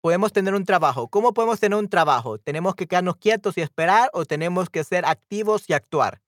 Podemos 0.00 0.32
tener 0.32 0.54
un 0.54 0.64
trabajo. 0.64 1.08
¿Cómo 1.08 1.34
podemos 1.34 1.58
tener 1.58 1.78
un 1.78 1.88
trabajo? 1.88 2.38
¿Tenemos 2.38 2.74
que 2.74 2.86
quedarnos 2.86 3.16
quietos 3.16 3.58
y 3.58 3.62
esperar 3.62 4.10
o 4.12 4.24
tenemos 4.24 4.70
que 4.70 4.84
ser 4.84 5.04
activos 5.04 5.68
y 5.68 5.72
actuar? 5.72 6.22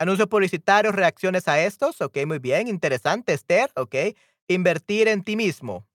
Anuncios 0.00 0.28
publicitarios, 0.28 0.94
reacciones 0.94 1.48
a 1.48 1.58
estos. 1.64 2.00
Okey, 2.02 2.26
muy 2.26 2.38
bien, 2.38 2.68
interesante, 2.68 3.32
Esther, 3.32 3.70
okey. 3.76 4.14
Invertir 4.48 5.08
en 5.08 5.22
ti 5.24 5.36
mismo. 5.36 5.86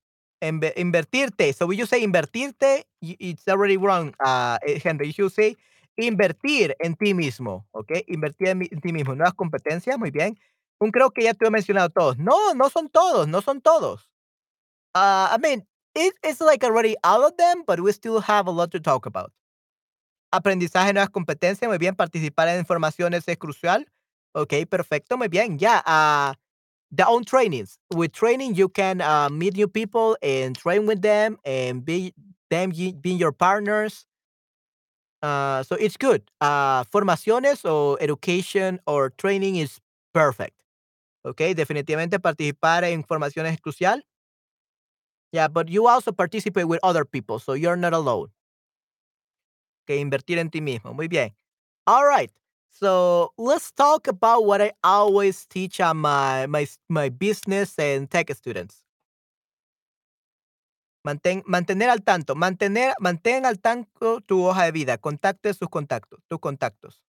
Inve 0.41 0.73
invertirte. 0.75 1.53
So, 1.53 1.71
you 1.71 1.85
say 1.85 2.01
invertirte, 2.03 2.87
it's 2.99 3.47
already 3.47 3.77
wrong, 3.77 4.13
eh, 4.25 4.79
Henry. 4.83 5.07
You 5.09 5.13
should 5.13 5.31
say 5.33 5.55
invertir 5.97 6.73
en 6.79 6.95
ti 6.95 7.13
mismo, 7.13 7.67
okey. 7.73 8.03
Invertir 8.07 8.47
en 8.49 8.61
en 8.63 8.81
ti 8.81 8.91
mismo. 8.91 9.13
Nuevas 9.15 9.35
competencias, 9.35 9.99
muy 9.99 10.09
bien. 10.09 10.35
Un 10.79 10.89
creo 10.91 11.11
que 11.11 11.23
ya 11.25 11.35
te 11.35 11.45
he 11.45 11.51
mencionado 11.51 11.89
todos. 11.89 12.17
No, 12.17 12.55
no 12.55 12.69
son 12.71 12.89
todos, 12.89 13.27
no 13.27 13.41
son 13.41 13.61
todos. 13.61 14.09
Ah, 14.95 15.31
I 15.35 15.39
mean, 15.41 15.67
it 15.95 16.13
it's 16.23 16.41
like 16.41 16.63
already 16.65 16.95
all 17.03 17.25
of 17.25 17.37
them, 17.37 17.63
but 17.67 17.79
we 17.81 17.91
still 17.93 18.21
have 18.21 18.47
a 18.47 18.51
lot 18.51 18.71
to 18.71 18.79
talk 18.81 19.05
about. 19.07 19.31
Aprendizaje, 20.31 20.93
nuevas 20.93 21.09
competencias, 21.09 21.67
muy 21.67 21.77
bien. 21.77 21.95
Participar 21.95 22.47
en 22.49 22.59
informaciones 22.59 23.23
es 23.27 23.37
crucial. 23.37 23.85
Okey, 24.33 24.65
perfecto, 24.65 25.17
muy 25.17 25.27
bien. 25.27 25.57
Ya, 25.59 25.83
ah, 25.85 26.33
the 26.95 27.03
own 27.07 27.23
trainings. 27.25 27.79
With 27.95 28.11
training, 28.13 28.55
you 28.55 28.69
can, 28.69 29.01
uh, 29.01 29.29
meet 29.31 29.55
new 29.57 29.67
people 29.69 30.17
and 30.21 30.55
train 30.57 30.87
with 30.87 31.01
them 31.01 31.37
and 31.45 31.83
be 31.85 32.13
them 32.49 32.71
being 33.01 33.17
your 33.19 33.33
partners. 33.33 34.05
Ah, 35.23 35.61
so 35.65 35.75
it's 35.75 35.97
good. 35.97 36.23
Ah, 36.41 36.83
formaciones 36.91 37.61
o 37.65 37.97
education 38.01 38.79
or 38.87 39.11
training 39.11 39.55
is 39.57 39.79
perfect. 40.13 40.57
Okey, 41.25 41.53
definitivamente 41.55 42.19
participar 42.19 42.83
en 42.85 43.03
formaciones 43.03 43.53
es 43.53 43.61
crucial. 43.61 44.03
Yeah, 45.31 45.47
but 45.47 45.69
you 45.69 45.87
also 45.87 46.11
participate 46.11 46.67
with 46.67 46.79
other 46.83 47.05
people, 47.05 47.39
so 47.39 47.53
you're 47.53 47.77
not 47.77 47.93
alone. 47.93 48.27
Invertir 49.99 50.37
en 50.39 50.49
ti 50.49 50.61
mismo. 50.61 50.93
Muy 50.93 51.07
bien. 51.07 51.33
Alright. 51.87 52.31
So, 52.71 53.33
let's 53.37 53.71
talk 53.73 54.07
about 54.07 54.45
what 54.45 54.61
I 54.61 54.71
always 54.83 55.45
teach 55.47 55.79
on 55.81 55.97
my 55.97 56.47
my 56.47 56.67
my 56.89 57.09
business 57.09 57.77
and 57.79 58.09
tech 58.09 58.31
students. 58.35 58.83
Mantén 61.03 61.41
mantener 61.47 61.89
al 61.89 62.03
tanto, 62.03 62.35
mantener 62.35 62.93
mantén 62.99 63.45
al 63.45 63.59
tanto 63.59 64.21
tu 64.21 64.45
hoja 64.45 64.65
de 64.65 64.71
vida, 64.71 64.97
contacte 64.99 65.53
sus 65.53 65.67
contactos 65.69 66.19
tus 66.27 66.39
contactos. 66.39 67.01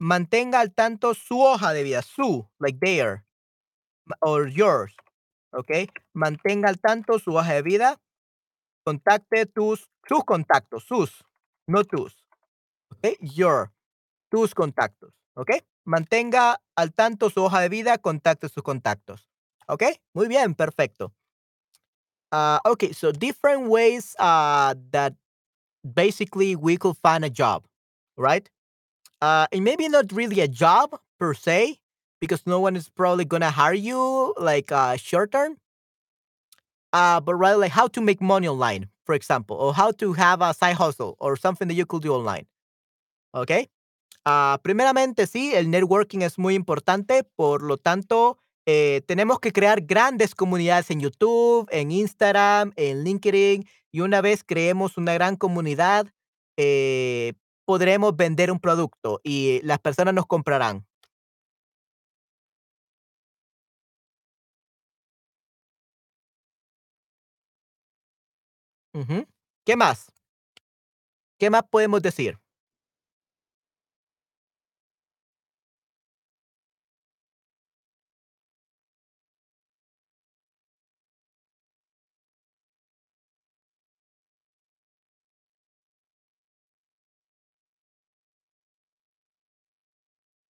Mantenga 0.00 0.60
al 0.60 0.72
tanto 0.74 1.14
su 1.14 1.40
hoja 1.40 1.72
de 1.72 1.82
vida, 1.84 2.02
su, 2.02 2.48
like 2.58 2.78
their, 2.80 3.24
or 4.22 4.48
yours, 4.48 4.94
¿okey? 5.52 5.88
Mantenga 6.14 6.68
al 6.68 6.80
tanto 6.80 7.18
su 7.18 7.32
hoja 7.36 7.54
de 7.54 7.62
vida, 7.62 8.00
contacte 8.84 9.46
tus 9.46 9.88
sus 10.08 10.24
contactos, 10.24 10.84
sus, 10.84 11.24
no 11.68 11.84
tus, 11.84 12.24
¿okey? 12.90 13.16
Your, 13.20 13.72
tus 14.30 14.54
contactos, 14.54 15.14
¿okey? 15.36 15.62
Mantenga 15.84 16.60
al 16.76 16.92
tanto 16.94 17.30
su 17.30 17.44
hoja 17.44 17.60
de 17.60 17.68
vida, 17.70 17.98
contacte 17.98 18.48
sus 18.48 18.62
contactos, 18.62 19.28
¿okey? 19.68 20.00
Muy 20.14 20.28
bien, 20.28 20.54
perfecto. 20.54 21.12
Ah, 22.32 22.60
okay, 22.66 22.92
so 22.92 23.12
different 23.12 23.68
ways, 23.68 24.14
uh, 24.18 24.74
that 24.90 25.14
basically 25.94 26.56
we 26.56 26.76
could 26.76 26.96
find 26.98 27.24
a 27.24 27.30
job, 27.30 27.64
right? 28.16 28.48
Uh, 29.22 29.46
and 29.52 29.64
maybe 29.64 29.88
not 29.88 30.12
really 30.12 30.40
a 30.40 30.48
job 30.48 30.98
per 31.18 31.34
se, 31.34 31.80
because 32.20 32.42
no 32.46 32.60
one 32.60 32.76
is 32.76 32.88
probably 32.90 33.24
gonna 33.24 33.50
hire 33.50 33.74
you 33.74 34.34
like, 34.38 34.72
uh, 34.72 34.96
short 34.96 35.32
term. 35.32 35.58
Uh, 36.94 37.20
but 37.20 37.34
rather 37.34 37.58
like 37.58 37.72
how 37.72 37.88
to 37.88 38.00
make 38.00 38.22
money 38.22 38.48
online, 38.48 38.88
for 39.04 39.14
example, 39.14 39.56
or 39.56 39.74
how 39.74 39.90
to 39.90 40.14
have 40.14 40.40
a 40.40 40.54
side 40.54 40.76
hustle 40.76 41.16
or 41.18 41.36
something 41.36 41.68
that 41.68 41.74
you 41.74 41.84
could 41.84 42.02
do 42.02 42.14
online. 42.14 42.46
¿Ok? 43.34 43.50
Ah, 44.24 44.58
primeramente, 44.62 45.26
sí, 45.26 45.52
el 45.54 45.70
networking 45.70 46.22
es 46.22 46.38
muy 46.38 46.54
importante, 46.54 47.24
por 47.24 47.62
lo 47.62 47.76
tanto, 47.76 48.38
eh, 48.64 49.02
tenemos 49.06 49.38
que 49.40 49.52
crear 49.52 49.82
grandes 49.82 50.34
comunidades 50.34 50.90
en 50.90 51.00
YouTube, 51.00 51.68
en 51.70 51.90
Instagram, 51.90 52.72
en 52.76 53.04
LinkedIn, 53.04 53.66
y 53.92 54.00
una 54.00 54.22
vez 54.22 54.42
creemos 54.44 54.96
una 54.96 55.12
gran 55.12 55.36
comunidad, 55.36 56.06
eh, 56.56 57.34
podremos 57.66 58.16
vender 58.16 58.50
un 58.50 58.60
producto 58.60 59.20
y 59.22 59.60
las 59.62 59.78
personas 59.80 60.14
nos 60.14 60.26
comprarán. 60.26 60.86
¿Qué 69.64 69.76
más? 69.76 70.10
¿Qué 71.38 71.50
más 71.50 71.62
podemos 71.70 72.02
decir? 72.02 72.38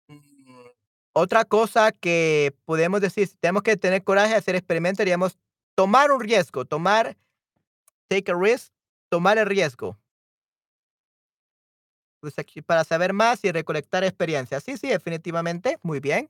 Mm, 0.09 0.65
otra 1.13 1.45
cosa 1.45 1.91
que 1.91 2.53
podemos 2.65 3.01
decir, 3.01 3.27
si 3.27 3.35
tenemos 3.37 3.63
que 3.63 3.77
tener 3.77 4.03
coraje 4.03 4.29
de 4.31 4.35
hacer 4.35 4.55
experimentos, 4.55 4.99
diríamos, 4.99 5.37
tomar 5.75 6.11
un 6.11 6.19
riesgo, 6.21 6.65
tomar 6.65 7.17
take 8.09 8.31
a 8.31 8.35
risk, 8.35 8.71
tomar 9.09 9.37
el 9.37 9.45
riesgo. 9.45 9.97
Pues 12.21 12.33
para 12.65 12.83
saber 12.83 13.13
más 13.13 13.43
y 13.43 13.51
recolectar 13.51 14.03
experiencias. 14.03 14.63
Sí, 14.63 14.77
sí, 14.77 14.87
definitivamente, 14.89 15.77
muy 15.83 15.99
bien. 15.99 16.29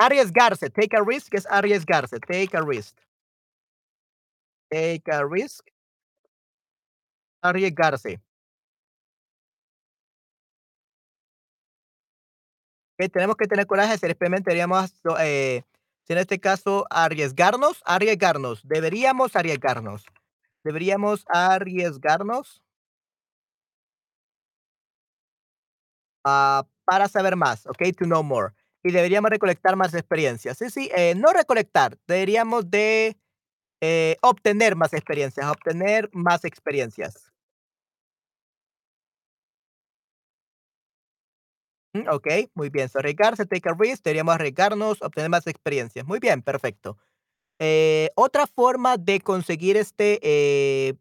Arriesgarse, 0.00 0.68
take 0.70 0.94
a 0.96 1.02
risk 1.02 1.34
es 1.34 1.46
arriesgarse, 1.46 2.18
take 2.20 2.54
a 2.56 2.60
risk. 2.62 2.94
Take 4.70 5.08
a 5.12 5.24
risk, 5.24 5.64
arriesgarse. 7.42 8.20
Que 12.98 13.08
tenemos 13.08 13.36
que 13.36 13.46
tener 13.46 13.66
coraje 13.66 13.94
experimentos, 13.94 14.44
deberíamos, 14.44 14.92
eh, 15.20 15.62
si 16.06 16.12
en 16.14 16.18
este 16.18 16.40
caso, 16.40 16.86
arriesgarnos, 16.90 17.82
arriesgarnos, 17.84 18.62
deberíamos 18.66 19.36
arriesgarnos. 19.36 20.04
Deberíamos 20.64 21.24
arriesgarnos 21.28 22.62
ah, 26.24 26.66
para 26.84 27.08
saber 27.08 27.36
más, 27.36 27.66
¿okey? 27.66 27.92
To 27.92 28.04
know 28.04 28.22
more. 28.22 28.52
Y 28.84 28.90
deberíamos 28.92 29.30
recolectar 29.30 29.76
más 29.76 29.94
experiencias. 29.94 30.58
Sí, 30.58 30.70
sí, 30.70 30.90
eh, 30.94 31.14
no 31.16 31.32
recolectar, 31.32 31.96
deberíamos 32.06 32.70
de, 32.70 33.16
eh, 33.82 34.18
obtener 34.22 34.76
más 34.76 34.94
experiencias, 34.94 35.46
obtener 35.50 36.10
más 36.14 36.44
experiencias. 36.46 37.31
Mm, 41.94 42.08
okey, 42.10 42.50
muy 42.54 42.70
bien. 42.70 42.88
So, 42.88 42.98
arriesgarse, 43.00 43.44
take 43.46 43.68
a 43.68 43.74
risk, 43.78 44.02
deberíamos 44.04 44.34
arriesgarnos, 44.34 45.02
obtener 45.02 45.28
más 45.30 45.46
experiencias. 45.46 46.06
Muy 46.06 46.18
bien, 46.20 46.42
perfecto. 46.42 46.96
Eh, 47.60 48.10
otra 48.16 48.46
forma 48.46 48.96
de 48.98 49.20
conseguir 49.20 49.76
este, 49.76 50.20
eh, 50.22 50.94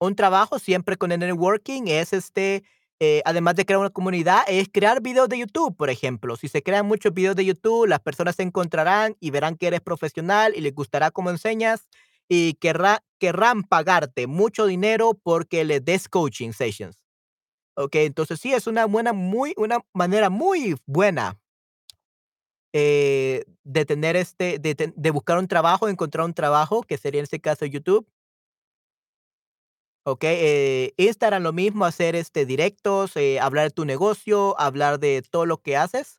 un 0.00 0.16
trabajo 0.16 0.58
siempre 0.58 0.96
con 0.96 1.12
el 1.12 1.20
networking 1.20 1.84
es 1.88 2.12
este, 2.12 2.64
eh, 3.00 3.22
además 3.26 3.56
de 3.56 3.66
crear 3.66 3.80
una 3.80 3.90
comunidad, 3.90 4.42
es 4.48 4.68
crear 4.72 5.02
videos 5.02 5.28
de 5.30 5.38
YouTube, 5.40 5.76
por 5.76 5.90
ejemplo. 5.90 6.36
Si 6.36 6.48
se 6.48 6.62
crean 6.62 6.86
muchos 6.86 7.14
videos 7.14 7.36
de 7.36 7.46
YouTube, 7.46 7.86
las 7.88 8.00
personas 8.00 8.36
se 8.36 8.44
encontrarán 8.44 9.16
y 9.20 9.30
verán 9.32 9.56
que 9.56 9.68
eres 9.68 9.80
profesional 9.82 10.54
y 10.56 10.62
les 10.62 10.74
gustará 10.74 11.10
cómo 11.12 11.30
enseñas 11.30 11.88
y 12.28 12.54
querrá, 12.54 13.02
querrán 13.20 13.64
pagarte 13.64 14.26
mucho 14.28 14.66
dinero 14.66 15.18
porque 15.22 15.64
les 15.64 15.84
des 15.84 16.08
coaching 16.08 16.52
sessions. 16.52 17.07
Ok, 17.80 17.94
entonces 17.94 18.40
sí, 18.40 18.52
es 18.52 18.66
una 18.66 18.86
buena, 18.86 19.12
muy, 19.12 19.54
una 19.56 19.78
manera 19.94 20.30
muy 20.30 20.74
buena 20.84 21.38
eh, 22.72 23.44
de 23.64 23.84
tener 23.86 24.16
este, 24.16 24.58
de, 24.58 24.92
de 24.94 25.10
buscar 25.10 25.38
un 25.38 25.48
trabajo, 25.48 25.88
encontrar 25.88 26.26
un 26.26 26.34
trabajo, 26.34 26.82
que 26.82 26.98
sería 26.98 27.20
en 27.20 27.24
este 27.24 27.40
caso 27.40 27.64
YouTube, 27.66 28.06
¿ok? 30.04 30.24
Eh, 30.24 30.94
Instagram 30.96 31.42
lo 31.42 31.52
mismo, 31.52 31.84
hacer 31.84 32.14
este 32.16 32.46
directos, 32.46 33.16
eh, 33.16 33.40
hablar 33.40 33.64
de 33.66 33.70
tu 33.70 33.84
negocio, 33.84 34.58
hablar 34.60 34.98
de 35.00 35.22
todo 35.30 35.46
lo 35.46 35.58
que 35.58 35.76
haces. 35.76 36.18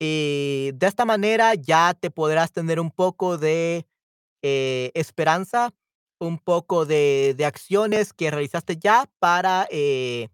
Y 0.00 0.72
de 0.74 0.86
esta 0.88 1.04
manera 1.06 1.54
ya 1.54 1.94
te 1.94 2.10
podrás 2.10 2.52
tener 2.52 2.80
un 2.80 2.92
poco 2.92 3.38
de 3.38 3.86
eh, 4.42 4.92
esperanza, 4.94 5.72
un 6.20 6.38
poco 6.38 6.86
de, 6.86 7.34
de 7.36 7.46
acciones 7.46 8.12
que 8.14 8.30
realizaste 8.30 8.78
ya 8.78 9.10
para, 9.20 9.68
eh, 9.70 10.28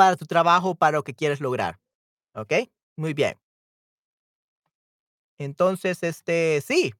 para 0.00 0.16
tu 0.16 0.24
trabajo, 0.24 0.74
para 0.74 0.96
lo 0.96 1.04
que 1.04 1.12
quieres 1.12 1.42
lograr, 1.42 1.78
¿ok? 2.34 2.54
Muy 2.96 3.12
bien. 3.12 3.34
Entonces, 5.38 6.02
este, 6.02 6.62
sí, 6.62 6.94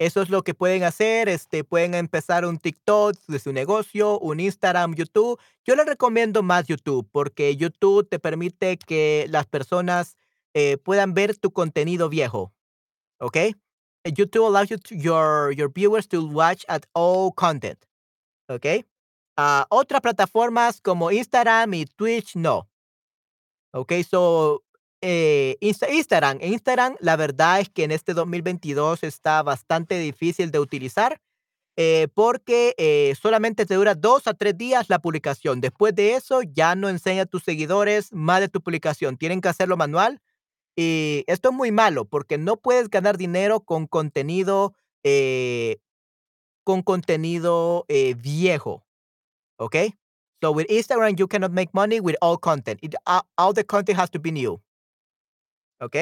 Eso 0.00 0.22
es 0.22 0.30
lo 0.30 0.42
que 0.42 0.54
pueden 0.54 0.84
hacer, 0.84 1.28
este, 1.28 1.64
pueden 1.64 1.94
empezar 1.94 2.46
un 2.46 2.58
TikTok 2.58 3.16
de 3.28 3.38
su 3.38 3.52
negocio, 3.52 4.18
un 4.20 4.40
Instagram, 4.40 4.94
YouTube. 4.94 5.38
Yo 5.66 5.76
les 5.76 5.86
recomiendo 5.86 6.42
más 6.42 6.66
YouTube, 6.66 7.06
porque 7.12 7.56
YouTube 7.56 8.08
te 8.08 8.18
permite 8.18 8.78
que 8.78 9.26
las 9.28 9.46
personas, 9.46 10.16
eh, 10.54 10.78
puedan 10.78 11.12
ver 11.14 11.36
tu 11.36 11.52
contenido 11.52 12.08
viejo, 12.08 12.52
¿ok? 13.20 13.36
Eh, 13.36 13.54
YouTube 14.16 14.46
allows 14.46 14.68
you 14.70 14.78
to 14.78 14.94
your 14.94 15.52
your 15.54 15.70
viewers 15.72 16.08
to 16.08 16.22
watch 16.26 16.64
at 16.68 16.84
all 16.94 17.32
content, 17.34 17.78
¿ok? 18.48 18.66
Ah, 19.36 19.66
otras 19.68 20.00
plataformas 20.00 20.80
como 20.80 21.10
Instagram 21.10 21.74
y 21.74 21.86
Twitch, 21.86 22.36
no. 22.36 22.68
Okey, 23.76 24.04
so, 24.04 24.62
eh, 25.02 25.56
Insta 25.60 25.90
Instagram 25.90 26.38
Instagram, 26.40 26.94
la 27.00 27.16
verdad 27.16 27.58
es 27.58 27.68
que 27.68 27.82
en 27.82 27.90
este 27.90 28.14
2022 28.14 29.02
está 29.02 29.42
bastante 29.42 29.98
difícil 29.98 30.52
de 30.52 30.60
utilizar, 30.60 31.20
eh, 31.76 32.08
porque, 32.14 32.74
eh, 32.78 33.14
solamente 33.20 33.66
te 33.66 33.74
dura 33.76 33.94
2 33.94 34.26
a 34.28 34.34
3 34.34 34.56
días 34.58 34.90
la 34.90 35.00
publicación. 35.00 35.60
Después 35.60 35.94
de 35.94 36.14
eso, 36.14 36.42
ya 36.42 36.76
no 36.76 36.88
enseña 36.88 37.22
a 37.22 37.26
tus 37.26 37.44
seguidores 37.44 38.12
más 38.12 38.40
de 38.40 38.48
tu 38.48 38.62
publicación. 38.62 39.16
Tienen 39.18 39.40
que 39.40 39.48
hacerlo 39.48 39.76
manual, 39.76 40.20
y 40.76 41.24
esto 41.28 41.50
es 41.50 41.54
muy 41.56 41.72
malo, 41.72 42.06
porque 42.06 42.38
no 42.38 42.56
puedes 42.58 42.90
ganar 42.90 43.18
dinero 43.18 43.60
con 43.60 43.86
contenido, 43.88 44.74
con 46.64 46.82
contenido, 46.82 47.86
viejo, 48.18 48.84
¿okey? 49.58 49.94
So, 50.42 50.52
with 50.52 50.66
Instagram, 50.68 51.18
you 51.18 51.26
cannot 51.26 51.52
make 51.52 51.70
money 51.72 52.00
with 52.00 52.16
all 52.20 52.36
content. 52.38 52.80
It 52.82 52.94
all 53.38 53.52
the 53.54 53.64
content 53.64 53.98
has 53.98 54.10
to 54.10 54.18
be 54.20 54.30
new. 54.30 54.60
¿ok? 55.80 55.96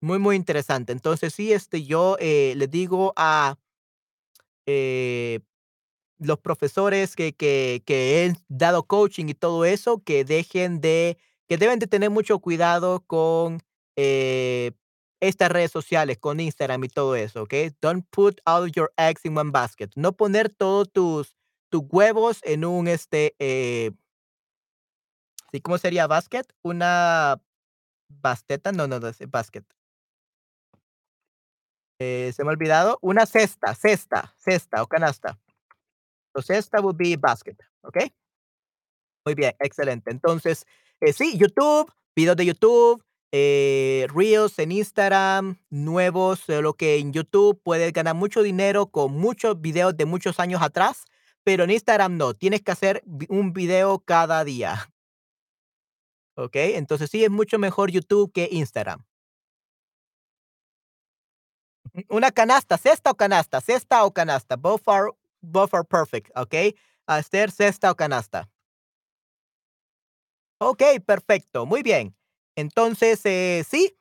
Muy, 0.00 0.18
muy 0.18 0.36
interesante. 0.36 0.92
Entonces, 0.92 1.34
sí, 1.34 1.52
este, 1.52 1.84
yo 1.84 2.16
eh, 2.20 2.54
le 2.56 2.68
digo 2.68 3.12
a 3.16 3.56
eh, 4.66 5.40
los 6.18 6.38
profesores 6.38 7.16
que, 7.16 7.34
que, 7.34 7.82
que 7.86 8.26
he 8.26 8.34
dado 8.48 8.84
coaching 8.84 9.26
y 9.28 9.34
todo 9.34 9.64
eso, 9.64 10.02
que 10.04 10.24
dejen 10.24 10.80
de, 10.80 11.18
que 11.48 11.58
deben 11.58 11.78
de 11.78 11.86
tener 11.86 12.10
mucho 12.10 12.38
cuidado 12.40 13.04
con 13.06 13.62
eh, 13.96 14.72
estas 15.20 15.50
redes 15.50 15.72
sociales, 15.72 16.18
con 16.18 16.40
Instagram 16.40 16.84
y 16.84 16.88
todo 16.88 17.16
eso, 17.16 17.42
¿ok? 17.44 17.54
Don't 17.80 18.06
put 18.10 18.40
all 18.46 18.70
your 18.70 18.92
eggs 18.96 19.24
in 19.24 19.36
one 19.36 19.50
basket. 19.50 19.90
No 19.96 20.12
poner 20.12 20.50
todos 20.50 20.90
tus, 20.92 21.35
tus 21.70 21.82
huevos 21.90 22.40
en 22.42 22.64
un, 22.64 22.88
este, 22.88 23.34
eh. 23.38 23.92
¿Cómo 25.62 25.78
sería 25.78 26.06
basket? 26.06 26.44
Una 26.62 27.40
basteta, 28.08 28.72
no, 28.72 28.86
no, 28.86 29.00
no 29.00 29.08
es 29.08 29.18
basket. 29.30 29.64
Eh, 31.98 32.32
se 32.34 32.44
me 32.44 32.50
ha 32.50 32.52
olvidado. 32.52 32.98
Una 33.00 33.24
cesta, 33.26 33.74
cesta, 33.74 34.34
cesta 34.36 34.82
o 34.82 34.86
canasta. 34.86 35.38
So 36.34 36.42
cesta 36.42 36.80
would 36.80 36.96
be 36.96 37.16
basket, 37.16 37.56
¿okey? 37.82 38.12
Muy 39.24 39.34
bien, 39.34 39.54
excelente. 39.58 40.10
Entonces, 40.10 40.66
eh, 41.00 41.12
sí, 41.12 41.36
YouTube, 41.36 41.90
videos 42.14 42.36
de 42.36 42.46
YouTube, 42.46 43.02
eh, 43.32 44.06
reels 44.14 44.58
en 44.58 44.72
Instagram, 44.72 45.58
nuevos, 45.70 46.48
eh, 46.48 46.62
lo 46.62 46.74
que 46.74 46.98
en 46.98 47.12
YouTube 47.12 47.60
puedes 47.62 47.92
ganar 47.92 48.14
mucho 48.14 48.42
dinero 48.42 48.86
con 48.86 49.12
muchos 49.14 49.60
videos 49.60 49.96
de 49.96 50.04
muchos 50.04 50.38
años 50.38 50.62
atrás, 50.62 51.04
pero 51.46 51.62
en 51.62 51.70
Instagram 51.70 52.16
no, 52.16 52.34
tienes 52.34 52.60
que 52.62 52.72
hacer 52.72 53.04
un 53.28 53.52
video 53.52 54.00
cada 54.00 54.42
día, 54.42 54.90
¿okey? 56.34 56.74
Entonces 56.74 57.08
sí, 57.08 57.22
es 57.22 57.30
mucho 57.30 57.56
mejor 57.60 57.92
YouTube 57.92 58.32
que 58.32 58.48
Instagram. 58.50 59.04
Una 62.08 62.32
canasta, 62.32 62.76
cesta 62.76 63.12
o 63.12 63.14
canasta, 63.14 63.60
cesta 63.60 64.04
o 64.04 64.12
canasta. 64.12 64.56
Both 64.56 64.88
are, 64.88 65.10
both 65.40 65.72
are 65.72 65.84
perfect, 65.84 66.36
¿ok? 66.36 66.74
Esther, 67.06 67.52
cesta 67.52 67.92
o 67.92 67.94
canasta. 67.94 68.50
Ok, 70.58 70.82
perfecto, 71.06 71.64
muy 71.64 71.84
bien. 71.84 72.16
Entonces, 72.56 73.20
eh, 73.24 73.64
sí, 73.68 73.96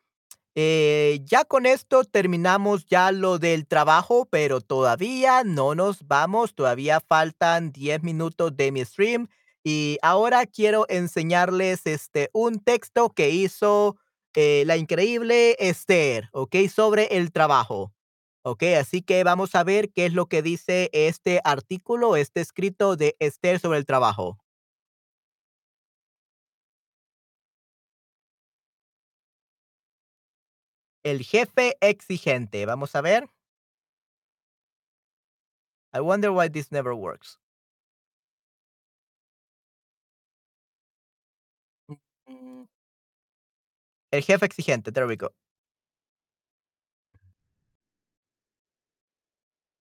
eh, 0.55 1.19
ya 1.25 1.43
con 1.43 1.65
esto 1.65 2.05
terminamos 2.05 2.85
ya 2.85 3.11
lo 3.11 3.39
del 3.39 3.67
trabajo, 3.67 4.25
pero 4.31 4.61
todavía 4.61 5.43
no 5.43 5.75
nos 5.75 6.07
vamos, 6.07 6.55
todavía 6.55 7.01
faltan 7.01 7.71
10 7.73 8.03
minutos 8.03 8.55
de 8.55 8.71
mi 8.71 8.85
stream 8.85 9.27
y 9.63 9.97
ahora 10.01 10.45
quiero 10.45 10.85
enseñarles 10.89 11.81
este 11.85 12.29
un 12.33 12.59
texto 12.59 13.09
que 13.09 13.31
hizo 13.31 13.97
eh, 14.35 14.63
la 14.65 14.77
increíble 14.77 15.55
Esther, 15.59 16.29
¿ok? 16.31 16.55
Sobre 16.73 17.05
el 17.17 17.31
trabajo. 17.31 17.91
Ok, 18.43 18.63
así 18.79 19.01
que 19.01 19.23
vamos 19.23 19.55
a 19.55 19.63
ver 19.63 19.91
qué 19.91 20.05
es 20.05 20.13
lo 20.13 20.27
que 20.27 20.41
dice 20.41 20.89
este 20.93 21.41
artículo, 21.43 22.15
este 22.15 22.41
escrito 22.41 22.95
de 22.95 23.15
Esther 23.19 23.59
sobre 23.59 23.79
el 23.79 23.85
trabajo. 23.85 24.37
El 31.05 31.23
jefe 31.23 31.77
exigente. 31.81 32.65
Vamos 32.65 32.95
a 32.95 33.01
ver. 33.01 33.29
I 35.93 35.99
wonder 36.01 36.31
why 36.31 36.49
this 36.49 36.71
never 36.71 36.93
works. 36.93 37.37
Mm. 42.27 42.65
El 44.11 44.23
jefe 44.23 44.45
exigente. 44.47 44.91
There 44.91 45.05
we 45.05 45.15
go. 45.15 45.29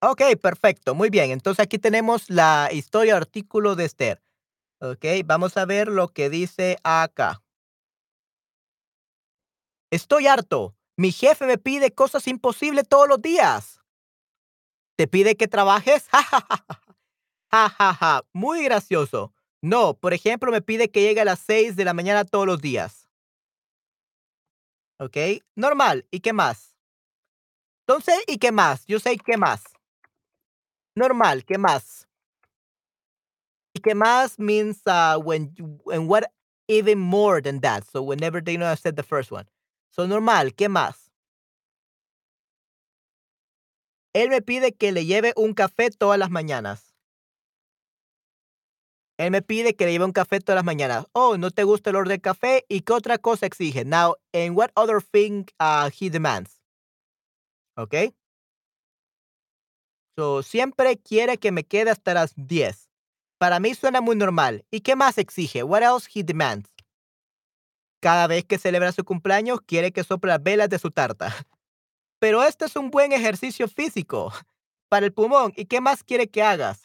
Ok, 0.03 0.21
perfecto. 0.39 0.93
Muy 0.93 1.09
bien. 1.09 1.31
Entonces 1.31 1.63
aquí 1.63 1.79
tenemos 1.79 2.29
la 2.29 2.69
historia 2.71 3.17
artículo 3.17 3.75
de 3.75 3.85
Esther. 3.85 4.21
Ok, 4.79 5.05
vamos 5.25 5.57
a 5.57 5.65
ver 5.65 5.87
lo 5.87 6.09
que 6.09 6.29
dice 6.29 6.77
acá. 6.83 7.41
Estoy 9.89 10.27
harto. 10.27 10.75
Mi 10.97 11.11
jefe 11.11 11.45
me 11.45 11.57
pide 11.57 11.91
cosas 11.93 12.27
imposibles 12.27 12.87
todos 12.87 13.07
los 13.07 13.21
días. 13.21 13.81
¿Te 14.97 15.07
pide 15.07 15.35
que 15.35 15.47
trabajes? 15.47 16.07
Ja, 17.51 17.69
ja, 17.69 17.93
ja. 17.93 18.21
Muy 18.33 18.65
gracioso. 18.65 19.33
No, 19.61 19.93
por 19.93 20.13
ejemplo, 20.13 20.51
me 20.51 20.61
pide 20.61 20.89
que 20.89 21.01
llegue 21.01 21.21
a 21.21 21.25
las 21.25 21.39
6 21.39 21.77
de 21.77 21.85
la 21.85 21.93
mañana 21.93 22.25
todos 22.25 22.45
los 22.45 22.59
días. 22.59 23.07
¿Ok? 24.99 25.15
Normal. 25.55 26.05
¿Y 26.11 26.19
qué 26.19 26.33
más? 26.33 26.75
Entonces, 27.87 28.15
¿y 28.27 28.39
qué 28.39 28.51
más? 28.51 28.85
Yo 28.87 28.99
sé 28.99 29.15
qué 29.17 29.37
más. 29.37 29.63
Normal. 30.95 31.45
¿Qué 31.45 31.57
más? 31.57 32.09
¿Y 33.73 33.79
qué 33.79 33.95
más 33.95 34.37
means 34.37 34.81
uh, 34.85 35.17
when 35.17 35.55
and 35.93 36.09
what 36.09 36.25
even 36.67 36.99
more 36.99 37.41
than 37.41 37.59
that. 37.61 37.85
So 37.91 38.01
whenever 38.01 38.41
they 38.41 38.57
know 38.57 38.67
I 38.67 38.75
said 38.75 38.95
the 38.95 39.03
first 39.03 39.31
one. 39.31 39.45
So 39.95 40.07
normal. 40.07 40.53
¿Qué 40.53 40.67
más? 40.67 41.09
Él 44.13 44.29
me 44.29 44.41
pide 44.41 44.73
que 44.73 44.91
le 44.91 45.05
lleve 45.05 45.31
un 45.37 45.53
café 45.53 45.89
todas 45.89 46.19
las 46.19 46.29
mañanas. 46.29 46.93
Él 49.17 49.31
me 49.31 49.41
pide 49.41 49.77
que 49.77 49.85
le 49.85 49.93
lleve 49.93 50.03
un 50.03 50.11
café 50.11 50.41
todas 50.41 50.57
las 50.57 50.65
mañanas. 50.65 51.05
Oh, 51.13 51.37
¿no 51.37 51.49
te 51.49 51.63
gusta 51.63 51.91
el 51.91 51.95
olor 51.95 52.09
del 52.09 52.19
café? 52.19 52.65
¿Y 52.67 52.81
qué 52.81 52.91
otra 52.91 53.17
cosa 53.17 53.45
exige? 53.45 53.85
Now, 53.85 54.15
and 54.33 54.57
what 54.57 54.71
other 54.75 55.01
thing 55.01 55.45
uh, 55.61 55.89
he 55.89 56.09
demands? 56.09 56.61
¿Ok? 57.77 58.13
So, 60.17 60.43
siempre 60.43 60.97
quiere 60.97 61.37
que 61.37 61.53
me 61.53 61.63
quede 61.63 61.91
hasta 61.91 62.13
las 62.13 62.33
10. 62.35 62.89
Para 63.37 63.61
mí 63.61 63.73
suena 63.75 64.01
muy 64.01 64.17
normal. 64.17 64.65
¿Y 64.71 64.81
qué 64.81 64.97
más 64.97 65.17
exige? 65.17 65.63
What 65.63 65.83
else 65.83 66.09
he 66.13 66.23
demands? 66.23 66.74
Cada 67.99 68.27
vez 68.27 68.45
que 68.45 68.57
celebra 68.57 68.91
su 68.91 69.03
cumpleaños, 69.03 69.61
quiere 69.61 69.91
que 69.91 70.03
sople 70.03 70.29
las 70.29 70.43
velas 70.43 70.69
de 70.69 70.79
su 70.79 70.91
tarta. 70.91 71.33
Pero 72.19 72.43
este 72.43 72.65
es 72.65 72.75
un 72.75 72.91
buen 72.91 73.11
ejercicio 73.11 73.67
físico 73.67 74.31
para 74.89 75.05
el 75.05 75.13
pulmón. 75.13 75.53
¿Y 75.55 75.65
qué 75.65 75.81
más 75.81 76.03
quiere 76.03 76.27
que 76.27 76.43
hagas? 76.43 76.81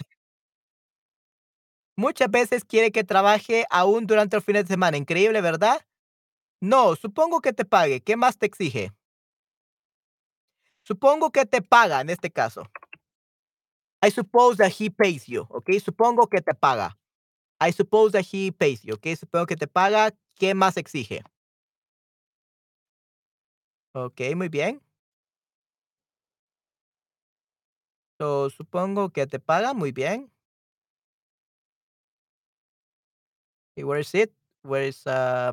Muchas 1.97 2.31
veces 2.31 2.65
quiere 2.65 2.93
que 2.93 3.05
trabaje 3.05 3.67
aún 3.71 4.07
durante 4.07 4.37
los 4.37 4.45
fines 4.45 4.65
de 4.65 4.75
semana. 4.75 4.97
Increíble, 4.97 5.41
¿verdad? 5.41 5.81
No, 6.61 6.97
supongo 6.97 7.41
que 7.41 7.53
te 7.53 7.65
pague. 7.65 8.01
¿Qué 8.01 8.17
más 8.17 8.39
te 8.39 8.47
exige? 8.47 8.93
Supongo 10.83 11.31
que 11.31 11.47
te 11.47 11.63
paga 11.63 12.01
en 12.01 12.11
este 12.11 12.31
caso. 12.31 12.63
I 14.03 14.11
suppose 14.11 14.57
that 14.57 14.73
he 14.79 14.91
pays 14.91 15.27
you, 15.27 15.47
¿ok? 15.51 15.73
Supongo 15.85 16.27
que 16.27 16.41
te 16.41 16.55
paga. 16.55 16.97
I 17.61 17.73
suppose 17.73 18.13
that 18.13 18.25
he 18.33 18.51
pays 18.51 18.83
you, 18.83 18.95
¿ok? 18.95 19.07
Supongo 19.19 19.47
que 19.47 19.57
te 19.57 19.67
paga. 19.67 20.11
¿Qué 20.41 20.55
más 20.55 20.79
exige? 20.79 21.23
Ok, 23.95 24.21
muy 24.37 24.49
bien. 24.49 24.81
So, 28.21 28.51
supongo 28.51 29.11
que 29.13 29.27
te 29.27 29.39
paga. 29.41 29.75
Muy 29.75 29.93
bien. 29.93 30.31
Okay, 33.77 33.85
where 33.85 33.99
is 34.01 34.15
it? 34.15 34.33
Where 34.63 34.83
is 34.83 35.07
uh 35.07 35.53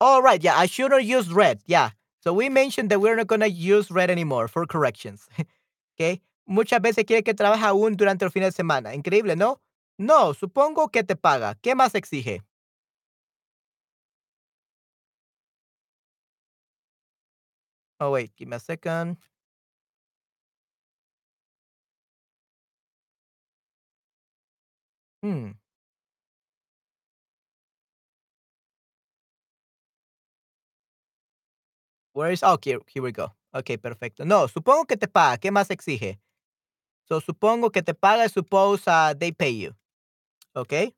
All 0.00 0.22
right, 0.22 0.42
yeah, 0.42 0.56
I 0.56 0.66
should 0.66 0.92
have 0.92 1.02
used 1.02 1.32
red. 1.32 1.60
Yeah. 1.66 1.90
So 2.22 2.32
we 2.32 2.48
mentioned 2.48 2.90
that 2.90 3.00
we're 3.00 3.16
not 3.16 3.28
to 3.28 3.50
use 3.50 3.90
red 3.90 4.10
anymore 4.10 4.48
for 4.48 4.66
corrections. 4.66 5.28
okay. 5.96 6.20
Muchas 6.48 6.80
veces 6.80 7.04
quiere 7.04 7.22
que 7.22 7.34
trabaje 7.34 7.64
aún 7.64 7.96
durante 7.96 8.24
el 8.24 8.30
fin 8.30 8.42
de 8.42 8.52
semana. 8.52 8.94
Increíble, 8.94 9.36
¿no? 9.36 9.60
No, 9.98 10.32
supongo 10.34 10.90
que 10.90 11.02
te 11.02 11.16
paga. 11.16 11.56
¿Qué 11.62 11.74
más 11.74 11.94
exige? 11.94 12.42
Oh, 18.00 18.10
wait, 18.12 18.30
give 18.36 18.48
me 18.48 18.56
a 18.56 18.60
second. 18.60 19.16
Hmm. 25.22 25.50
Where 32.12 32.30
is 32.32 32.42
oh, 32.42 32.58
here, 32.62 32.80
we 33.02 33.12
go. 33.12 33.32
Okay, 33.54 33.76
perfecto. 33.76 34.24
No, 34.24 34.46
supongo 34.48 34.86
que 34.86 34.96
te 34.96 35.06
paga. 35.08 35.38
¿Qué 35.38 35.50
más 35.50 35.70
exige? 35.70 36.18
So, 37.08 37.20
supongo 37.20 37.70
que 37.72 37.82
te 37.82 37.94
paga. 37.94 38.28
Suppose 38.28 38.86
uh, 38.86 39.14
they 39.18 39.32
pay 39.32 39.50
you. 39.50 39.74
Okay. 40.54 40.94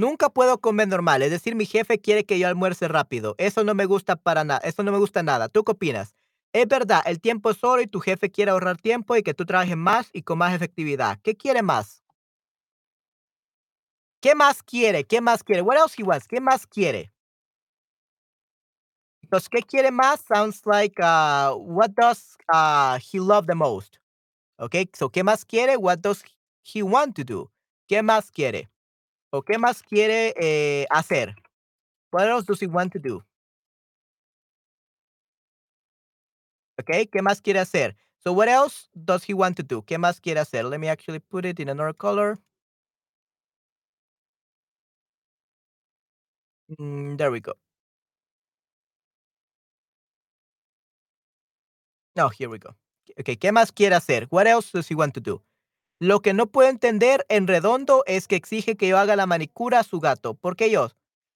Nunca 0.00 0.30
puedo 0.30 0.58
comer 0.62 0.88
normal. 0.88 1.20
Es 1.20 1.30
decir, 1.30 1.54
mi 1.54 1.66
jefe 1.66 1.98
quiere 1.98 2.24
que 2.24 2.38
yo 2.38 2.48
almuerce 2.48 2.88
rápido. 2.88 3.34
Eso 3.36 3.64
no 3.64 3.74
me 3.74 3.84
gusta 3.84 4.16
para 4.16 4.44
nada. 4.44 4.62
Eso 4.64 4.82
no 4.82 4.92
me 4.92 4.98
gusta 4.98 5.22
nada. 5.22 5.50
¿Tú 5.50 5.62
qué 5.62 5.72
opinas? 5.72 6.14
Es 6.54 6.66
verdad, 6.66 7.02
el 7.04 7.20
tiempo 7.20 7.50
es 7.50 7.62
oro 7.62 7.82
y 7.82 7.86
tu 7.86 8.00
jefe 8.00 8.30
quiere 8.30 8.50
ahorrar 8.50 8.78
tiempo 8.78 9.14
y 9.14 9.22
que 9.22 9.34
tú 9.34 9.44
trabajes 9.44 9.76
más 9.76 10.08
y 10.14 10.22
con 10.22 10.38
más 10.38 10.54
efectividad. 10.54 11.18
¿Qué 11.22 11.36
quiere 11.36 11.60
más? 11.60 12.02
¿Qué 14.22 14.34
más 14.34 14.62
quiere? 14.62 15.04
¿Qué 15.04 15.20
más 15.20 15.42
quiere? 15.44 15.60
What 15.60 15.76
else 15.76 15.94
he 15.98 16.02
wants? 16.02 16.26
¿Qué 16.26 16.40
más 16.40 16.66
quiere? 16.66 17.12
Because 19.20 19.50
¿qué 19.50 19.60
quiere 19.60 19.90
más? 19.90 20.22
Sounds 20.26 20.62
like 20.64 20.98
uh, 20.98 21.54
what 21.58 21.90
does 21.90 22.38
uh, 22.50 22.98
he 22.98 23.20
love 23.20 23.46
the 23.46 23.54
most? 23.54 23.98
Okay, 24.58 24.88
so 24.94 25.10
¿qué 25.10 25.22
más 25.22 25.44
quiere? 25.44 25.76
What 25.76 25.98
does 26.00 26.24
he 26.62 26.82
want 26.82 27.16
to 27.16 27.22
do? 27.22 27.50
¿Qué 27.86 28.02
más 28.02 28.30
quiere? 28.30 28.70
¿O 29.32 29.42
qué 29.42 29.58
más 29.58 29.82
quiere 29.82 30.34
eh, 30.40 30.86
hacer? 30.90 31.34
What 32.12 32.28
else 32.28 32.46
does 32.46 32.62
he 32.62 32.66
want 32.68 32.92
to 32.94 32.98
do? 33.00 33.24
Okay, 36.78 37.06
¿qué 37.06 37.22
más 37.22 37.40
quiere 37.40 37.60
hacer? 37.60 37.96
So 38.18 38.32
what 38.32 38.48
else 38.48 38.88
does 38.94 39.24
he 39.28 39.34
want 39.34 39.56
to 39.56 39.62
do? 39.62 39.82
¿Qué 39.82 39.98
más 39.98 40.20
quiere 40.20 40.40
hacer? 40.40 40.64
Let 40.64 40.78
me 40.78 40.88
actually 40.88 41.20
put 41.20 41.44
it 41.44 41.60
in 41.60 41.68
another 41.68 41.94
color. 41.94 42.38
Mm, 46.78 47.16
there 47.18 47.30
we 47.30 47.40
go. 47.40 47.54
No, 52.16 52.28
here 52.28 52.48
we 52.48 52.58
go. 52.58 52.76
Okay, 53.18 53.36
¿qué 53.36 53.52
más 53.52 53.72
quiere 53.72 53.94
hacer? 53.96 54.26
What 54.30 54.46
else 54.46 54.70
does 54.72 54.88
he 54.88 54.94
want 54.94 55.14
to 55.14 55.20
do? 55.20 55.42
Lo 56.02 56.22
que 56.22 56.32
no 56.32 56.46
puedo 56.46 56.70
entender 56.70 57.26
en 57.28 57.46
redondo 57.46 58.04
es 58.06 58.26
que 58.26 58.34
exige 58.34 58.74
que 58.78 58.88
yo 58.88 58.96
haga 58.96 59.16
la 59.16 59.26
manicura 59.26 59.80
a 59.80 59.84
su 59.84 60.00
gato. 60.00 60.32
¿Por 60.32 60.56
qué 60.56 60.70
yo? 60.70 60.88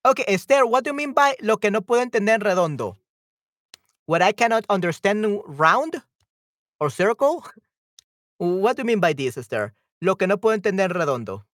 Okay, 0.03 0.25
Esther, 0.27 0.65
what 0.65 0.85
do 0.85 0.91
you 0.91 0.95
mean 0.95 1.13
by 1.13 1.37
lo 1.41 1.59
que 1.59 1.71
no 1.71 1.83
puedo 1.83 2.01
entender 2.01 2.37
en 2.37 2.41
redondo? 2.41 2.97
What 4.07 4.23
I 4.23 4.33
cannot 4.33 4.65
understand 4.71 5.27
round 5.47 6.03
or 6.79 6.91
circle? 6.91 7.43
What 8.39 8.77
do 8.77 8.83
you 8.83 8.87
mean 8.87 9.01
by 9.01 9.15
this, 9.15 9.37
Esther? 9.37 9.75
Lo 10.01 10.17
que 10.17 10.27
no 10.27 10.39
puedo 10.39 10.55
entender 10.55 10.91
en 10.91 10.97
redondo. 10.97 11.47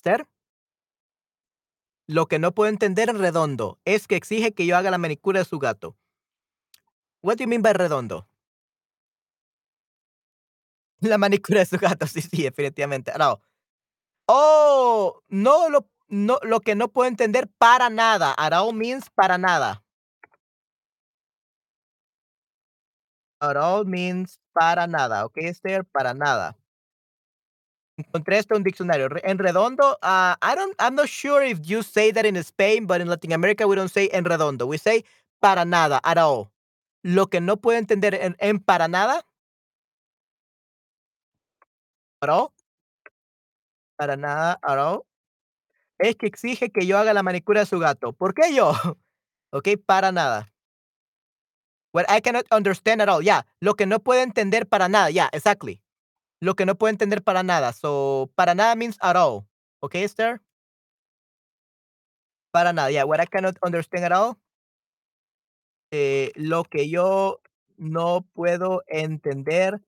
Esther. 0.00 0.26
Lo 2.06 2.26
que 2.26 2.38
no 2.38 2.52
puedo 2.52 2.70
entender 2.70 3.10
en 3.10 3.18
redondo 3.18 3.78
es 3.84 4.08
que 4.08 4.16
exige 4.16 4.54
que 4.54 4.66
yo 4.66 4.76
haga 4.76 4.90
la 4.90 4.98
manicura 4.98 5.40
de 5.40 5.44
su 5.44 5.58
gato. 5.58 5.96
What 7.22 7.36
do 7.36 7.44
you 7.44 7.48
mean 7.48 7.62
by 7.62 7.74
redondo? 7.74 8.26
La 11.00 11.18
manicura 11.18 11.60
de 11.60 11.66
su 11.66 11.76
gato, 11.78 12.06
sí, 12.06 12.22
sí, 12.22 12.42
definitivamente. 12.42 13.12
No. 13.18 13.42
Oh, 14.26 15.20
no 15.28 15.68
lo, 15.68 15.88
no, 16.08 16.38
lo 16.42 16.60
que 16.60 16.74
no 16.74 16.88
puedo 16.88 17.08
entender 17.08 17.48
para 17.58 17.90
nada. 17.90 18.34
All 18.34 18.74
means 18.74 19.10
para 19.10 19.36
nada. 19.36 19.84
All 23.40 23.84
means 23.84 24.38
para 24.52 24.86
nada, 24.86 25.26
¿ok, 25.26 25.36
Esther? 25.38 25.84
Para 25.84 26.14
nada. 26.14 26.56
Encontré 28.06 28.38
esto 28.38 28.54
en 28.54 28.58
un 28.58 28.64
diccionario. 28.64 29.08
En 29.22 29.38
redondo, 29.38 29.98
uh, 30.02 30.34
I 30.42 30.54
don't, 30.56 30.74
I'm 30.78 30.94
not 30.94 31.06
sure 31.08 31.42
if 31.42 31.60
you 31.62 31.82
say 31.82 32.12
that 32.12 32.24
in 32.24 32.36
Spain, 32.36 32.86
but 32.86 33.00
in 33.00 33.08
Latin 33.08 33.32
America 33.32 33.66
we 33.66 33.76
don't 33.76 33.90
say 33.90 34.08
en 34.12 34.24
redondo. 34.24 34.66
We 34.66 34.78
say 34.78 35.04
para 35.40 35.64
nada, 35.64 36.00
at 36.02 36.18
all. 36.18 36.50
Lo 37.02 37.26
que 37.28 37.40
no 37.40 37.56
puedo 37.56 37.78
entender 37.78 38.14
en, 38.14 38.36
en 38.38 38.58
para 38.58 38.88
nada, 38.88 39.22
at 42.22 42.28
all, 42.28 42.52
para 43.96 44.16
nada, 44.16 44.58
at 44.62 44.78
all, 44.78 45.06
es 45.98 46.16
que 46.16 46.26
exige 46.26 46.70
que 46.70 46.86
yo 46.86 46.98
haga 46.98 47.12
la 47.12 47.22
manicura 47.22 47.60
de 47.60 47.66
su 47.66 47.78
gato. 47.78 48.12
¿Por 48.12 48.34
qué 48.34 48.54
yo? 48.54 48.72
Ok, 49.52 49.66
para 49.84 50.12
nada. 50.12 50.52
What 51.92 52.06
I 52.08 52.20
cannot 52.20 52.46
understand 52.52 53.02
at 53.02 53.08
all. 53.08 53.20
Yeah, 53.20 53.42
lo 53.60 53.74
que 53.74 53.84
no 53.84 53.98
puedo 53.98 54.22
entender 54.22 54.64
para 54.68 54.88
nada. 54.88 55.10
Yeah, 55.10 55.28
exactly. 55.32 55.82
Lo 56.40 56.54
que 56.54 56.64
no 56.64 56.74
puedo 56.74 56.90
entender 56.90 57.22
para 57.22 57.42
nada. 57.42 57.72
So, 57.72 58.30
para 58.34 58.54
nada 58.54 58.74
means 58.74 58.96
at 59.00 59.16
all. 59.16 59.46
Okay, 59.80 60.04
Esther? 60.04 60.40
Para 62.50 62.72
nada. 62.72 62.90
Yeah, 62.90 63.04
what 63.04 63.20
I 63.20 63.26
cannot 63.26 63.56
understand 63.62 64.04
at 64.04 64.12
all. 64.12 64.36
Eh, 65.92 66.32
lo 66.36 66.64
que 66.64 66.88
yo 66.88 67.40
no 67.76 68.22
puedo 68.32 68.82
entender 68.86 69.80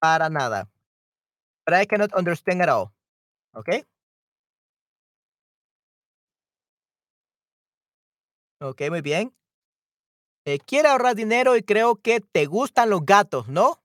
para 0.00 0.28
nada. 0.30 0.70
But 1.66 1.74
I 1.74 1.86
cannot 1.86 2.14
understand 2.14 2.62
at 2.62 2.68
all. 2.68 2.92
Okay? 3.54 3.84
Okay, 8.60 8.90
muy 8.90 9.02
bien. 9.02 9.34
Eh, 10.46 10.58
quiere 10.58 10.88
ahorrar 10.88 11.14
dinero 11.14 11.56
y 11.56 11.62
creo 11.62 11.96
que 11.96 12.20
te 12.20 12.46
gustan 12.46 12.90
los 12.90 13.04
gatos, 13.04 13.48
¿no? 13.48 13.83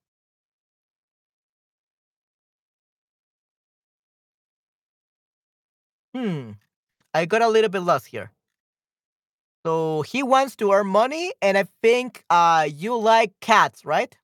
Hmm. 6.14 6.51
I 7.14 7.26
got 7.26 7.41
a 7.41 7.47
little 7.49 7.70
bit 7.70 7.82
lost 7.82 8.07
here. 8.07 8.32
So 9.66 10.03
he 10.03 10.24
wants 10.24 10.55
to 10.57 10.72
earn 10.72 10.88
money, 10.88 11.34
and 11.41 11.57
I 11.57 11.66
think 11.82 12.24
uh, 12.30 12.68
you 12.72 12.97
like 12.97 13.34
cats, 13.41 13.86
right? 13.86 14.16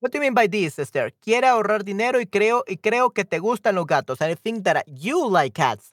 What 0.00 0.12
do 0.12 0.18
you 0.18 0.22
mean 0.22 0.34
by 0.34 0.46
this, 0.46 0.78
Esther? 0.78 1.10
Quiere 1.20 1.48
ahorrar 1.48 1.84
dinero 1.84 2.20
y 2.20 2.26
creo 2.26 2.62
y 2.68 2.76
creo 2.76 3.10
que 3.12 3.24
te 3.24 3.40
gustan 3.40 3.74
los 3.74 3.86
gatos. 3.86 4.20
I 4.20 4.34
think 4.36 4.64
that 4.64 4.84
you 4.86 5.28
like 5.28 5.54
cats. 5.54 5.92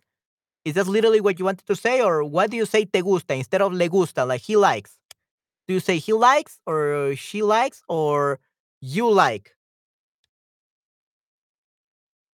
Is 0.66 0.74
that 0.74 0.88
literally 0.88 1.22
what 1.22 1.38
you 1.40 1.46
wanted 1.46 1.66
to 1.68 1.76
say, 1.76 2.02
or 2.02 2.24
what 2.24 2.50
do 2.50 2.58
you 2.58 2.66
say 2.66 2.86
te 2.86 3.02
gusta 3.02 3.36
instead 3.36 3.62
of 3.62 3.72
le 3.72 3.88
gusta, 3.88 4.26
like 4.26 4.42
he 4.42 4.58
likes? 4.58 4.98
Do 5.68 5.74
you 5.76 5.80
say 5.80 5.98
he 6.00 6.14
likes, 6.14 6.60
or 6.66 7.16
she 7.16 7.44
likes, 7.44 7.84
or 7.90 8.40
you 8.82 9.10
like? 9.12 9.56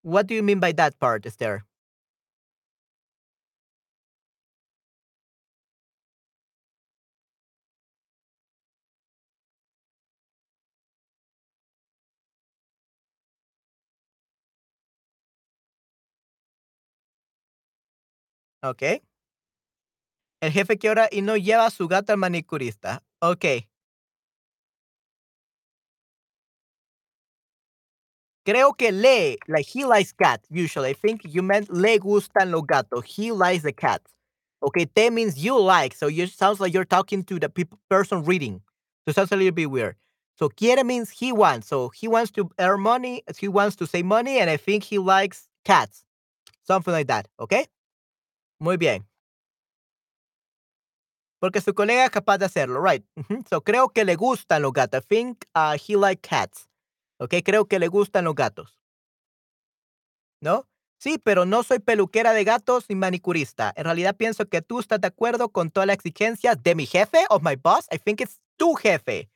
What 0.04 0.28
do 0.28 0.36
you 0.36 0.44
mean 0.44 0.60
by 0.60 0.74
that 0.74 1.00
part, 1.00 1.26
Esther? 1.26 1.66
Okay. 18.64 19.02
El 20.42 20.52
jefe 20.52 20.78
ahora 20.88 21.08
y 21.12 21.22
no 21.22 21.38
lleva 21.38 21.66
a 21.68 21.72
su 21.72 21.88
gato 21.88 22.14
al 22.14 22.18
manicurista. 22.18 23.04
Okay. 23.22 23.68
Creo 28.44 28.74
que 28.74 28.92
le, 28.92 29.38
like 29.48 29.68
he 29.72 29.86
likes 29.86 30.12
cats, 30.12 30.48
usually. 30.50 30.90
I 30.90 30.94
think 30.94 31.22
you 31.24 31.44
meant 31.44 31.70
le 31.72 32.00
gustan 32.00 32.52
los 32.52 32.64
gatos. 32.64 33.06
He 33.06 33.32
likes 33.32 33.62
the 33.64 33.72
cats. 33.72 34.12
Okay, 34.64 34.86
te 34.86 35.10
means 35.12 35.38
you 35.38 35.60
like. 35.60 35.94
So 35.96 36.08
it 36.08 36.30
sounds 36.32 36.60
like 36.60 36.74
you're 36.74 36.86
talking 36.86 37.24
to 37.26 37.40
the 37.40 37.50
person 37.90 38.24
reading. 38.24 38.62
So 39.06 39.10
it 39.12 39.16
sounds 39.16 39.32
a 39.32 39.36
little 39.36 39.52
bit 39.52 39.70
weird. 39.70 39.96
So 40.38 40.50
quiere 40.50 40.84
means 40.84 41.12
he 41.12 41.32
wants. 41.32 41.68
So 41.68 41.90
he 41.90 42.08
wants 42.08 42.32
to 42.32 42.50
earn 42.60 42.82
money. 42.82 43.24
He 43.38 43.48
wants 43.48 43.76
to 43.78 43.88
save 43.88 44.06
money. 44.06 44.40
And 44.40 44.50
I 44.50 44.58
think 44.58 44.84
he 44.84 44.98
likes 44.98 45.48
cats. 45.64 46.04
Something 46.64 46.94
like 46.94 47.08
that. 47.08 47.28
Okay? 47.40 47.68
Muy 48.62 48.78
bien. 48.78 49.08
Porque 51.40 51.62
su 51.62 51.74
colega 51.74 52.06
es 52.06 52.12
capaz 52.12 52.38
de 52.38 52.46
hacerlo, 52.46 52.80
right? 52.84 53.04
So 53.50 53.62
creo 53.64 53.90
que 53.90 54.06
le 54.06 54.16
gustan 54.16 54.62
los 54.62 54.72
gatos. 54.72 55.04
I 55.04 55.08
think 55.08 55.46
uh, 55.56 55.76
he 55.76 55.98
likes 55.98 56.22
cats. 56.30 56.70
Okay, 57.20 57.42
creo 57.42 57.66
que 57.66 57.80
le 57.80 57.88
gustan 57.88 58.26
los 58.26 58.36
gatos. 58.36 58.78
¿no? 60.42 60.68
Sí, 61.00 61.18
pero 61.18 61.46
no 61.46 61.64
soy 61.64 61.80
peluquera 61.80 62.34
de 62.34 62.44
gatos 62.44 62.86
ni 62.90 62.96
manicurista. 62.96 63.74
En 63.76 63.86
realidad 63.86 64.16
pienso 64.16 64.48
que 64.48 64.62
tú 64.62 64.80
estás 64.80 65.02
de 65.02 65.08
acuerdo 65.08 65.50
con 65.50 65.72
todas 65.72 65.88
las 65.88 65.96
exigencias 65.96 66.62
de 66.62 66.76
mi 66.76 66.86
jefe, 66.86 67.26
of 67.30 67.42
my 67.44 67.56
boss. 67.56 67.88
I 67.92 67.98
think 67.98 68.22
it's 68.22 68.40
tu 68.58 68.76
jefe. 68.76 69.30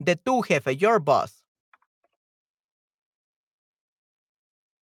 De 0.00 0.16
tu 0.16 0.42
jefe, 0.42 0.76
your 0.76 0.98
boss. 1.00 1.44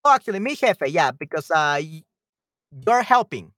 Oh, 0.03 0.09
actually, 0.11 0.39
mi 0.39 0.55
jefe, 0.55 0.89
yeah, 0.91 1.11
because 1.11 1.51
uh, 1.51 1.79
you're 2.71 3.03
helping. 3.03 3.53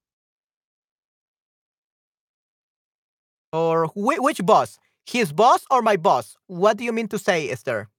Or 3.54 3.88
whi- 3.95 4.20
which 4.20 4.45
boss? 4.45 4.78
His 5.06 5.32
boss 5.32 5.66
or 5.72 5.82
my 5.82 5.95
boss? 5.95 6.36
What 6.47 6.78
do 6.78 6.84
you 6.84 6.91
mean 6.91 7.08
to 7.10 7.20
say, 7.20 7.49
Esther? 7.49 7.89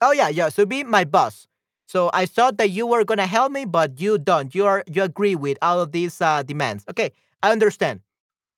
Oh 0.00 0.12
yeah, 0.12 0.28
yeah. 0.28 0.48
So 0.48 0.66
be 0.66 0.84
my 0.84 1.04
boss. 1.04 1.46
So 1.86 2.10
I 2.12 2.26
thought 2.26 2.58
that 2.58 2.70
you 2.70 2.86
were 2.86 3.04
gonna 3.04 3.26
help 3.26 3.52
me, 3.52 3.64
but 3.64 4.00
you 4.00 4.18
don't. 4.18 4.54
You 4.54 4.66
are 4.66 4.84
you 4.86 5.02
agree 5.02 5.34
with 5.34 5.58
all 5.62 5.80
of 5.80 5.92
these 5.92 6.20
uh, 6.20 6.42
demands. 6.42 6.84
Okay, 6.90 7.10
I 7.42 7.52
understand. 7.52 8.00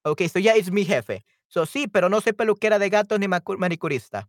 Okay, 0.07 0.29
so 0.29 0.39
yeah, 0.39 0.55
it's 0.57 0.71
mi 0.71 0.85
jefe. 0.85 1.23
So 1.49 1.65
sí, 1.65 1.89
pero 1.93 2.09
no 2.09 2.21
soy 2.21 2.33
peluquera 2.33 2.79
de 2.79 2.91
gatos 2.91 3.21
ni 3.21 3.29
manicurista. 3.29 4.27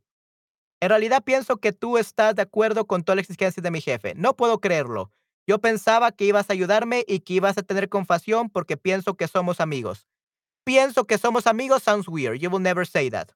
En 0.82 0.90
realidad 0.90 1.24
pienso 1.24 1.58
que 1.58 1.74
tú 1.74 1.98
estás 1.98 2.36
de 2.36 2.42
acuerdo 2.42 2.88
con 2.88 3.04
todas 3.04 3.18
las 3.18 3.30
exigencias 3.30 3.64
de 3.64 3.72
mi 3.72 3.82
jefe. 3.82 4.14
No 4.16 4.36
puedo 4.36 4.60
creerlo. 4.60 5.12
Yo 5.46 5.60
pensaba 5.60 6.12
que 6.12 6.26
ibas 6.26 6.50
a 6.50 6.54
ayudarme 6.54 7.04
y 7.08 7.22
que 7.22 7.34
ibas 7.34 7.58
a 7.58 7.64
tener 7.64 7.90
compasión 7.90 8.50
porque 8.50 8.78
pienso 8.78 9.16
que 9.16 9.28
somos 9.28 9.60
amigos. 9.60 10.08
Pienso 10.64 11.06
que 11.06 11.18
somos 11.18 11.48
amigos 11.48 11.84
sounds 11.84 12.08
weird. 12.08 12.40
You 12.40 12.50
will 12.50 12.62
never 12.62 12.86
say 12.86 13.10
that. 13.10 13.32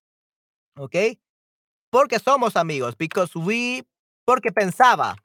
Okay? 0.78 1.20
Porque 1.90 2.20
somos 2.20 2.56
amigos. 2.56 2.96
Because 2.96 3.36
we. 3.36 3.84
Porque 4.26 4.52
pensaba. 4.52 5.16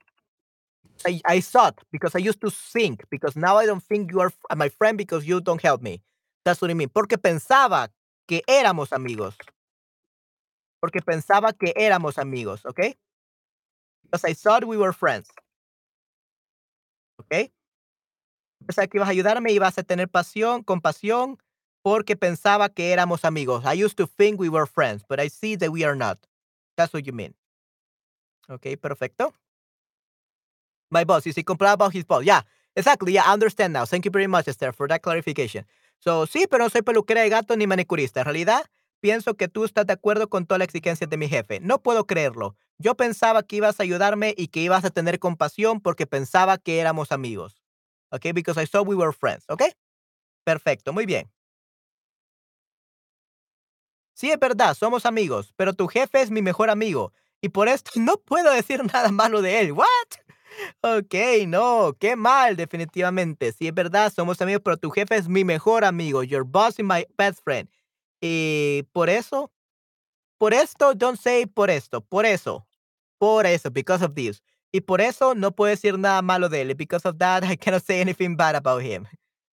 I, 1.07 1.21
I 1.25 1.41
thought. 1.41 1.77
Because 1.93 2.16
I 2.16 2.19
used 2.19 2.41
to 2.41 2.51
think. 2.51 3.05
Because 3.11 3.37
now 3.37 3.59
I 3.59 3.66
don't 3.66 3.83
think 3.83 4.11
you 4.11 4.21
are 4.21 4.33
my 4.57 4.71
friend 4.71 4.97
because 4.97 5.27
you 5.27 5.41
don't 5.41 5.62
help 5.62 5.83
me. 5.83 6.03
That's 6.45 6.61
what 6.62 6.71
I 6.71 6.75
mean. 6.75 6.89
Porque 6.89 7.19
pensaba 7.19 7.91
que 8.27 8.43
éramos 8.49 8.93
amigos. 8.93 9.37
Porque 10.81 11.01
pensaba 11.01 11.53
que 11.53 11.72
éramos 11.76 12.18
amigos. 12.18 12.64
Okay? 12.64 12.97
Because 14.05 14.24
I 14.24 14.35
thought 14.35 14.64
we 14.64 14.76
were 14.76 14.93
friends. 14.93 15.29
Okay? 17.20 17.53
Pensaba 18.64 18.87
que 18.89 18.99
ibas 18.99 19.09
a 19.09 19.12
ayudarme 19.12 19.51
y 19.51 19.57
ibas 19.57 19.79
a 19.79 19.83
tener 19.83 20.09
pasión, 20.09 20.62
compasión, 20.62 21.39
porque 21.83 22.16
pensaba 22.16 22.68
que 22.68 22.93
éramos 22.93 23.24
amigos. 23.24 23.64
I 23.64 23.74
used 23.74 23.97
to 23.97 24.07
think 24.07 24.39
we 24.41 24.49
were 24.49 24.66
friends, 24.66 25.05
but 25.09 25.20
I 25.20 25.29
see 25.29 25.57
that 25.57 25.70
we 25.70 25.85
are 25.85 25.97
not. 25.97 26.18
That's 26.76 26.93
what 26.93 27.07
you 27.07 27.12
mean. 27.12 27.35
Okay, 28.49 28.76
perfecto. 28.76 29.35
My 30.91 31.05
boss, 31.05 31.26
you 31.26 31.33
see, 31.33 31.43
complain 31.43 31.72
about 31.72 31.93
his 31.93 32.05
boss. 32.05 32.24
Yeah, 32.24 32.43
exactly. 32.74 33.12
Yeah, 33.12 33.24
I 33.26 33.33
understand 33.33 33.72
now. 33.72 33.85
Thank 33.85 34.05
you 34.05 34.11
very 34.11 34.26
much, 34.26 34.49
Esther, 34.49 34.72
for 34.72 34.89
that 34.89 35.03
clarification. 35.03 35.64
So, 35.99 36.26
sí, 36.26 36.47
pero 36.49 36.64
no 36.64 36.70
soy 36.70 36.83
peluquera 36.83 37.22
de 37.22 37.29
gato 37.29 37.57
ni 37.57 37.66
manicurista. 37.66 38.20
En 38.20 38.26
realidad, 38.26 38.64
pienso 39.01 39.35
que 39.35 39.49
tú 39.49 39.65
estás 39.65 39.87
de 39.87 39.93
acuerdo 39.93 40.29
con 40.29 40.47
todas 40.47 40.59
las 40.61 40.67
exigencias 40.67 41.09
de 41.11 41.17
mi 41.17 41.29
jefe. 41.29 41.61
No 41.61 41.83
puedo 41.83 42.07
creerlo. 42.07 42.57
Yo 42.79 42.97
pensaba 42.97 43.43
que 43.43 43.57
ibas 43.57 43.81
a 43.81 43.83
ayudarme 43.83 44.35
y 44.37 44.49
que 44.49 44.61
ibas 44.61 44.85
a 44.85 44.91
tener 44.91 45.19
compasión 45.19 45.81
porque 45.81 46.07
pensaba 46.07 46.59
que 46.59 46.81
éramos 46.81 47.13
amigos. 47.13 47.63
Okay, 48.11 48.33
because 48.33 48.61
I 48.61 48.67
thought 48.67 48.87
we 48.87 48.95
were 48.97 49.13
friends. 49.13 49.45
Okay, 49.49 49.73
perfecto, 50.45 50.93
muy 50.93 51.07
bien. 51.07 51.31
Sí, 54.15 54.31
es 54.31 54.39
verdad, 54.39 54.75
somos 54.75 55.07
amigos, 55.07 55.53
pero 55.57 55.75
tu 55.75 55.87
jefe 55.87 56.21
es 56.21 56.31
mi 56.31 56.43
mejor 56.43 56.71
amigo 56.71 57.13
y 57.41 57.51
por 57.51 57.69
esto 57.69 57.93
no 58.01 58.17
puedo 58.19 58.51
decir 58.53 58.85
nada 58.85 59.11
malo 59.13 59.43
de 59.43 59.61
él. 59.61 59.73
¿What? 59.73 59.87
Ok, 60.81 61.15
no, 61.47 61.95
qué 62.01 62.17
mal, 62.17 62.57
definitivamente. 62.57 63.53
Sí, 63.53 63.69
es 63.69 63.75
verdad, 63.75 64.13
somos 64.13 64.41
amigos, 64.41 64.63
pero 64.65 64.77
tu 64.77 64.91
jefe 64.91 65.17
es 65.17 65.29
mi 65.29 65.45
mejor 65.45 65.85
amigo. 65.85 66.23
Your 66.25 66.45
boss 66.45 66.79
is 66.79 66.85
my 66.85 67.07
best 67.17 67.43
friend. 67.45 67.69
Y 68.21 68.85
por 68.93 69.09
eso, 69.09 69.53
por 70.39 70.55
esto, 70.55 70.95
don't 70.95 71.19
say 71.21 71.47
por 71.47 71.71
esto, 71.71 72.01
por 72.01 72.27
eso, 72.27 72.66
por 73.19 73.47
eso, 73.47 73.71
because 73.71 74.05
of 74.05 74.14
this. 74.14 74.43
Y 74.73 74.81
por 74.83 75.01
eso 75.01 75.35
no 75.35 75.53
puedo 75.53 75.71
decir 75.71 75.99
nada 75.99 76.23
malo 76.23 76.49
de 76.49 76.62
él. 76.62 76.75
Because 76.75 77.07
of 77.09 77.19
that, 77.19 77.43
I 77.51 77.57
cannot 77.57 77.85
say 77.85 78.01
anything 78.01 78.37
bad 78.37 78.57
about 78.57 78.83
him. 78.83 79.07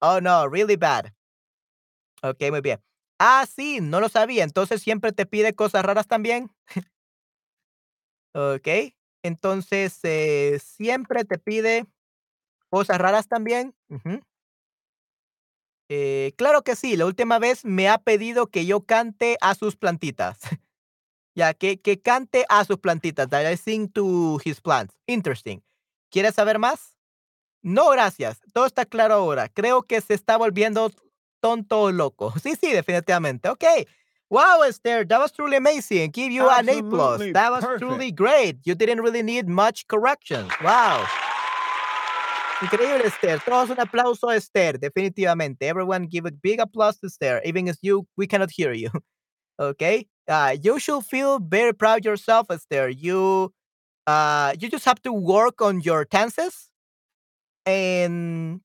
Oh 0.01 0.20
no, 0.20 0.47
really 0.47 0.76
bad. 0.76 1.14
Ok, 2.22 2.41
muy 2.51 2.62
bien. 2.62 2.82
Ah, 3.20 3.45
sí, 3.53 3.80
no 3.82 3.99
lo 3.99 4.10
sabía. 4.10 4.43
Entonces 4.43 4.82
siempre 4.82 5.12
te 5.12 5.26
pide 5.26 5.53
cosas 5.53 5.84
raras 5.84 6.07
también. 6.07 6.51
Ok. 8.34 8.68
Entonces, 9.24 9.99
eh, 10.03 10.60
siempre 10.64 11.26
te 11.26 11.38
pide 11.38 11.86
cosas 12.70 12.99
raras 12.99 13.28
también. 13.28 13.76
Ujú. 13.89 14.22
Eh, 15.90 16.34
claro 16.38 16.62
que 16.64 16.76
sí. 16.76 16.96
La 16.96 17.06
última 17.06 17.40
vez 17.40 17.66
me 17.66 17.90
ha 17.90 17.98
pedido 17.98 18.48
que 18.48 18.66
yo 18.66 18.82
cante 18.82 19.38
a 19.42 19.56
sus 19.56 19.76
plantitas. 19.76 20.40
Ya, 21.36 21.54
que, 21.54 21.80
que 21.80 22.02
cante 22.02 22.46
a 22.50 22.66
sus 22.66 22.80
plantitas. 22.80 23.30
That 23.30 23.50
I 23.50 23.56
sing 23.56 23.88
to 23.94 24.40
his 24.44 24.60
plants. 24.60 24.94
Interesting. 25.08 25.62
¿Quieres 26.12 26.36
saber 26.36 26.60
más? 26.60 26.98
No, 27.62 27.90
gracias. 27.92 28.42
Todo 28.54 28.66
está 28.66 28.86
claro 28.86 29.14
ahora. 29.16 29.48
Creo 29.48 29.84
que 29.84 30.02
se 30.02 30.16
está 30.16 30.38
volviendo 30.38 30.92
tonto 31.40 31.82
o 31.82 31.92
loco. 31.92 32.34
Sí, 32.44 32.56
sí, 32.60 32.72
definitivamente. 32.72 33.48
Ok. 33.50 33.64
Wow, 34.30 34.64
Esther, 34.64 35.08
that 35.08 35.20
was 35.20 35.32
truly 35.32 35.56
amazing. 35.56 36.12
Give 36.12 36.32
you 36.32 36.48
an 36.50 36.70
A 36.70 36.84
plus. 36.84 37.20
That 37.34 37.52
was 37.52 37.64
perfect. 37.64 37.80
truly 37.80 38.12
great. 38.12 38.58
You 38.64 38.76
didn't 38.76 39.02
really 39.02 39.24
need 39.24 39.48
much 39.48 39.88
corrections. 39.88 40.52
Wow. 40.62 41.06
Increíble, 42.62 43.05
Esther. 43.05 43.39
Todos 43.45 43.70
un 43.70 43.80
aplauso 43.80 44.28
a 44.28 44.36
Esther, 44.36 44.78
definitivamente. 44.80 45.64
Everyone 45.66 46.07
give 46.07 46.26
a 46.26 46.32
big 46.32 46.60
applause 46.60 46.99
to 46.99 47.07
Esther. 47.07 47.41
Even 47.45 47.70
if 47.70 47.78
you, 47.82 48.05
we 48.18 48.28
cannot 48.28 48.51
hear 48.51 48.74
you. 48.74 48.89
Okay. 49.62 50.07
Uh, 50.26 50.55
you 50.62 50.80
should 50.80 51.03
feel 51.03 51.38
very 51.38 51.74
proud 51.74 52.05
yourself, 52.05 52.47
Esther. 52.49 52.88
You, 52.88 53.51
uh, 54.07 54.53
you 54.57 54.70
just 54.70 54.86
have 54.86 55.01
to 55.01 55.12
work 55.12 55.62
on 55.62 55.82
your 55.82 56.05
tenses 56.05 56.70
and 57.66 58.62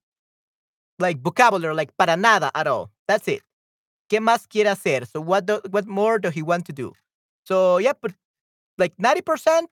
like 1.01 1.21
vocabulary, 1.21 1.75
like 1.75 1.91
para 1.99 2.17
nada 2.17 2.53
at 2.55 2.69
all. 2.69 2.93
That's 3.09 3.27
it. 3.27 3.43
¿Qué 4.09 4.21
más 4.21 4.47
quiere 4.49 4.71
hacer? 4.71 5.05
So 5.11 5.21
what 5.21 5.47
do, 5.47 5.61
what 5.71 5.89
more 5.89 6.21
does 6.21 6.33
he 6.33 6.43
want 6.43 6.65
to 6.67 6.73
do? 6.73 6.93
So 7.45 7.79
yeah, 7.79 7.95
but 8.01 8.13
like 8.79 8.97
90% 8.97 9.65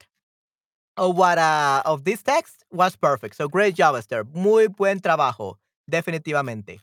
of 0.97 1.17
what 1.17 1.39
uh 1.39 1.83
of 1.85 2.05
this 2.05 2.23
text 2.23 2.65
was 2.71 2.97
perfect. 2.97 3.37
So 3.37 3.49
great 3.49 3.75
job, 3.75 3.97
Esther. 3.97 4.25
Muy 4.25 4.69
buen 4.69 5.01
trabajo. 5.01 5.59
Definitivamente. 5.89 6.81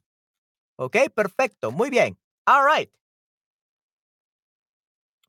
Ok, 0.78 1.10
perfecto. 1.16 1.72
Muy 1.72 1.90
bien. 1.90 2.18
All 2.48 2.64
right. 2.64 2.90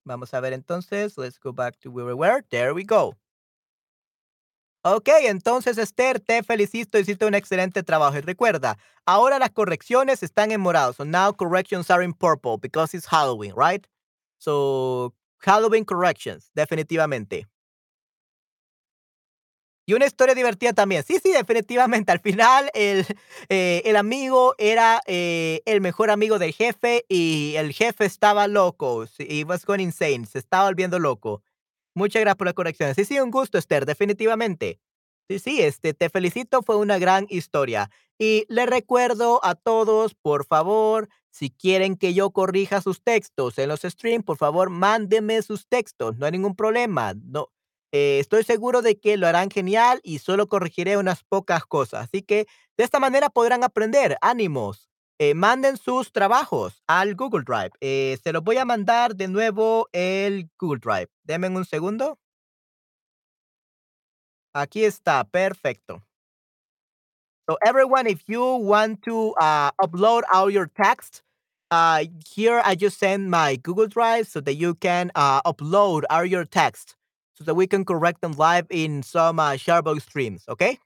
Vamos 0.04 0.32
a 0.32 0.40
ver 0.40 0.52
entonces. 0.52 1.16
Let's 1.18 1.38
go 1.38 1.52
back 1.52 1.78
to 1.80 1.90
where 1.90 2.06
we 2.06 2.14
were. 2.14 2.42
There 2.50 2.74
we 2.74 2.84
go. 2.84 3.16
Ok, 4.82 5.10
entonces 5.24 5.76
Esther, 5.76 6.20
te 6.20 6.42
felicito, 6.42 6.98
hiciste 6.98 7.26
un 7.26 7.34
excelente 7.34 7.82
trabajo. 7.82 8.16
Y 8.16 8.22
recuerda, 8.22 8.78
ahora 9.04 9.38
las 9.38 9.50
correcciones 9.50 10.22
están 10.22 10.52
en 10.52 10.60
morado. 10.62 10.94
So 10.94 11.04
now 11.04 11.32
corrections 11.32 11.90
are 11.90 12.02
in 12.02 12.14
purple 12.14 12.56
because 12.56 12.94
it's 12.94 13.06
Halloween, 13.06 13.52
right? 13.54 13.86
So 14.38 15.12
Halloween 15.40 15.84
corrections, 15.84 16.50
definitivamente. 16.54 17.46
Y 19.91 19.93
una 19.93 20.07
historia 20.07 20.36
divertida 20.36 20.72
también. 20.72 21.03
Sí, 21.03 21.18
sí, 21.20 21.32
definitivamente. 21.32 22.12
Al 22.12 22.20
final, 22.20 22.70
el, 22.74 23.05
eh, 23.49 23.82
el 23.84 23.97
amigo 23.97 24.55
era 24.57 25.01
eh, 25.05 25.62
el 25.64 25.80
mejor 25.80 26.12
amigo 26.12 26.38
del 26.38 26.53
jefe 26.53 27.05
y 27.09 27.55
el 27.57 27.72
jefe 27.72 28.05
estaba 28.05 28.47
loco. 28.47 29.05
He 29.18 29.43
was 29.43 29.66
going 29.66 29.80
insane. 29.80 30.26
Se 30.26 30.38
estaba 30.38 30.66
volviendo 30.66 31.01
loco. 31.01 31.43
Muchas 31.93 32.20
gracias 32.20 32.36
por 32.36 32.47
la 32.47 32.53
corrección. 32.53 32.95
Sí, 32.95 33.05
sí, 33.05 33.18
un 33.18 33.32
gusto, 33.32 33.59
Esther, 33.59 33.84
definitivamente. 33.84 34.78
Sí, 35.28 35.41
sí, 35.41 35.61
este, 35.61 35.93
te 35.93 36.09
felicito, 36.09 36.62
fue 36.62 36.76
una 36.76 37.01
gran 37.01 37.26
historia. 37.28 37.91
Y 38.16 38.45
le 38.49 38.66
recuerdo 38.66 39.41
a 39.45 39.57
todos, 39.57 40.14
por 40.14 40.47
favor, 40.47 41.09
si 41.32 41.51
quieren 41.51 41.97
que 41.97 42.14
yo 42.14 42.30
corrija 42.30 42.80
sus 42.80 43.03
textos 43.03 43.59
en 43.59 43.68
los 43.68 43.80
streams, 43.80 44.24
por 44.24 44.36
favor, 44.36 44.70
mándenme 44.70 45.43
sus 45.43 45.66
textos, 45.66 46.16
no 46.16 46.26
hay 46.26 46.32
ningún 46.32 46.55
problema. 46.55 47.14
No, 47.14 47.49
eh, 47.93 48.18
estoy 48.20 48.45
seguro 48.45 48.82
de 48.82 48.99
que 49.01 49.16
lo 49.16 49.26
harán 49.26 49.51
genial 49.51 50.01
y 50.03 50.18
solo 50.18 50.49
corregiré 50.49 50.97
unas 50.97 51.24
pocas 51.24 51.64
cosas. 51.66 52.05
Así 52.05 52.22
que 52.22 52.47
de 52.76 52.84
esta 52.84 53.01
manera 53.01 53.30
podrán 53.30 53.64
aprender. 53.64 54.16
Ánimos. 54.20 54.88
Eh, 55.18 55.34
manden 55.34 55.76
sus 55.76 56.12
trabajos 56.12 56.82
al 56.86 57.14
Google 57.14 57.43
Drive. 57.45 57.72
Eh, 57.80 58.18
se 58.22 58.32
los 58.32 58.43
voy 58.43 58.57
a 58.57 58.64
mandar 58.64 59.14
de 59.14 59.28
nuevo 59.28 59.86
el 59.93 60.49
Google 60.59 60.80
Drive. 60.80 61.09
Denme 61.24 61.49
un 61.49 61.66
segundo. 61.66 62.18
Aquí 64.55 64.84
está, 64.84 65.24
perfecto. 65.24 66.03
So 67.47 67.59
everyone, 67.62 68.07
if 68.07 68.22
you 68.26 68.43
want 68.43 69.03
to 69.03 69.34
uh, 69.41 69.72
upload 69.78 70.22
all 70.32 70.51
your 70.51 70.68
text, 70.68 71.22
uh, 71.70 72.05
here 72.34 72.62
I 72.64 72.74
just 72.74 72.99
send 72.99 73.30
my 73.30 73.57
Google 73.57 73.88
Drive 73.88 74.26
so 74.26 74.41
that 74.41 74.55
you 74.55 74.74
can 74.74 75.11
uh, 75.14 75.43
upload 75.43 76.05
all 76.09 76.24
your 76.24 76.47
text 76.47 76.97
so 77.41 77.45
that 77.45 77.55
we 77.55 77.66
can 77.66 77.86
correct 77.86 78.20
them 78.20 78.32
live 78.32 78.66
in 78.68 79.03
some 79.03 79.41
uh, 79.41 79.53
Sharebox 79.53 80.03
streams. 80.03 80.45
Okay. 80.47 80.78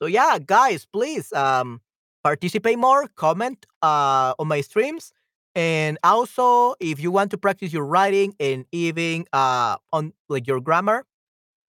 So 0.00 0.06
yeah, 0.06 0.38
guys, 0.38 0.86
please 0.90 1.30
um, 1.34 1.82
participate 2.22 2.78
more, 2.78 3.06
comment 3.14 3.66
uh, 3.82 4.32
on 4.38 4.48
my 4.48 4.62
streams, 4.62 5.12
and 5.54 5.98
also 6.02 6.74
if 6.80 7.00
you 7.00 7.10
want 7.10 7.30
to 7.32 7.38
practice 7.38 7.70
your 7.70 7.84
writing 7.84 8.34
and 8.40 8.64
even 8.72 9.26
uh, 9.32 9.76
on 9.92 10.14
like 10.30 10.46
your 10.46 10.60
grammar, 10.60 11.04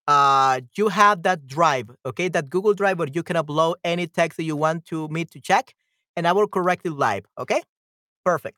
uh, 0.07 0.61
you 0.77 0.87
have 0.87 1.23
that 1.23 1.45
drive, 1.45 1.89
okay, 2.05 2.29
that 2.29 2.49
Google 2.49 2.73
Drive 2.73 2.99
where 2.99 3.09
you 3.11 3.21
can 3.21 3.35
upload 3.35 3.75
any 3.83 4.07
text 4.07 4.37
that 4.37 4.43
you 4.43 4.55
want 4.55 4.85
to 4.85 5.09
me 5.09 5.25
to 5.25 5.41
check, 5.41 5.75
and 6.15 6.25
I 6.25 6.31
will 6.31 6.47
correct 6.47 6.85
it 6.85 6.93
live. 6.93 7.25
Okay, 7.37 7.61
perfect. 8.23 8.57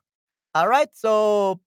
All 0.54 0.68
right, 0.68 0.88
so 0.92 1.60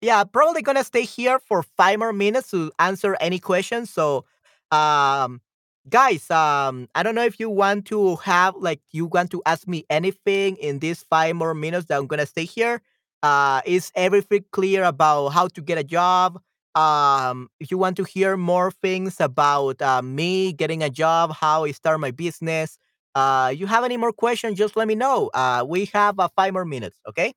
yeah, 0.00 0.22
probably 0.24 0.62
gonna 0.62 0.84
stay 0.84 1.02
here 1.04 1.38
for 1.40 1.62
five 1.76 1.98
more 1.98 2.12
minutes 2.12 2.50
to 2.50 2.72
answer 2.78 3.16
any 3.20 3.38
questions. 3.38 3.90
So, 3.90 4.24
um, 4.70 5.40
guys, 5.88 6.30
um, 6.30 6.88
I 6.94 7.02
don't 7.02 7.14
know 7.14 7.24
if 7.24 7.40
you 7.40 7.50
want 7.50 7.86
to 7.86 8.16
have 8.16 8.54
like 8.56 8.80
you 8.92 9.06
want 9.06 9.30
to 9.32 9.42
ask 9.46 9.66
me 9.66 9.84
anything 9.90 10.56
in 10.56 10.78
these 10.80 11.02
five 11.02 11.34
more 11.36 11.54
minutes 11.54 11.86
that 11.86 11.98
I'm 11.98 12.06
gonna 12.06 12.26
stay 12.26 12.44
here. 12.44 12.80
Uh, 13.22 13.60
is 13.66 13.90
everything 13.96 14.44
clear 14.52 14.84
about 14.84 15.30
how 15.30 15.48
to 15.48 15.60
get 15.60 15.78
a 15.78 15.84
job? 15.84 16.40
Um, 16.76 17.48
if 17.58 17.70
you 17.72 17.78
want 17.78 17.96
to 17.96 18.04
hear 18.04 18.36
more 18.36 18.70
things 18.70 19.20
about 19.20 19.82
uh, 19.82 20.00
me 20.02 20.52
getting 20.52 20.82
a 20.84 20.90
job, 20.90 21.32
how 21.34 21.64
I 21.64 21.72
start 21.72 21.98
my 21.98 22.12
business, 22.12 22.78
uh, 23.16 23.52
you 23.56 23.66
have 23.66 23.82
any 23.84 23.96
more 23.96 24.12
questions, 24.12 24.56
just 24.58 24.76
let 24.76 24.86
me 24.86 24.94
know. 24.94 25.28
Uh, 25.34 25.64
we 25.66 25.86
have 25.86 26.20
uh, 26.20 26.28
five 26.36 26.52
more 26.52 26.64
minutes, 26.64 26.96
okay? 27.08 27.32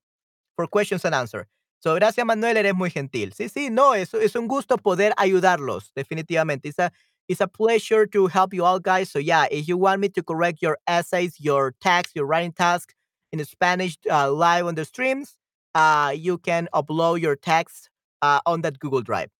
For 0.58 0.68
questions 0.68 1.06
and 1.06 1.16
answers. 1.16 1.48
So, 1.84 1.96
gracias, 1.96 2.24
Manuel, 2.26 2.58
eres 2.58 2.76
muy 2.76 2.92
gentil. 2.92 3.34
Sí, 3.34 3.50
sí, 3.50 3.72
no, 3.72 3.96
es, 3.96 4.14
es 4.14 4.36
un 4.36 4.48
gusto 4.48 4.78
poder 4.78 5.14
ayudarlos, 5.18 5.92
definitivamente. 5.96 6.70
It's 6.70 6.78
a, 6.78 6.92
it's 7.28 7.42
a 7.42 7.48
pleasure 7.48 8.06
to 8.06 8.28
help 8.28 8.54
you 8.54 8.64
all, 8.64 8.80
guys. 8.80 9.10
So, 9.10 9.18
yeah, 9.18 9.48
if 9.50 9.68
you 9.68 9.78
want 9.78 10.00
me 10.00 10.10
to 10.10 10.22
correct 10.22 10.62
your 10.62 10.78
essays, 10.88 11.40
your 11.40 11.74
text, 11.82 12.16
your 12.16 12.28
writing 12.28 12.52
task 12.52 12.94
in 13.32 13.44
Spanish 13.46 13.98
uh, 14.12 14.32
live 14.32 14.68
on 14.68 14.76
the 14.76 14.86
streams, 14.86 15.36
uh, 15.74 16.14
you 16.16 16.38
can 16.38 16.68
upload 16.72 17.20
your 17.20 17.36
text 17.36 17.90
uh, 18.22 18.42
on 18.46 18.62
that 18.62 18.78
Google 18.78 19.02
Drive. 19.02 19.32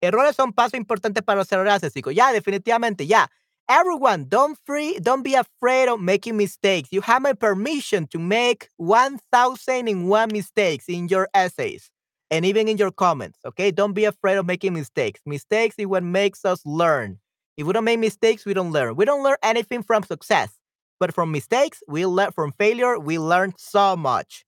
Errores 0.00 0.36
son 0.36 0.52
paso 0.52 0.76
importante 0.76 1.22
para 1.22 1.38
los 1.38 1.50
errores, 1.50 1.92
chicos. 1.92 2.14
Ya, 2.14 2.32
definitivamente, 2.32 3.06
ya. 3.08 3.26
Everyone, 3.68 4.26
don't 4.28 4.58
free, 4.66 4.98
don't 4.98 5.22
be 5.22 5.34
afraid 5.34 5.88
of 5.88 6.00
making 6.00 6.36
mistakes. 6.36 6.90
You 6.92 7.00
have 7.02 7.22
my 7.22 7.32
permission 7.32 8.06
to 8.08 8.18
make 8.18 8.68
1001 8.76 10.30
mistakes 10.32 10.86
in 10.88 11.08
your 11.08 11.28
essays 11.34 11.90
and 12.30 12.44
even 12.44 12.68
in 12.68 12.76
your 12.76 12.90
comments, 12.90 13.38
okay? 13.46 13.70
Don't 13.70 13.94
be 13.94 14.04
afraid 14.04 14.36
of 14.36 14.46
making 14.46 14.74
mistakes. 14.74 15.20
Mistakes 15.24 15.76
is 15.78 15.86
what 15.86 16.02
makes 16.02 16.44
us 16.44 16.60
learn. 16.66 17.18
If 17.56 17.66
we 17.66 17.72
don't 17.72 17.84
make 17.84 18.00
mistakes, 18.00 18.44
we 18.44 18.52
don't 18.54 18.72
learn. 18.72 18.96
We 18.96 19.04
don't 19.04 19.22
learn 19.22 19.36
anything 19.42 19.82
from 19.82 20.02
success, 20.02 20.50
but 21.00 21.14
from 21.14 21.32
mistakes, 21.32 21.82
we 21.88 22.04
learn 22.04 22.32
from 22.32 22.52
failure, 22.52 22.98
we 22.98 23.18
learn 23.18 23.54
so 23.56 23.96
much. 23.96 24.44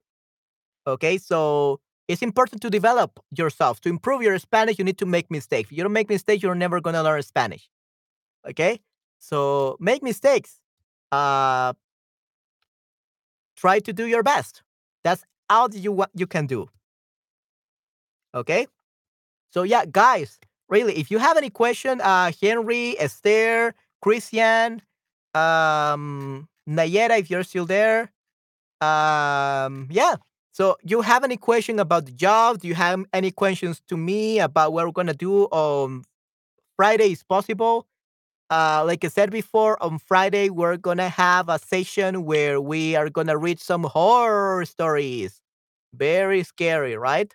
Okay, 0.87 1.19
so 1.19 1.81
It's 2.07 2.21
important 2.23 2.61
to 2.63 2.71
develop 2.71 3.19
yourself. 3.35 3.81
To 3.81 3.89
improve 3.89 4.23
your 4.23 4.39
Spanish, 4.39 4.79
you 4.79 4.85
need 4.85 4.99
to 4.99 5.07
make 5.07 5.31
mistakes. 5.31 5.71
If 5.71 5.79
you 5.79 5.83
don't 5.85 5.93
make 5.95 6.11
mistakes, 6.11 6.43
you're 6.43 6.55
never 6.55 6.79
gonna 6.81 7.03
learn 7.03 7.23
Spanish. 7.23 7.69
Okay? 8.49 8.81
So 9.19 9.77
make 9.81 10.03
mistakes. 10.03 10.59
Uh 11.13 11.75
try 13.57 13.79
to 13.81 13.93
do 13.93 14.07
your 14.07 14.23
best. 14.23 14.63
That's 15.03 15.25
all 15.51 15.69
you 15.73 15.93
what 15.93 16.11
you 16.15 16.27
can 16.27 16.47
do. 16.47 16.69
Okay? 18.35 18.67
So 19.51 19.63
yeah, 19.63 19.85
guys, 19.87 20.39
really, 20.69 20.97
if 20.99 21.11
you 21.11 21.19
have 21.19 21.37
any 21.37 21.51
question, 21.51 22.01
uh 22.01 22.33
Henry, 22.43 22.97
Esther, 22.99 23.75
Christian, 24.03 24.83
um 25.35 26.49
Nayera, 26.69 27.19
if 27.21 27.31
you're 27.31 27.45
still 27.45 27.67
there. 27.67 28.13
Um 28.81 29.89
yeah. 29.91 30.17
So 30.53 30.77
you 30.85 31.03
have 31.03 31.25
any 31.25 31.37
question 31.37 31.79
about 31.81 32.07
the 32.07 32.13
job? 32.13 32.61
Do 32.61 32.69
you 32.69 32.75
have 32.77 33.05
any 33.13 33.31
questions 33.31 33.83
to 33.89 33.97
me 33.97 34.41
about 34.41 34.73
what 34.73 34.87
we're 34.87 34.93
gonna 34.93 35.15
do 35.15 35.45
on 35.47 36.05
Friday 36.77 37.13
is 37.13 37.23
possible? 37.25 37.87
Uh, 38.55 38.85
like 38.87 39.05
I 39.05 39.09
said 39.09 39.31
before, 39.33 39.83
on 39.83 39.99
Friday 39.99 40.49
we're 40.49 40.77
gonna 40.77 41.09
have 41.09 41.49
a 41.49 41.59
session 41.59 42.25
where 42.25 42.61
we 42.61 42.95
are 42.95 43.11
gonna 43.11 43.37
read 43.37 43.59
some 43.59 43.83
horror 43.85 44.65
stories. 44.65 45.43
Very 45.95 46.43
scary, 46.45 46.97
right? 46.97 47.35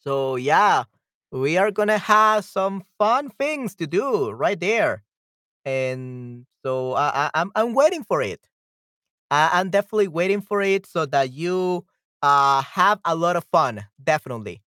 So 0.00 0.36
yeah, 0.36 0.84
we 1.32 1.56
are 1.58 1.70
gonna 1.70 1.98
have 1.98 2.44
some 2.44 2.84
fun 2.98 3.30
things 3.30 3.74
to 3.76 3.86
do 3.86 4.30
right 4.30 4.58
there, 4.58 5.04
and 5.64 6.46
so 6.64 6.94
I, 6.94 7.26
I, 7.26 7.30
I'm 7.34 7.52
I'm 7.56 7.74
waiting 7.74 8.04
for 8.04 8.22
it. 8.22 8.40
I, 9.30 9.50
I'm 9.54 9.70
definitely 9.70 10.08
waiting 10.08 10.42
for 10.42 10.62
it 10.62 10.86
so 10.86 11.06
that 11.06 11.32
you 11.32 11.86
uh 12.22 12.62
have 12.62 13.00
a 13.04 13.14
lot 13.16 13.36
of 13.36 13.44
fun. 13.52 13.86
Definitely. 14.02 14.62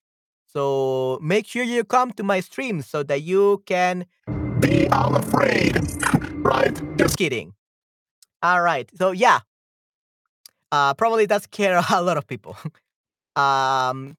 So 0.47 1.19
make 1.23 1.47
sure 1.47 1.65
you 1.65 1.85
come 1.85 2.13
to 2.15 2.25
my 2.25 2.41
stream 2.41 2.83
so 2.83 3.03
that 3.05 3.23
you 3.23 3.63
can 3.67 4.07
be 4.61 4.89
unafraid, 4.89 5.77
right? 6.45 6.75
Just 6.97 7.17
kidding. 7.17 7.55
All 8.43 8.63
right. 8.63 8.89
So 8.97 9.13
yeah, 9.13 9.41
uh, 10.73 10.95
probably 10.95 11.27
that 11.27 11.43
scare 11.43 11.81
a 11.93 12.03
lot 12.03 12.17
of 12.17 12.27
people. 12.27 12.57
um, 13.37 14.17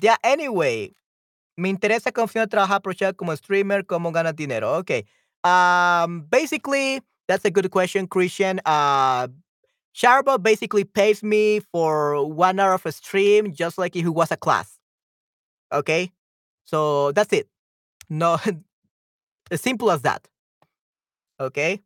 yeah. 0.00 0.16
Anyway, 0.24 0.92
me 1.56 1.72
interesa 1.72 2.12
cómo 2.12 2.28
funciona 2.28 2.46
trabajar 2.46 2.96
chat 2.96 3.16
como 3.16 3.34
streamer, 3.34 3.82
cómo 3.82 4.12
ganas 4.12 4.36
dinero. 4.36 4.74
Okay. 4.80 5.04
Um, 5.44 6.26
basically, 6.30 7.00
that's 7.28 7.44
a 7.44 7.50
good 7.50 7.70
question, 7.70 8.06
Christian. 8.06 8.60
Uh, 8.64 9.28
Sharbo 9.94 10.42
basically 10.42 10.84
pays 10.84 11.22
me 11.22 11.60
for 11.60 12.24
one 12.26 12.58
hour 12.58 12.74
of 12.74 12.86
a 12.86 12.92
stream, 12.92 13.52
just 13.52 13.76
like 13.76 13.94
if 13.94 14.06
it 14.06 14.10
was 14.10 14.30
a 14.30 14.36
class. 14.36 14.78
Okay, 15.72 16.12
so 16.64 17.12
that's 17.12 17.32
it. 17.32 17.48
No, 18.08 18.38
as 19.52 19.60
simple 19.60 19.90
as 19.90 20.02
that. 20.02 20.26
Okay. 21.38 21.82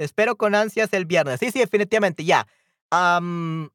Espero 0.00 0.36
con 0.36 0.52
ansias 0.54 0.92
el 0.92 1.04
viernes. 1.04 1.40
Sí, 1.40 1.50
sí, 1.50 1.58
definitivamente. 1.58 2.24
Yeah. 2.24 2.44
Um, 2.92 3.70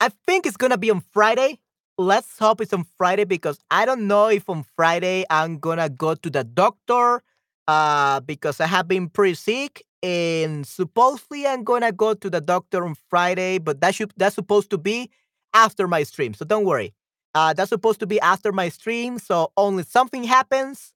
I 0.00 0.10
think 0.26 0.46
it's 0.46 0.56
gonna 0.56 0.78
be 0.78 0.90
on 0.90 1.00
Friday. 1.00 1.58
Let's 1.96 2.38
hope 2.38 2.60
it's 2.60 2.72
on 2.72 2.84
Friday 2.96 3.24
because 3.24 3.58
I 3.70 3.84
don't 3.84 4.06
know 4.06 4.28
if 4.28 4.48
on 4.48 4.64
Friday 4.76 5.24
I'm 5.30 5.58
gonna 5.58 5.88
go 5.88 6.14
to 6.14 6.30
the 6.30 6.44
doctor. 6.44 7.22
Uh, 7.66 8.20
because 8.20 8.60
I 8.60 8.66
have 8.66 8.88
been 8.88 9.10
pretty 9.10 9.34
sick, 9.34 9.84
and 10.02 10.66
supposedly 10.66 11.46
I'm 11.46 11.64
gonna 11.64 11.92
go 11.92 12.14
to 12.14 12.30
the 12.30 12.40
doctor 12.40 12.86
on 12.86 12.94
Friday. 13.10 13.58
But 13.58 13.82
that 13.82 13.94
should 13.94 14.12
that's 14.16 14.36
supposed 14.36 14.70
to 14.70 14.78
be 14.78 15.10
after 15.52 15.86
my 15.86 16.02
stream. 16.04 16.32
So 16.32 16.46
don't 16.46 16.64
worry. 16.64 16.94
Uh, 17.34 17.52
that's 17.52 17.68
supposed 17.68 18.00
to 18.00 18.06
be 18.06 18.18
after 18.20 18.52
my 18.52 18.70
stream. 18.70 19.18
So 19.18 19.52
only 19.56 19.82
something 19.82 20.24
happens, 20.24 20.94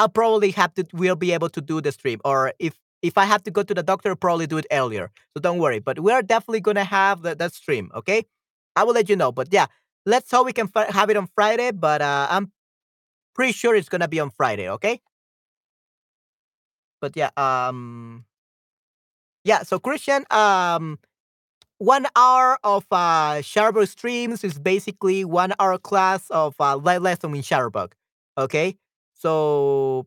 I'll 0.00 0.08
probably 0.08 0.50
have 0.52 0.72
to 0.74 0.86
We'll 0.94 1.16
be 1.16 1.32
able 1.32 1.50
to 1.50 1.60
do 1.60 1.80
the 1.82 1.92
stream. 1.92 2.20
Or 2.24 2.52
if 2.58 2.74
if 3.02 3.18
I 3.18 3.24
have 3.24 3.42
to 3.44 3.50
go 3.50 3.62
to 3.62 3.74
the 3.74 3.82
doctor, 3.82 4.10
I'll 4.10 4.16
probably 4.16 4.46
do 4.46 4.58
it 4.58 4.66
earlier. 4.72 5.10
So 5.34 5.40
don't 5.40 5.58
worry. 5.58 5.78
But 5.78 6.00
we're 6.00 6.22
definitely 6.22 6.60
gonna 6.60 6.84
have 6.84 7.22
the, 7.22 7.34
that 7.34 7.52
stream. 7.54 7.90
Okay, 7.94 8.24
I 8.76 8.84
will 8.84 8.94
let 8.94 9.08
you 9.10 9.16
know. 9.16 9.32
But 9.32 9.48
yeah, 9.52 9.66
let's 10.06 10.30
hope 10.30 10.46
we 10.46 10.52
can 10.54 10.70
have 10.88 11.10
it 11.10 11.16
on 11.16 11.28
Friday. 11.34 11.70
But 11.72 12.00
uh, 12.02 12.26
I'm 12.30 12.50
pretty 13.34 13.52
sure 13.52 13.74
it's 13.76 13.90
gonna 13.90 14.08
be 14.08 14.20
on 14.20 14.30
Friday. 14.30 14.68
Okay. 14.70 15.00
But 17.00 17.16
yeah, 17.16 17.30
um, 17.36 18.24
yeah. 19.44 19.62
So 19.62 19.78
Christian, 19.78 20.24
um, 20.30 20.98
one 21.78 22.06
hour 22.16 22.58
of 22.64 22.86
uh 22.90 23.40
Shutterbug 23.42 23.88
streams 23.88 24.44
is 24.44 24.58
basically 24.58 25.24
one 25.24 25.54
hour 25.58 25.78
class 25.78 26.30
of 26.30 26.54
uh, 26.60 26.76
live 26.76 27.02
lesson 27.02 27.34
in 27.34 27.42
Shutterbug. 27.42 27.92
Okay, 28.38 28.76
so 29.20 30.06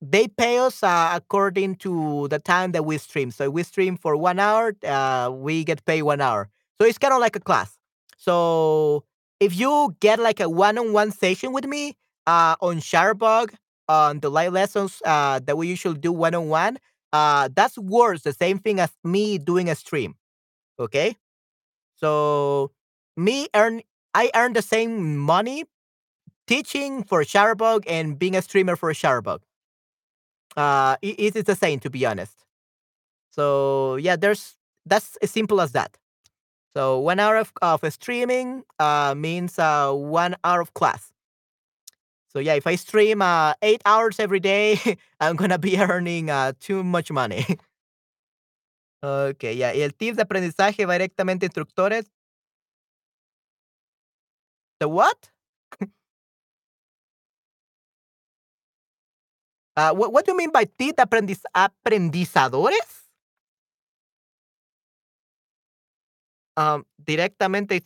they 0.00 0.28
pay 0.28 0.58
us 0.58 0.82
uh, 0.82 1.12
according 1.14 1.76
to 1.76 2.28
the 2.28 2.38
time 2.38 2.72
that 2.72 2.84
we 2.84 2.98
stream. 2.98 3.30
So 3.30 3.50
we 3.50 3.62
stream 3.62 3.96
for 3.96 4.16
one 4.16 4.38
hour, 4.38 4.74
uh, 4.86 5.30
we 5.32 5.64
get 5.64 5.84
paid 5.86 6.02
one 6.02 6.20
hour. 6.20 6.50
So 6.78 6.86
it's 6.86 6.98
kind 6.98 7.14
of 7.14 7.20
like 7.20 7.36
a 7.36 7.40
class. 7.40 7.78
So 8.16 9.04
if 9.40 9.58
you 9.58 9.96
get 10.00 10.18
like 10.18 10.40
a 10.40 10.48
one-on-one 10.48 11.12
session 11.12 11.52
with 11.52 11.66
me 11.66 11.96
uh, 12.26 12.56
on 12.60 12.78
Shutterbug 12.78 13.54
on 13.88 14.20
the 14.20 14.30
live 14.30 14.52
lessons 14.52 15.00
uh, 15.04 15.40
that 15.46 15.56
we 15.56 15.68
usually 15.68 15.98
do 15.98 16.12
one-on-one, 16.12 16.78
uh, 17.12 17.48
that's 17.54 17.78
worth 17.78 18.24
the 18.24 18.32
same 18.32 18.58
thing 18.58 18.80
as 18.80 18.90
me 19.04 19.38
doing 19.38 19.70
a 19.70 19.74
stream. 19.74 20.16
Okay, 20.78 21.16
so 21.96 22.72
me 23.16 23.48
earn 23.54 23.82
I 24.14 24.30
earn 24.34 24.52
the 24.52 24.62
same 24.62 25.16
money 25.18 25.64
teaching 26.46 27.02
for 27.04 27.22
Shutterbug 27.22 27.84
and 27.86 28.18
being 28.18 28.36
a 28.36 28.42
streamer 28.42 28.76
for 28.76 28.92
Shutterbug. 28.92 29.40
Uh, 30.56 30.96
it, 31.02 31.36
is 31.36 31.44
the 31.44 31.56
same 31.56 31.80
to 31.80 31.90
be 31.90 32.06
honest. 32.06 32.44
So 33.30 33.96
yeah, 33.96 34.16
there's 34.16 34.56
that's 34.86 35.16
as 35.16 35.30
simple 35.30 35.60
as 35.60 35.72
that. 35.72 35.98
So 36.72 36.98
one 36.98 37.20
hour 37.20 37.36
of, 37.36 37.52
of 37.62 37.80
streaming 37.92 38.64
uh, 38.78 39.14
means 39.16 39.58
uh, 39.58 39.92
one 39.92 40.36
hour 40.44 40.60
of 40.60 40.74
class. 40.74 41.12
So 42.28 42.40
yeah, 42.40 42.54
if 42.54 42.66
I 42.66 42.74
stream 42.74 43.22
uh, 43.22 43.54
eight 43.62 43.80
hours 43.86 44.18
every 44.18 44.40
day, 44.40 44.78
I'm 45.20 45.36
gonna 45.36 45.58
be 45.58 45.78
earning 45.78 46.30
uh, 46.30 46.52
too 46.58 46.82
much 46.82 47.10
money. 47.12 47.46
okay, 49.02 49.54
yeah. 49.54 49.72
Y 49.72 49.82
el 49.82 49.90
tips 49.90 50.16
de 50.16 50.24
aprendizaje 50.24 50.86
va 50.86 50.94
directamente 50.94 51.44
a 51.44 51.48
instructores. 51.48 52.06
The 54.80 54.88
what? 54.88 55.30
Uh, 59.76 59.92
what, 59.92 60.12
what 60.12 60.24
do 60.24 60.32
you 60.32 60.38
mean 60.38 60.50
by 60.50 60.64
tip 60.64 60.96
aprendiz 60.96 61.42
aprendizadores? 61.54 63.04
Um, 66.56 66.86
directamente. 66.98 67.82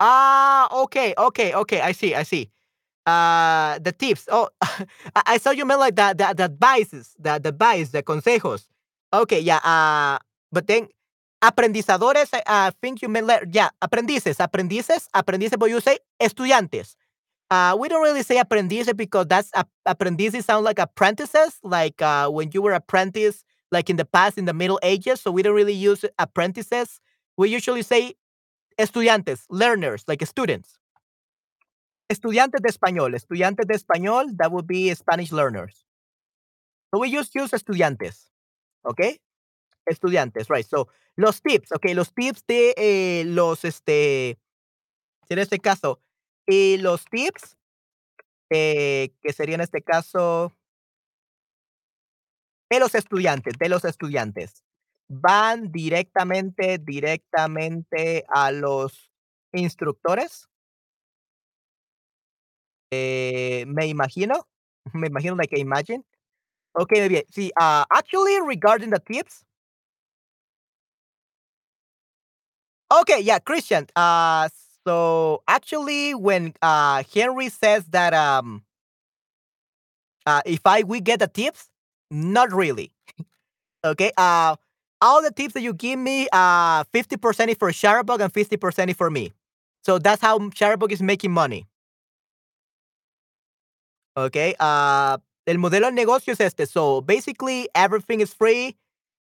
Ah, 0.00 0.66
okay, 0.82 1.14
okay, 1.16 1.54
okay. 1.54 1.80
I 1.80 1.92
see, 1.92 2.14
I 2.14 2.24
see. 2.24 2.50
Uh, 3.06 3.78
the 3.78 3.92
tips. 3.92 4.26
Oh, 4.30 4.48
I, 5.14 5.38
thought 5.38 5.56
you 5.56 5.64
meant 5.64 5.80
like 5.80 5.94
the, 5.96 6.14
the, 6.16 6.34
the 6.34 6.44
advices, 6.44 7.14
the, 7.18 7.38
the 7.38 7.50
advice, 7.50 7.90
the 7.90 8.02
consejos. 8.02 8.66
Okay, 9.12 9.40
yeah. 9.40 9.58
Uh, 9.62 10.18
but 10.50 10.66
then 10.66 10.88
aprendizadores, 11.42 12.28
I, 12.32 12.42
I 12.46 12.70
think 12.82 13.00
you 13.02 13.08
meant, 13.08 13.26
like, 13.26 13.46
yeah, 13.52 13.70
aprendices, 13.80 14.38
aprendices, 14.38 15.08
aprendices, 15.14 15.56
but 15.58 15.70
you 15.70 15.80
say 15.80 15.98
estudiantes. 16.20 16.96
Uh, 17.52 17.76
we 17.78 17.86
don't 17.86 18.00
really 18.02 18.22
say 18.22 18.38
aprendices 18.38 18.94
because 18.94 19.26
that's 19.26 19.50
ap- 19.54 19.68
aprendices 19.84 20.46
sound 20.46 20.64
like 20.64 20.78
apprentices, 20.78 21.58
like 21.62 22.00
uh, 22.00 22.26
when 22.30 22.50
you 22.54 22.62
were 22.62 22.72
apprentice, 22.72 23.44
like 23.70 23.90
in 23.90 23.96
the 23.96 24.06
past 24.06 24.38
in 24.38 24.46
the 24.46 24.54
Middle 24.54 24.80
Ages. 24.82 25.20
So 25.20 25.30
we 25.30 25.42
don't 25.42 25.54
really 25.54 25.74
use 25.74 26.02
apprentices. 26.18 26.98
We 27.36 27.50
usually 27.50 27.82
say 27.82 28.14
estudiantes, 28.78 29.44
learners, 29.50 30.04
like 30.08 30.26
students. 30.26 30.78
Estudiantes 32.10 32.62
de 32.62 32.70
español, 32.70 33.14
estudiantes 33.14 33.66
de 33.66 33.74
español, 33.74 34.34
that 34.38 34.50
would 34.50 34.66
be 34.66 34.94
Spanish 34.94 35.30
learners. 35.30 35.84
So 36.94 37.00
we 37.00 37.12
just 37.12 37.34
use 37.34 37.50
estudiantes, 37.50 38.30
okay? 38.86 39.18
Estudiantes, 39.90 40.50
right? 40.50 40.66
So 40.66 40.88
los 41.18 41.40
tips, 41.40 41.72
okay, 41.72 41.94
los 41.94 42.12
tips 42.12 42.44
de 42.48 42.74
eh, 42.78 43.24
los, 43.26 43.64
este, 43.64 44.38
en 45.30 45.38
este 45.38 45.58
caso, 45.58 46.00
y 46.46 46.78
los 46.78 47.04
tips, 47.06 47.56
eh, 48.50 49.12
que 49.22 49.32
sería 49.32 49.54
en 49.56 49.60
este 49.62 49.82
caso 49.82 50.52
de 52.70 52.80
los 52.80 52.94
estudiantes, 52.94 53.54
de 53.58 53.68
los 53.68 53.84
estudiantes, 53.84 54.64
van 55.08 55.70
directamente, 55.70 56.78
directamente 56.78 58.24
a 58.28 58.50
los 58.50 59.10
instructores. 59.52 60.48
Eh, 62.90 63.64
me 63.68 63.86
imagino, 63.86 64.46
me 64.94 65.08
imagino, 65.08 65.36
like 65.36 65.58
imagine. 65.58 66.04
Okay, 66.74 67.00
muy 67.00 67.08
bien. 67.10 67.24
Sí, 67.30 67.52
ah, 67.56 67.86
actually, 67.90 68.38
regarding 68.46 68.90
the 68.90 68.98
tips 69.00 69.44
Okay, 72.92 73.20
yeah, 73.20 73.38
Christian. 73.38 73.86
Uh, 73.96 74.48
so 74.86 75.42
actually, 75.48 76.14
when 76.14 76.54
uh 76.62 77.02
Henry 77.14 77.48
says 77.48 77.84
that 77.88 78.14
um 78.14 78.62
uh 80.26 80.42
if 80.46 80.60
I 80.66 80.82
we 80.82 81.00
get 81.00 81.20
the 81.20 81.28
tips, 81.28 81.68
not 82.10 82.52
really. 82.52 82.92
Okay. 83.84 84.12
Uh, 84.16 84.54
all 85.00 85.22
the 85.22 85.32
tips 85.32 85.54
that 85.54 85.62
you 85.62 85.74
give 85.74 85.98
me, 85.98 86.28
uh, 86.32 86.84
fifty 86.92 87.16
percent 87.16 87.50
is 87.50 87.56
for 87.58 87.70
Shutterbug 87.72 88.20
and 88.20 88.32
fifty 88.32 88.56
percent 88.56 88.90
is 88.90 88.96
for 88.96 89.10
me. 89.10 89.32
So 89.84 89.98
that's 89.98 90.22
how 90.22 90.38
Shutterbug 90.38 90.92
is 90.92 91.02
making 91.02 91.32
money. 91.32 91.66
Okay. 94.16 94.54
Uh, 94.60 95.18
el 95.46 95.56
modelo 95.56 95.90
de 95.90 95.92
negocio 95.92 96.32
es 96.32 96.40
este. 96.40 96.66
So 96.66 97.00
basically, 97.00 97.68
everything 97.74 98.20
is 98.20 98.32
free. 98.32 98.76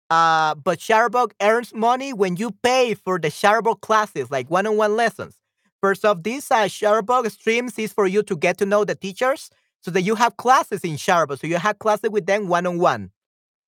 Uh, 0.10 0.56
but 0.56 0.80
Shutterbug 0.80 1.34
earns 1.42 1.74
money 1.74 2.14
when 2.14 2.38
you 2.38 2.52
pay 2.64 2.94
for 2.94 3.20
the 3.20 3.28
Shutterbug 3.28 3.82
classes, 3.82 4.32
like 4.32 4.50
one-on-one 4.50 4.96
lessons. 4.96 5.38
First 5.82 6.06
of 6.06 6.24
these 6.24 6.50
uh, 6.52 6.68
streams 6.68 7.78
is 7.80 7.94
for 7.94 8.08
you 8.08 8.24
to 8.24 8.36
get 8.36 8.58
to 8.60 8.66
know 8.66 8.84
the 8.86 8.96
teachers, 8.96 9.50
so 9.82 9.92
that 9.92 10.02
you 10.02 10.16
have 10.16 10.38
classes 10.38 10.84
in 10.84 10.96
Shutterbug, 10.96 11.40
so 11.40 11.48
you 11.48 11.58
have 11.58 11.80
classes 11.80 12.10
with 12.10 12.26
them 12.26 12.48
one-on-one. 12.48 13.12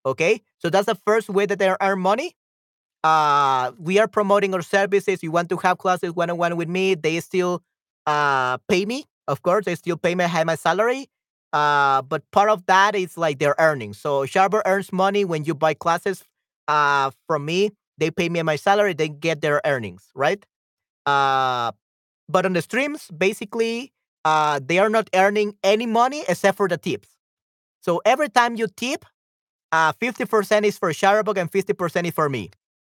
Okay, 0.05 0.41
so 0.59 0.69
that's 0.69 0.87
the 0.87 0.95
first 0.95 1.29
way 1.29 1.45
that 1.45 1.59
they 1.59 1.73
earn 1.81 1.99
money. 1.99 2.35
Uh, 3.03 3.71
we 3.79 3.99
are 3.99 4.07
promoting 4.07 4.53
our 4.53 4.61
services. 4.61 5.23
You 5.23 5.31
want 5.31 5.49
to 5.49 5.57
have 5.57 5.77
classes 5.77 6.13
one-on-one 6.13 6.57
with 6.57 6.69
me? 6.69 6.95
They 6.95 7.19
still 7.21 7.63
uh 8.07 8.57
pay 8.69 8.85
me, 8.85 9.05
of 9.27 9.41
course. 9.43 9.65
They 9.65 9.75
still 9.75 9.97
pay 9.97 10.15
me 10.15 10.25
high 10.25 10.43
my 10.43 10.55
salary. 10.55 11.07
Uh, 11.53 12.01
but 12.03 12.23
part 12.31 12.49
of 12.49 12.65
that 12.67 12.95
is 12.95 13.17
like 13.17 13.39
their 13.39 13.55
earnings. 13.59 13.97
So 13.99 14.25
Sharper 14.25 14.61
earns 14.65 14.91
money 14.93 15.25
when 15.25 15.45
you 15.45 15.55
buy 15.55 15.73
classes 15.75 16.23
uh 16.67 17.11
from 17.27 17.45
me. 17.45 17.71
They 17.97 18.11
pay 18.11 18.29
me 18.29 18.41
my 18.43 18.55
salary. 18.57 18.93
They 18.93 19.09
get 19.09 19.41
their 19.41 19.61
earnings, 19.65 20.09
right? 20.15 20.43
Uh, 21.05 21.71
but 22.29 22.45
on 22.45 22.53
the 22.53 22.61
streams, 22.61 23.09
basically, 23.09 23.91
uh, 24.23 24.59
they 24.63 24.77
are 24.77 24.89
not 24.89 25.09
earning 25.15 25.55
any 25.63 25.87
money 25.87 26.23
except 26.29 26.57
for 26.57 26.67
the 26.67 26.77
tips. 26.77 27.09
So 27.81 28.01
every 28.05 28.29
time 28.29 28.55
you 28.55 28.67
tip, 28.67 29.03
uh, 29.71 29.93
50% 29.93 30.63
is 30.63 30.77
for 30.77 30.91
Shutterbug 30.91 31.37
and 31.37 31.51
50% 31.51 32.07
is 32.07 32.13
for 32.13 32.29
me. 32.29 32.51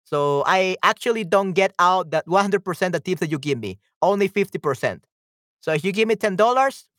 So 0.03 0.43
I 0.45 0.75
actually 0.83 1.23
don't 1.23 1.53
get 1.53 1.73
out 1.79 2.11
that 2.11 2.25
100% 2.27 2.91
the 2.91 2.99
tips 2.99 3.21
that 3.21 3.31
you 3.31 3.39
give 3.39 3.59
me, 3.59 3.79
only 4.01 4.27
50%. 4.27 5.03
So 5.61 5.71
if 5.71 5.85
you 5.85 5.91
give 5.91 6.07
me 6.07 6.15
$10, 6.15 6.35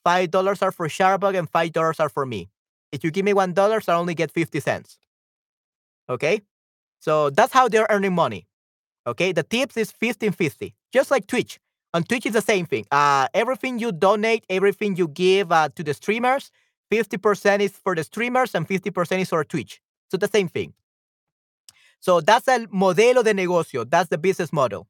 $5 0.06 0.62
are 0.62 0.72
for 0.72 0.88
Shutterbug 0.88 1.36
and 1.38 1.50
$5 1.50 2.00
are 2.00 2.08
for 2.08 2.24
me. 2.24 2.48
If 2.92 3.04
you 3.04 3.10
give 3.10 3.24
me 3.24 3.32
$1, 3.32 3.88
I 3.88 3.94
only 3.94 4.14
get 4.14 4.30
50 4.30 4.60
cents. 4.60 4.98
Okay? 6.08 6.40
So 7.00 7.30
that's 7.30 7.52
how 7.52 7.68
they're 7.68 7.86
earning 7.90 8.14
money. 8.14 8.46
Okay? 9.06 9.32
The 9.32 9.42
tips 9.42 9.76
is 9.76 9.90
15 9.90 10.32
50, 10.32 10.74
just 10.92 11.10
like 11.10 11.26
Twitch. 11.26 11.58
On 11.94 12.02
Twitch, 12.02 12.24
is 12.26 12.32
the 12.32 12.40
same 12.40 12.64
thing. 12.66 12.86
Uh, 12.90 13.28
everything 13.34 13.78
you 13.78 13.92
donate, 13.92 14.44
everything 14.48 14.96
you 14.96 15.08
give 15.08 15.52
uh, 15.52 15.68
to 15.76 15.82
the 15.84 15.92
streamers, 15.92 16.50
50% 16.90 17.60
is 17.60 17.72
for 17.72 17.94
the 17.94 18.04
streamers 18.04 18.54
and 18.54 18.66
50% 18.66 19.20
is 19.20 19.28
for 19.28 19.44
Twitch. 19.44 19.80
So 20.10 20.16
the 20.16 20.28
same 20.28 20.48
thing. 20.48 20.72
So 22.00 22.20
that's 22.20 22.48
el 22.48 22.66
modelo 22.66 23.22
de 23.22 23.34
negocio. 23.34 23.88
That's 23.88 24.08
the 24.08 24.18
business 24.18 24.52
model. 24.52 24.88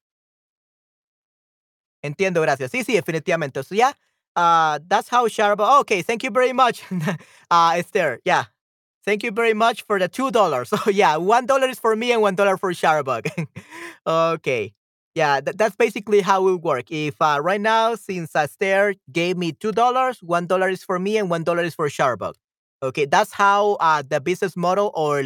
Entiendo, 2.04 2.40
gracias. 2.40 2.70
Sí, 2.72 2.82
sí, 2.84 2.94
definitivamente. 2.94 3.64
So 3.64 3.74
yeah, 3.74 3.92
uh, 4.34 4.78
that's 4.88 5.08
how 5.08 5.28
Sharba. 5.28 5.80
okay, 5.80 6.02
thank 6.02 6.24
you 6.24 6.30
very 6.30 6.52
much, 6.52 6.82
uh, 7.50 7.74
Esther. 7.76 8.20
Yeah, 8.24 8.44
thank 9.04 9.22
you 9.22 9.30
very 9.30 9.54
much 9.54 9.82
for 9.82 9.98
the 9.98 10.08
two 10.08 10.30
dollars. 10.30 10.70
So 10.84 10.90
yeah, 10.90 11.16
one 11.16 11.46
dollar 11.46 11.68
is 11.68 11.78
for 11.78 11.94
me 11.94 12.12
and 12.12 12.22
one 12.22 12.34
dollar 12.34 12.56
for 12.56 12.72
Sharbug. 12.72 13.28
okay, 14.06 14.72
yeah, 15.14 15.40
th- 15.40 15.56
that's 15.56 15.76
basically 15.76 16.20
how 16.20 16.48
it 16.48 16.62
work. 16.62 16.90
If 16.90 17.20
uh, 17.20 17.38
right 17.42 17.60
now, 17.60 17.94
since 17.96 18.34
Esther 18.34 18.94
gave 19.10 19.36
me 19.36 19.52
two 19.52 19.72
dollars, 19.72 20.22
one 20.22 20.46
dollar 20.46 20.68
is 20.70 20.82
for 20.84 20.98
me 20.98 21.18
and 21.18 21.28
one 21.30 21.44
dollar 21.44 21.62
is 21.62 21.74
for 21.74 21.88
Sharbug. 21.88 22.34
Okay, 22.82 23.04
that's 23.04 23.32
how 23.32 23.74
uh, 23.80 24.02
the 24.08 24.20
business 24.20 24.56
model 24.56 24.90
or 24.94 25.20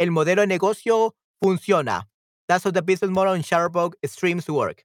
el 0.00 0.08
modelo 0.08 0.36
de 0.36 0.58
negocio 0.58 1.12
funciona. 1.42 2.04
That's 2.48 2.64
how 2.64 2.70
the 2.70 2.82
business 2.82 3.10
model 3.10 3.34
in 3.34 3.42
Shutterbug 3.42 3.94
streams 4.06 4.48
work. 4.48 4.84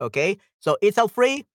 Okay, 0.00 0.38
so 0.60 0.76
it's 0.82 0.98
all 0.98 1.08
free. 1.08 1.46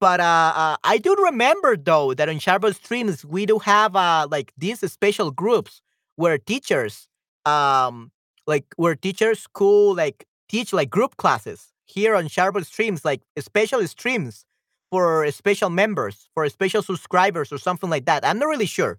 But 0.00 0.20
uh, 0.20 0.52
uh, 0.56 0.76
I 0.84 0.98
do 0.98 1.14
remember 1.16 1.76
though 1.76 2.14
that 2.14 2.28
on 2.28 2.36
Shutterbug 2.36 2.74
streams 2.76 3.24
we 3.24 3.46
do 3.46 3.58
have 3.60 3.96
uh, 3.96 4.28
like 4.30 4.52
these 4.58 4.80
special 4.92 5.30
groups 5.30 5.82
where 6.16 6.38
teachers, 6.38 7.08
um, 7.46 8.12
like 8.46 8.66
where 8.76 8.94
teachers 8.96 9.40
school 9.40 9.94
like 9.94 10.26
teach 10.48 10.72
like 10.72 10.90
group 10.90 11.16
classes 11.16 11.71
here 11.92 12.14
on 12.14 12.26
Shutterbug 12.28 12.66
streams, 12.66 13.04
like 13.04 13.22
special 13.38 13.86
streams 13.86 14.44
for 14.90 15.30
special 15.30 15.70
members, 15.70 16.28
for 16.34 16.48
special 16.48 16.82
subscribers 16.82 17.52
or 17.52 17.58
something 17.58 17.90
like 17.90 18.06
that. 18.06 18.24
I'm 18.24 18.38
not 18.38 18.46
really 18.48 18.66
sure. 18.66 18.98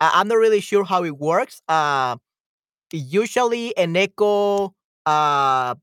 I- 0.00 0.12
I'm 0.14 0.28
not 0.28 0.36
really 0.36 0.60
sure 0.60 0.84
how 0.84 1.04
it 1.04 1.18
works. 1.18 1.62
Uh, 1.68 2.16
usually 2.92 3.74
Eneco, 3.76 4.72
uh, 5.06 5.74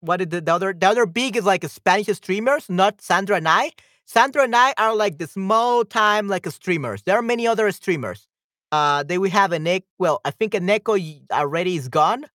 what 0.00 0.20
is 0.20 0.28
the, 0.28 0.40
the 0.40 0.52
other? 0.52 0.72
The 0.72 0.86
other 0.88 1.06
big 1.06 1.36
is 1.36 1.44
like 1.44 1.64
Spanish 1.64 2.06
streamers, 2.08 2.68
not 2.68 3.00
Sandra 3.00 3.36
and 3.36 3.48
I. 3.48 3.72
Sandra 4.06 4.44
and 4.44 4.54
I 4.54 4.72
are 4.78 4.94
like 4.94 5.18
the 5.18 5.26
small 5.26 5.84
time 5.84 6.28
like 6.28 6.46
streamers. 6.50 7.02
There 7.02 7.16
are 7.16 7.22
many 7.22 7.46
other 7.46 7.70
streamers. 7.72 8.26
Uh, 8.72 9.02
then 9.02 9.20
we 9.20 9.30
have 9.30 9.50
Eneco. 9.50 9.82
Well, 9.98 10.20
I 10.24 10.30
think 10.30 10.52
Eneco 10.52 11.20
already 11.32 11.76
is 11.76 11.88
gone. 11.88 12.26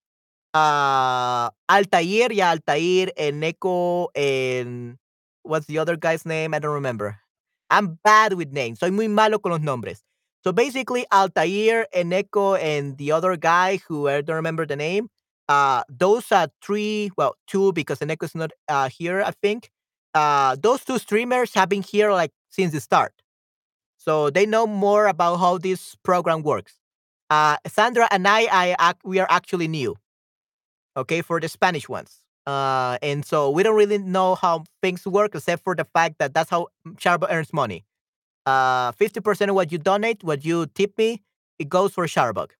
Uh, 0.54 1.48
Altair, 1.70 2.32
yeah, 2.32 2.50
Altair, 2.50 3.08
Eneco, 3.18 4.08
and 4.14 4.98
what's 5.42 5.66
the 5.66 5.78
other 5.78 5.96
guy's 5.96 6.26
name? 6.26 6.52
I 6.54 6.58
don't 6.58 6.74
remember. 6.74 7.18
I'm 7.70 7.98
bad 8.04 8.34
with 8.34 8.52
names. 8.52 8.80
Soy 8.80 8.90
muy 8.90 9.08
malo 9.08 9.38
con 9.38 9.52
los 9.52 9.60
nombres. 9.62 10.02
So 10.44 10.52
basically, 10.52 11.06
Altair, 11.12 11.86
and 11.94 12.12
Eneco, 12.12 12.60
and 12.60 12.98
the 12.98 13.12
other 13.12 13.36
guy 13.36 13.80
who 13.88 14.08
I 14.08 14.20
don't 14.20 14.36
remember 14.36 14.66
the 14.66 14.76
name. 14.76 15.08
Uh, 15.48 15.82
those 15.88 16.30
are 16.32 16.48
three, 16.62 17.10
well, 17.16 17.36
two 17.46 17.72
because 17.72 17.98
Eneco 18.00 18.24
is 18.24 18.34
not 18.34 18.52
uh, 18.68 18.88
here, 18.88 19.22
I 19.22 19.30
think. 19.42 19.70
Uh, 20.14 20.56
those 20.60 20.84
two 20.84 20.98
streamers 20.98 21.54
have 21.54 21.68
been 21.70 21.82
here 21.82 22.12
like 22.12 22.32
since 22.50 22.72
the 22.72 22.80
start. 22.80 23.12
So 23.98 24.30
they 24.30 24.46
know 24.46 24.66
more 24.66 25.06
about 25.06 25.36
how 25.36 25.58
this 25.58 25.94
program 26.02 26.42
works. 26.42 26.74
Uh, 27.30 27.56
Sandra 27.66 28.08
and 28.10 28.28
I, 28.28 28.48
I, 28.78 28.94
we 29.04 29.18
are 29.20 29.26
actually 29.30 29.68
new. 29.68 29.96
Okay, 30.96 31.22
for 31.22 31.40
the 31.40 31.48
Spanish 31.48 31.88
ones. 31.88 32.18
Uh, 32.46 32.98
and 33.02 33.24
so 33.24 33.50
we 33.50 33.62
don't 33.62 33.76
really 33.76 33.98
know 33.98 34.34
how 34.34 34.64
things 34.82 35.06
work 35.06 35.34
except 35.34 35.62
for 35.64 35.74
the 35.74 35.86
fact 35.94 36.16
that 36.18 36.34
that's 36.34 36.50
how 36.50 36.68
Sharba 36.98 37.26
earns 37.30 37.52
money 37.52 37.84
uh 38.46 38.92
50% 38.92 39.48
of 39.48 39.54
what 39.54 39.70
you 39.72 39.78
donate, 39.78 40.24
what 40.24 40.44
you 40.44 40.66
tip 40.66 40.96
me, 40.98 41.22
it 41.58 41.68
goes 41.68 41.92
for 41.92 42.06
Sharbug. 42.06 42.50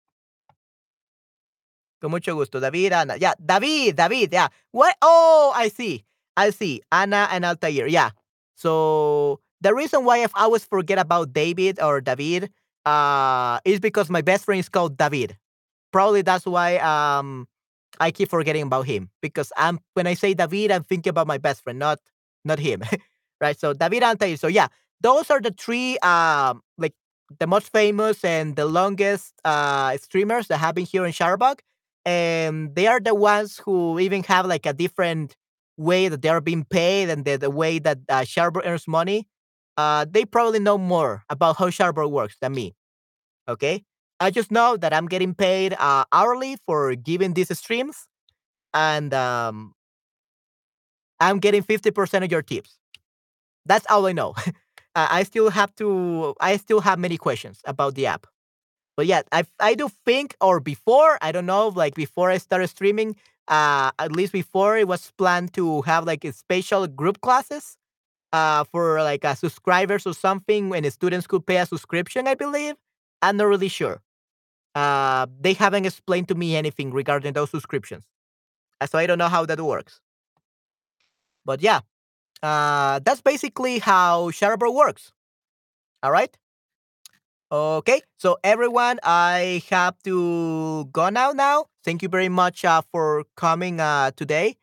Con 2.00 2.10
mucho 2.10 2.34
gusto. 2.34 2.60
David, 2.60 2.92
Ana. 2.92 3.16
Yeah, 3.16 3.34
David, 3.44 3.96
David, 3.96 4.32
yeah. 4.32 4.48
What? 4.72 4.96
Oh, 5.02 5.52
I 5.54 5.68
see. 5.68 6.04
I 6.36 6.50
see. 6.50 6.82
Anna 6.90 7.28
and 7.30 7.44
Altair. 7.44 7.86
Yeah. 7.86 8.10
So 8.56 9.40
the 9.60 9.74
reason 9.74 10.04
why 10.04 10.22
I 10.22 10.26
always 10.34 10.64
forget 10.64 10.98
about 10.98 11.32
David 11.32 11.80
or 11.80 12.00
David 12.00 12.50
uh, 12.84 13.60
is 13.64 13.78
because 13.78 14.10
my 14.10 14.20
best 14.22 14.44
friend 14.44 14.58
is 14.58 14.68
called 14.68 14.96
David. 14.96 15.36
Probably 15.92 16.22
that's 16.22 16.46
why 16.46 16.78
um, 16.78 17.46
I 18.00 18.10
keep 18.10 18.28
forgetting 18.30 18.62
about 18.62 18.86
him 18.86 19.10
because 19.20 19.52
I'm 19.56 19.80
when 19.94 20.06
I 20.06 20.14
say 20.14 20.34
David, 20.34 20.70
I'm 20.72 20.82
thinking 20.84 21.10
about 21.10 21.26
my 21.26 21.38
best 21.38 21.62
friend, 21.62 21.78
not 21.78 21.98
not 22.44 22.58
him. 22.58 22.82
right? 23.40 23.58
So 23.58 23.72
David 23.72 24.02
Altair. 24.02 24.36
So 24.36 24.48
yeah, 24.48 24.68
those 25.00 25.30
are 25.30 25.40
the 25.40 25.50
three 25.52 25.98
um 25.98 26.62
like 26.78 26.94
the 27.38 27.46
most 27.46 27.70
famous 27.72 28.24
and 28.24 28.56
the 28.56 28.66
longest 28.66 29.34
uh 29.44 29.96
streamers 29.98 30.48
that 30.48 30.58
have 30.58 30.74
been 30.74 30.86
here 30.86 31.04
in 31.06 31.12
Shutterbug. 31.12 31.60
And 32.04 32.74
they 32.74 32.86
are 32.88 33.00
the 33.00 33.14
ones 33.14 33.60
who 33.64 33.98
even 34.00 34.24
have 34.24 34.46
like 34.46 34.66
a 34.66 34.72
different 34.72 35.36
way 35.76 36.08
that 36.08 36.22
they 36.22 36.28
are 36.28 36.40
being 36.40 36.64
paid 36.64 37.08
and 37.10 37.24
the, 37.24 37.36
the 37.36 37.50
way 37.50 37.78
that 37.78 37.98
uh, 38.08 38.22
Shutterbug 38.22 38.62
earns 38.66 38.88
money. 38.88 39.28
Uh, 39.76 40.04
they 40.10 40.24
probably 40.24 40.58
know 40.58 40.76
more 40.76 41.22
about 41.30 41.56
how 41.56 41.68
Shutterbug 41.70 42.10
works 42.10 42.36
than 42.40 42.54
me. 42.54 42.74
Okay. 43.48 43.84
I 44.22 44.30
just 44.30 44.50
know 44.50 44.76
that 44.76 44.94
I'm 44.94 45.08
getting 45.08 45.34
paid 45.34 45.74
uh, 45.78 46.04
hourly 46.12 46.56
for 46.66 46.94
giving 46.94 47.34
these 47.34 47.56
streams, 47.58 48.06
and 48.74 49.12
um, 49.14 49.74
I'm 51.20 51.38
getting 51.38 51.62
50% 51.62 52.24
of 52.24 52.30
your 52.30 52.42
tips. 52.42 52.78
That's 53.66 53.86
all 53.90 54.06
I 54.06 54.12
know. 54.12 54.34
I 54.94 55.22
still 55.22 55.50
have 55.50 55.74
to. 55.76 56.34
I 56.40 56.56
still 56.58 56.80
have 56.80 56.98
many 56.98 57.16
questions 57.16 57.60
about 57.64 57.94
the 57.94 58.06
app. 58.06 58.26
But 58.96 59.06
yeah, 59.06 59.22
I 59.32 59.44
I 59.60 59.74
do 59.74 59.90
think, 60.04 60.36
or 60.40 60.60
before, 60.60 61.18
I 61.22 61.32
don't 61.32 61.46
know, 61.46 61.68
like 61.68 61.94
before 61.94 62.30
I 62.30 62.38
started 62.38 62.68
streaming, 62.68 63.16
uh, 63.48 63.90
at 63.98 64.12
least 64.12 64.32
before 64.32 64.76
it 64.78 64.88
was 64.88 65.12
planned 65.18 65.54
to 65.54 65.82
have 65.82 66.04
like 66.04 66.24
a 66.24 66.32
special 66.32 66.86
group 66.86 67.22
classes, 67.22 67.76
uh, 68.32 68.64
for 68.64 69.02
like 69.02 69.24
uh, 69.24 69.34
subscribers 69.34 70.06
or 70.06 70.14
something, 70.14 70.68
when 70.68 70.90
students 70.90 71.26
could 71.26 71.46
pay 71.46 71.58
a 71.58 71.66
subscription. 71.66 72.28
I 72.28 72.34
believe. 72.34 72.76
I'm 73.22 73.36
not 73.38 73.46
really 73.48 73.68
sure. 73.68 74.02
Uh, 74.74 75.26
they 75.40 75.52
haven't 75.52 75.84
explained 75.86 76.28
to 76.28 76.34
me 76.34 76.56
anything 76.56 76.92
regarding 76.92 77.32
those 77.34 77.50
subscriptions, 77.50 78.04
uh, 78.80 78.86
so 78.86 78.98
I 78.98 79.06
don't 79.06 79.18
know 79.18 79.28
how 79.28 79.46
that 79.46 79.60
works. 79.60 80.00
But 81.44 81.62
yeah, 81.62 81.80
uh, 82.42 83.00
that's 83.04 83.20
basically 83.20 83.78
how 83.78 84.30
Shutterbird 84.30 84.74
works. 84.74 85.12
All 86.02 86.12
right. 86.12 86.36
Okay, 87.52 88.00
so 88.18 88.38
everyone, 88.42 88.98
I 89.02 89.62
have 89.68 89.98
to 90.04 90.86
go 90.86 91.10
now. 91.10 91.32
Now, 91.32 91.66
thank 91.84 92.00
you 92.02 92.08
very 92.08 92.30
much 92.30 92.64
uh, 92.64 92.80
for 92.90 93.24
coming 93.36 93.78
uh, 93.78 94.12
today. 94.16 94.56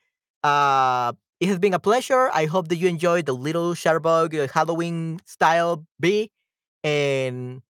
Uh, 0.44 1.14
it 1.40 1.50
has 1.50 1.60
been 1.60 1.76
a 1.76 1.80
pleasure. 1.80 2.32
I 2.34 2.46
hope 2.46 2.68
that 2.70 2.78
you 2.78 2.88
enjoyed 2.88 3.28
the 3.28 3.34
little 3.34 3.76
Shutterbug 3.76 4.34
uh, 4.34 4.48
Halloween 4.52 5.20
style 5.26 5.86
bee, 6.00 6.32
and 6.84 7.62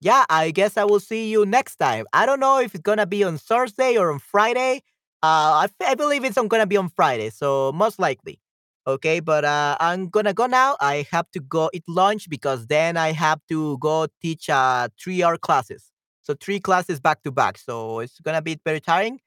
yeah, 0.00 0.24
I 0.30 0.50
guess 0.50 0.76
I 0.76 0.84
will 0.84 1.00
see 1.00 1.30
you 1.30 1.44
next 1.46 1.76
time. 1.76 2.06
I 2.12 2.26
don't 2.26 2.40
know 2.40 2.58
if 2.58 2.74
it's 2.74 2.82
gonna 2.82 3.06
be 3.06 3.24
on 3.24 3.38
Thursday 3.38 3.96
or 3.96 4.10
on 4.12 4.18
Friday. 4.18 4.82
Uh, 5.22 5.66
I, 5.66 5.68
I 5.86 5.94
believe 5.94 6.24
it's 6.24 6.38
gonna 6.38 6.66
be 6.66 6.76
on 6.76 6.88
Friday, 6.90 7.30
so 7.30 7.72
most 7.72 7.98
likely. 7.98 8.40
Okay, 8.86 9.20
but 9.20 9.44
uh, 9.44 9.76
I'm 9.78 10.08
gonna 10.08 10.32
go 10.32 10.46
now. 10.46 10.76
I 10.80 11.06
have 11.12 11.30
to 11.32 11.40
go 11.40 11.70
eat 11.74 11.84
lunch 11.86 12.28
because 12.30 12.66
then 12.66 12.96
I 12.96 13.12
have 13.12 13.40
to 13.50 13.76
go 13.78 14.06
teach 14.22 14.48
uh 14.48 14.88
three 15.02 15.22
hour 15.22 15.36
classes. 15.36 15.84
So 16.22 16.34
three 16.34 16.60
classes 16.60 17.00
back 17.00 17.22
to 17.24 17.30
back. 17.32 17.58
So 17.58 18.00
it's 18.00 18.18
gonna 18.20 18.42
be 18.42 18.58
very 18.64 18.80
tiring. 18.80 19.20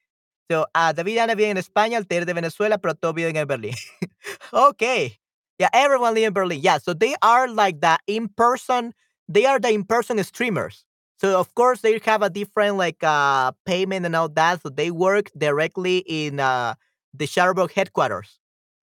So 0.51 0.65
uh, 0.75 0.91
David 0.93 1.17
Ana 1.19 1.35
vive 1.35 1.49
en 1.49 1.57
España, 1.57 1.97
Altair 1.97 2.25
de 2.25 2.33
Venezuela, 2.33 2.77
pero 2.77 2.93
todos 2.93 3.15
viven 3.15 3.35
en 3.37 3.47
Berlín. 3.47 3.75
okay. 4.53 5.17
Yeah, 5.59 5.69
everyone 5.73 6.13
live 6.15 6.27
in 6.27 6.33
Berlin. 6.33 6.59
Yeah, 6.61 6.79
so 6.79 6.93
they 6.93 7.15
are 7.21 7.47
like 7.47 7.79
the 7.81 7.97
in 8.07 8.27
person 8.29 8.93
they 9.27 9.45
are 9.45 9.59
the 9.59 9.69
in-person 9.71 10.23
streamers. 10.23 10.85
So 11.19 11.39
of 11.39 11.53
course 11.55 11.81
they 11.81 11.99
have 12.05 12.21
a 12.21 12.29
different 12.29 12.77
like 12.77 13.03
uh 13.03 13.51
payment 13.65 14.05
and 14.05 14.15
all 14.15 14.29
that. 14.29 14.61
So 14.61 14.69
they 14.69 14.91
work 14.91 15.31
directly 15.37 15.99
in 16.07 16.39
uh 16.39 16.75
the 17.13 17.25
Shutterbug 17.25 17.71
headquarters. 17.71 18.39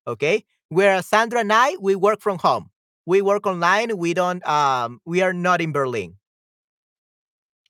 Okay. 0.07 0.45
Whereas 0.69 1.07
Sandra 1.07 1.41
and 1.41 1.53
I, 1.53 1.77
we 1.81 1.97
work 1.97 2.21
from 2.21 2.39
home. 2.39 2.71
We 3.07 3.23
work 3.23 3.47
online. 3.47 3.97
We 3.99 4.15
don't 4.15 4.47
um 4.47 5.01
we 5.05 5.21
are 5.23 5.33
not 5.33 5.61
in 5.61 5.73
Berlin. 5.73 6.17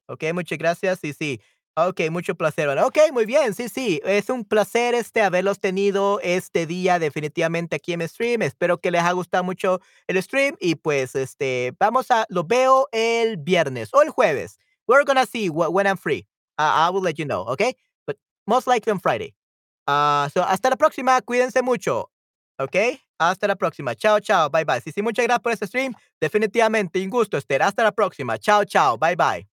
Ok, 0.09 0.33
muchas 0.35 0.59
gracias. 0.59 1.01
Sí, 1.01 1.15
sí. 1.15 1.41
Ok, 1.77 2.01
mucho 2.11 2.35
placer. 2.35 2.67
Bueno, 2.67 2.87
ok, 2.87 2.99
muy 3.13 3.25
bien. 3.27 3.55
Sí, 3.55 3.69
sí. 3.69 4.01
Es 4.05 4.29
un 4.29 4.45
placer 4.45 4.95
este 4.95 5.23
haberlos 5.23 5.61
tenido 5.61 6.21
este 6.23 6.67
día 6.67 6.99
definitivamente 6.99 7.77
aquí 7.77 7.93
en 7.93 8.07
stream. 8.07 8.43
Espero 8.43 8.79
que 8.79 8.91
les 8.91 9.01
haya 9.03 9.13
gustado 9.13 9.45
mucho 9.45 9.81
el 10.07 10.21
stream 10.23 10.57
y 10.61 10.75
pues 10.75 11.15
este 11.15 11.73
vamos 11.79 12.11
a 12.11 12.27
lo 12.29 12.45
veo 12.45 12.89
el 12.93 13.37
viernes 13.37 13.91
o 13.93 14.03
el 14.03 14.11
jueves. 14.11 14.59
We're 14.87 15.05
gonna 15.05 15.27
see 15.27 15.49
when 15.49 15.87
I'm 15.87 15.97
free. 15.97 16.27
I 16.59 16.91
will 16.93 17.03
let 17.03 17.15
you 17.15 17.25
know, 17.25 17.43
okay? 17.49 17.75
But 18.07 18.17
most 18.47 18.67
likely 18.67 18.91
on 18.93 19.01
Friday. 19.01 19.35
Uh, 19.87 20.29
so 20.29 20.43
hasta 20.43 20.69
la 20.71 20.77
próxima. 20.77 21.21
Cuídense 21.23 21.63
mucho. 21.63 22.11
¿Ok? 22.59 22.77
Hasta 23.19 23.47
la 23.47 23.55
próxima. 23.57 23.95
Chao, 23.95 24.21
chao. 24.21 24.51
Bye, 24.51 24.65
bye. 24.65 24.81
Sí, 24.81 24.93
sí, 24.93 25.03
muchas 25.03 25.25
gracias 25.25 25.43
por 25.43 25.53
este 25.53 25.67
stream. 25.67 25.95
Definitivamente 26.21 27.03
un 27.03 27.11
gusto, 27.11 27.39
Esther. 27.39 27.63
Hasta 27.63 27.85
la 27.85 27.93
próxima. 27.93 28.39
Chao, 28.39 28.65
chao. 28.65 28.99
Bye, 28.99 29.17
bye. 29.17 29.50